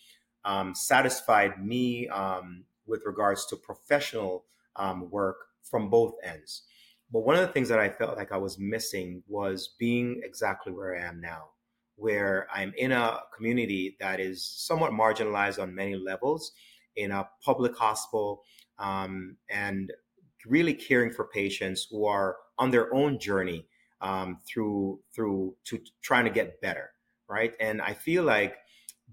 um, 0.45 0.73
satisfied 0.73 1.63
me 1.63 2.07
um, 2.07 2.63
with 2.85 3.03
regards 3.05 3.45
to 3.47 3.57
professional 3.57 4.45
um, 4.77 5.09
work 5.11 5.37
from 5.63 5.89
both 5.89 6.13
ends. 6.23 6.63
But 7.11 7.21
one 7.21 7.35
of 7.35 7.41
the 7.41 7.47
things 7.47 7.69
that 7.69 7.79
I 7.79 7.89
felt 7.89 8.17
like 8.17 8.31
I 8.31 8.37
was 8.37 8.57
missing 8.57 9.23
was 9.27 9.75
being 9.79 10.21
exactly 10.23 10.71
where 10.71 10.95
I 10.95 11.01
am 11.01 11.19
now 11.19 11.49
where 11.97 12.47
I'm 12.53 12.73
in 12.77 12.91
a 12.91 13.19
community 13.35 13.97
that 13.99 14.19
is 14.19 14.45
somewhat 14.45 14.91
marginalized 14.91 15.61
on 15.61 15.75
many 15.75 15.95
levels, 15.95 16.53
in 16.95 17.11
a 17.11 17.27
public 17.43 17.75
hospital, 17.75 18.43
um, 18.79 19.37
and 19.49 19.91
really 20.45 20.73
caring 20.73 21.11
for 21.11 21.25
patients 21.25 21.87
who 21.91 22.05
are 22.05 22.37
on 22.57 22.71
their 22.71 22.93
own 22.93 23.19
journey 23.19 23.67
um, 24.01 24.39
through 24.47 24.99
through 25.13 25.55
to 25.65 25.79
trying 26.01 26.25
to 26.25 26.31
get 26.31 26.61
better, 26.61 26.91
right? 27.29 27.53
And 27.59 27.81
I 27.81 27.93
feel 27.93 28.23
like 28.23 28.55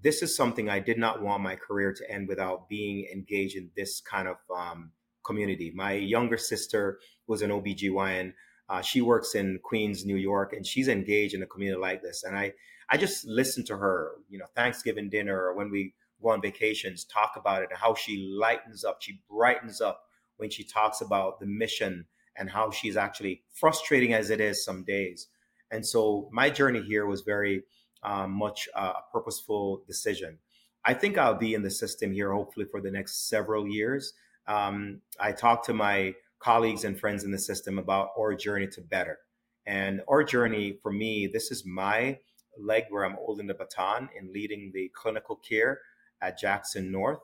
this 0.03 0.23
is 0.23 0.37
something 0.37 0.69
I 0.69 0.81
did 0.81 0.99
not 0.99 1.23
want 1.23 1.43
my 1.43 1.57
career 1.57 1.93
to 1.93 2.11
end 2.11 2.29
without 2.29 2.69
being 2.69 3.07
engaged 3.13 3.57
in 3.57 3.71
this 3.77 4.01
kind 4.01 4.29
of 4.29 4.37
um, 4.55 4.93
community. 5.25 5.73
My 5.75 5.93
younger 5.93 6.37
sister 6.37 6.99
was 7.27 7.43
an 7.43 7.51
OBGYN. 7.51 8.35
Uh, 8.69 8.81
she 8.83 9.01
works 9.01 9.35
in 9.35 9.61
Queens, 9.63 10.05
New 10.05 10.17
York, 10.17 10.53
and 10.53 10.67
she's 10.67 10.89
engaged 10.89 11.35
in 11.35 11.43
a 11.43 11.47
community 11.47 11.81
like 11.81 12.03
this. 12.03 12.25
And 12.25 12.37
I, 12.37 12.53
I 12.91 12.97
just 12.97 13.27
listen 13.27 13.65
to 13.67 13.77
her, 13.77 14.13
you 14.29 14.39
know, 14.39 14.47
Thanksgiving 14.55 15.09
dinner 15.09 15.39
or 15.39 15.55
when 15.55 15.71
we 15.71 15.95
go 16.23 16.31
on 16.31 16.43
vacations, 16.43 17.05
talk 17.05 17.33
about 17.37 17.63
it 17.63 17.69
and 17.71 17.79
how 17.79 17.95
she 17.95 18.35
lightens 18.39 18.85
up, 18.85 18.99
she 19.01 19.21
brightens 19.31 19.81
up 19.81 20.03
when 20.37 20.51
she 20.51 20.65
talks 20.65 21.01
about 21.01 21.41
the 21.41 21.47
mission 21.47 22.07
and 22.37 22.51
how 22.51 22.71
she's 22.71 22.97
actually 22.97 23.43
frustrating 23.53 24.13
as 24.13 24.31
it 24.31 24.41
is 24.41 24.65
some 24.65 24.85
days. 24.85 25.29
And 25.71 25.87
so 25.87 26.29
my 26.33 26.51
journey 26.51 26.83
here 26.83 27.07
was 27.07 27.23
very 27.23 27.63
um, 28.03 28.33
much 28.33 28.69
a 28.75 28.95
purposeful 29.13 29.83
decision. 29.87 30.39
I 30.85 30.95
think 30.95 31.17
I'll 31.17 31.35
be 31.35 31.55
in 31.55 31.63
the 31.63 31.71
system 31.71 32.13
here 32.13 32.33
hopefully 32.33 32.67
for 32.71 32.81
the 32.81 32.91
next 32.91 33.29
several 33.29 33.67
years. 33.67 34.13
Um, 34.47 35.01
I 35.19 35.33
talked 35.33 35.67
to 35.67 35.75
my 35.75 36.15
colleagues 36.39 36.85
and 36.85 36.99
friends 36.99 37.25
in 37.25 37.31
the 37.31 37.39
system 37.39 37.79
about 37.79 38.11
our 38.19 38.35
journey 38.35 38.67
to 38.67 38.83
better. 38.83 39.19
And 39.67 40.03
our 40.09 40.23
journey 40.23 40.79
for 40.83 40.93
me, 40.93 41.27
this 41.27 41.51
is 41.51 41.65
my 41.65 42.19
leg 42.59 42.85
where 42.91 43.05
I'm 43.05 43.17
holding 43.17 43.47
the 43.47 43.55
baton 43.55 44.09
in 44.19 44.33
leading 44.33 44.71
the 44.75 44.91
clinical 44.95 45.37
care 45.37 45.81
at 46.21 46.39
Jackson 46.39 46.91
North. 46.91 47.21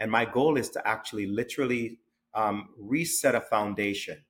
And 0.00 0.10
my 0.10 0.24
goal 0.24 0.56
is 0.56 0.68
to 0.70 0.86
actually 0.86 1.26
literally 1.26 1.98
um, 2.34 2.70
reset 2.78 3.34
a 3.34 3.40
foundation 3.40 4.24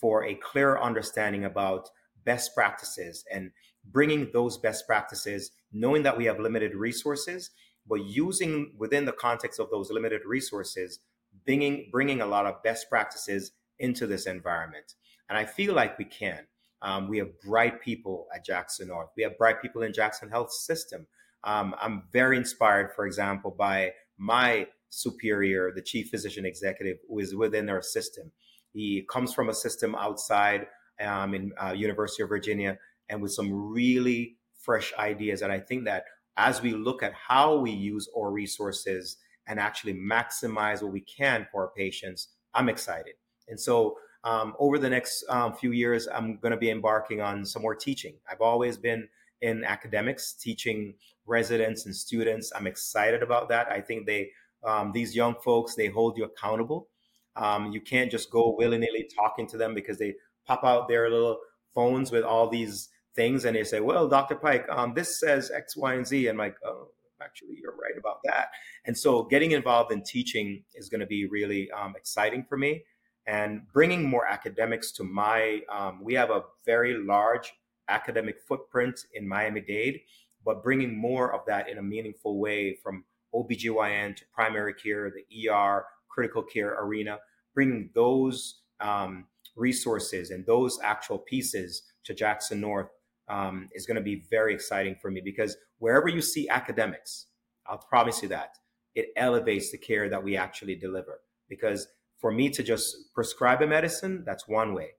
for 0.00 0.24
a 0.24 0.34
clear 0.34 0.78
understanding 0.78 1.44
about 1.44 1.88
best 2.24 2.54
practices 2.54 3.24
and 3.32 3.50
bringing 3.84 4.30
those 4.32 4.58
best 4.58 4.86
practices, 4.86 5.50
knowing 5.72 6.02
that 6.02 6.16
we 6.16 6.26
have 6.26 6.38
limited 6.38 6.74
resources, 6.74 7.50
but 7.86 8.04
using 8.04 8.72
within 8.76 9.04
the 9.04 9.12
context 9.12 9.58
of 9.58 9.70
those 9.70 9.90
limited 9.90 10.22
resources, 10.26 11.00
bringing, 11.46 11.88
bringing 11.90 12.20
a 12.20 12.26
lot 12.26 12.46
of 12.46 12.62
best 12.62 12.88
practices 12.88 13.52
into 13.78 14.06
this 14.06 14.26
environment. 14.26 14.94
And 15.28 15.38
I 15.38 15.44
feel 15.44 15.74
like 15.74 15.98
we 15.98 16.04
can. 16.04 16.46
Um, 16.82 17.08
we 17.08 17.18
have 17.18 17.28
bright 17.40 17.80
people 17.80 18.26
at 18.34 18.44
Jackson 18.44 18.88
North. 18.88 19.10
We 19.16 19.22
have 19.24 19.36
bright 19.36 19.60
people 19.60 19.82
in 19.82 19.92
Jackson 19.92 20.28
Health 20.28 20.52
System. 20.52 21.06
Um, 21.44 21.74
I'm 21.80 22.04
very 22.12 22.36
inspired, 22.36 22.92
for 22.94 23.06
example, 23.06 23.54
by 23.56 23.92
my 24.16 24.66
superior, 24.90 25.72
the 25.74 25.82
chief 25.82 26.08
physician 26.08 26.44
executive, 26.44 26.98
who 27.08 27.18
is 27.18 27.34
within 27.34 27.68
our 27.68 27.82
system. 27.82 28.32
He 28.72 29.06
comes 29.10 29.34
from 29.34 29.48
a 29.48 29.54
system 29.54 29.94
outside 29.94 30.66
um, 31.00 31.34
in 31.34 31.52
uh, 31.60 31.72
University 31.72 32.22
of 32.22 32.28
Virginia 32.28 32.78
and 33.08 33.22
with 33.22 33.32
some 33.32 33.52
really 33.52 34.36
fresh 34.58 34.92
ideas. 34.98 35.42
And 35.42 35.52
I 35.52 35.60
think 35.60 35.84
that 35.84 36.04
as 36.36 36.62
we 36.62 36.72
look 36.72 37.02
at 37.02 37.12
how 37.12 37.56
we 37.56 37.70
use 37.70 38.08
our 38.16 38.30
resources 38.30 39.16
and 39.46 39.58
actually 39.58 39.94
maximize 39.94 40.82
what 40.82 40.92
we 40.92 41.00
can 41.00 41.46
for 41.50 41.62
our 41.62 41.72
patients, 41.76 42.28
I'm 42.54 42.68
excited. 42.68 43.14
And 43.48 43.58
so 43.58 43.96
um, 44.24 44.54
over 44.58 44.78
the 44.78 44.90
next 44.90 45.24
um, 45.28 45.54
few 45.54 45.72
years, 45.72 46.08
I'm 46.08 46.36
going 46.38 46.50
to 46.50 46.58
be 46.58 46.70
embarking 46.70 47.20
on 47.20 47.44
some 47.44 47.62
more 47.62 47.74
teaching. 47.74 48.14
I've 48.30 48.40
always 48.40 48.76
been 48.76 49.08
in 49.40 49.64
academics, 49.64 50.32
teaching 50.32 50.94
residents 51.26 51.86
and 51.86 51.94
students. 51.94 52.52
I'm 52.54 52.66
excited 52.66 53.22
about 53.22 53.48
that. 53.50 53.70
I 53.70 53.80
think 53.80 54.06
they, 54.06 54.30
um, 54.64 54.90
these 54.92 55.14
young 55.14 55.36
folks, 55.44 55.74
they 55.74 55.86
hold 55.86 56.16
you 56.16 56.24
accountable. 56.24 56.88
Um, 57.36 57.70
you 57.70 57.80
can't 57.80 58.10
just 58.10 58.30
go 58.30 58.54
willy 58.56 58.78
nilly 58.78 59.08
talking 59.14 59.46
to 59.48 59.56
them 59.56 59.74
because 59.74 59.98
they 59.98 60.16
pop 60.46 60.64
out 60.64 60.88
their 60.88 61.08
little 61.08 61.38
phones 61.72 62.10
with 62.10 62.24
all 62.24 62.48
these 62.48 62.88
things 63.14 63.44
and 63.44 63.54
they 63.54 63.62
say, 63.62 63.78
"Well, 63.78 64.08
Dr. 64.08 64.34
Pyke, 64.34 64.66
um, 64.68 64.94
this 64.94 65.20
says 65.20 65.50
X, 65.54 65.76
Y, 65.76 65.94
and 65.94 66.06
Z." 66.06 66.26
And 66.26 66.40
I'm 66.40 66.46
like, 66.46 66.56
"Oh, 66.64 66.88
actually, 67.22 67.58
you're 67.62 67.76
right 67.76 67.96
about 67.96 68.20
that." 68.24 68.48
And 68.86 68.98
so, 68.98 69.22
getting 69.22 69.52
involved 69.52 69.92
in 69.92 70.02
teaching 70.02 70.64
is 70.74 70.88
going 70.88 71.00
to 71.00 71.06
be 71.06 71.26
really 71.26 71.70
um, 71.70 71.94
exciting 71.96 72.44
for 72.48 72.56
me 72.56 72.82
and 73.28 73.60
bringing 73.72 74.08
more 74.08 74.26
academics 74.26 74.90
to 74.90 75.04
my 75.04 75.60
um, 75.70 76.02
we 76.02 76.14
have 76.14 76.30
a 76.30 76.42
very 76.64 76.94
large 76.94 77.52
academic 77.88 78.40
footprint 78.40 78.98
in 79.14 79.28
miami-dade 79.28 80.00
but 80.44 80.62
bringing 80.62 80.96
more 80.96 81.32
of 81.34 81.42
that 81.46 81.68
in 81.68 81.78
a 81.78 81.82
meaningful 81.82 82.38
way 82.38 82.74
from 82.82 83.04
obgyn 83.34 84.16
to 84.16 84.24
primary 84.32 84.74
care 84.74 85.12
the 85.12 85.48
er 85.48 85.84
critical 86.08 86.42
care 86.42 86.74
arena 86.80 87.18
bringing 87.54 87.90
those 87.94 88.62
um, 88.80 89.26
resources 89.56 90.30
and 90.30 90.44
those 90.46 90.78
actual 90.82 91.18
pieces 91.18 91.82
to 92.04 92.14
jackson 92.14 92.60
north 92.60 92.88
um, 93.28 93.68
is 93.74 93.84
going 93.84 93.96
to 93.96 94.02
be 94.02 94.24
very 94.30 94.54
exciting 94.54 94.96
for 95.00 95.10
me 95.10 95.20
because 95.22 95.56
wherever 95.78 96.08
you 96.08 96.22
see 96.22 96.48
academics 96.48 97.26
i'll 97.66 97.78
promise 97.78 98.22
you 98.22 98.28
that 98.28 98.56
it 98.94 99.12
elevates 99.16 99.70
the 99.70 99.78
care 99.78 100.08
that 100.08 100.22
we 100.22 100.36
actually 100.36 100.74
deliver 100.74 101.20
because 101.48 101.88
for 102.18 102.32
me 102.32 102.50
to 102.50 102.62
just 102.62 103.12
prescribe 103.14 103.62
a 103.62 103.66
medicine, 103.66 104.22
that's 104.26 104.48
one 104.48 104.74
way. 104.74 104.90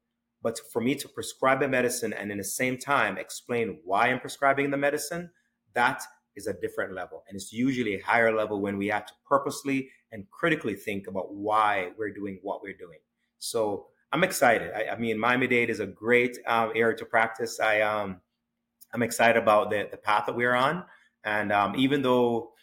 But 0.41 0.57
for 0.71 0.81
me 0.81 0.95
to 0.95 1.09
prescribe 1.09 1.61
a 1.61 1.67
medicine 1.67 2.13
and 2.13 2.31
in 2.31 2.37
the 2.37 2.43
same 2.43 2.77
time 2.77 3.17
explain 3.17 3.79
why 3.83 4.07
I'm 4.07 4.19
prescribing 4.19 4.71
the 4.71 4.77
medicine, 4.77 5.31
that 5.73 6.01
is 6.35 6.47
a 6.47 6.53
different 6.53 6.93
level. 6.93 7.23
And 7.27 7.35
it's 7.35 7.51
usually 7.51 7.95
a 7.95 8.01
higher 8.01 8.33
level 8.35 8.61
when 8.61 8.77
we 8.77 8.87
have 8.87 9.05
to 9.05 9.13
purposely 9.27 9.89
and 10.11 10.29
critically 10.31 10.75
think 10.75 11.07
about 11.07 11.33
why 11.33 11.89
we're 11.97 12.13
doing 12.13 12.39
what 12.41 12.61
we're 12.63 12.77
doing. 12.77 12.99
So 13.37 13.87
I'm 14.11 14.23
excited. 14.23 14.71
I, 14.73 14.93
I 14.93 14.97
mean, 14.97 15.19
Miami 15.19 15.47
Dade 15.47 15.69
is 15.69 15.79
a 15.79 15.85
great 15.85 16.37
um, 16.47 16.71
area 16.75 16.97
to 16.97 17.05
practice. 17.05 17.59
I 17.59 17.81
um, 17.81 18.21
I'm 18.93 19.03
excited 19.03 19.41
about 19.41 19.69
the 19.69 19.87
the 19.91 19.97
path 19.97 20.25
that 20.25 20.35
we're 20.35 20.55
on, 20.55 20.83
and 21.23 21.51
um, 21.51 21.75
even 21.75 22.01
though 22.01 22.53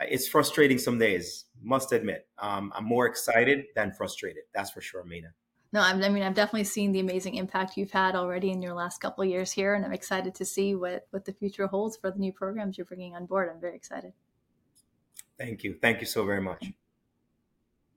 it's 0.00 0.28
frustrating 0.28 0.78
some 0.78 0.98
days, 0.98 1.46
must 1.62 1.92
admit, 1.92 2.26
um, 2.38 2.72
I'm 2.74 2.84
more 2.84 3.06
excited 3.06 3.66
than 3.74 3.92
frustrated. 3.92 4.44
That's 4.54 4.70
for 4.70 4.80
sure, 4.80 5.04
Mina. 5.04 5.28
No, 5.72 5.80
I 5.80 5.94
mean 5.94 6.22
I've 6.22 6.34
definitely 6.34 6.64
seen 6.64 6.92
the 6.92 7.00
amazing 7.00 7.34
impact 7.34 7.76
you've 7.76 7.90
had 7.90 8.14
already 8.14 8.50
in 8.50 8.62
your 8.62 8.72
last 8.72 9.00
couple 9.00 9.24
of 9.24 9.28
years 9.28 9.52
here, 9.52 9.74
and 9.74 9.84
I'm 9.84 9.92
excited 9.92 10.34
to 10.36 10.44
see 10.44 10.74
what 10.74 11.06
what 11.10 11.24
the 11.24 11.32
future 11.32 11.66
holds 11.66 11.96
for 11.96 12.10
the 12.10 12.18
new 12.18 12.32
programs 12.32 12.78
you're 12.78 12.84
bringing 12.84 13.14
on 13.14 13.26
board. 13.26 13.50
I'm 13.52 13.60
very 13.60 13.76
excited. 13.76 14.12
Thank 15.38 15.64
you. 15.64 15.76
Thank 15.82 16.00
you 16.00 16.06
so 16.06 16.24
very 16.24 16.40
much. 16.40 16.72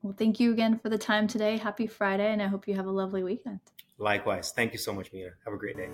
Well, 0.01 0.15
thank 0.17 0.39
you 0.39 0.51
again 0.51 0.79
for 0.79 0.89
the 0.89 0.97
time 0.97 1.27
today. 1.27 1.57
Happy 1.57 1.87
Friday, 1.87 2.31
and 2.31 2.41
I 2.41 2.47
hope 2.47 2.67
you 2.67 2.75
have 2.75 2.87
a 2.87 2.91
lovely 2.91 3.23
weekend. 3.23 3.59
Likewise. 3.97 4.51
Thank 4.51 4.71
you 4.73 4.79
so 4.79 4.93
much, 4.93 5.11
Mina. 5.13 5.31
Have 5.45 5.53
a 5.53 5.57
great 5.57 5.77
day. 5.77 5.89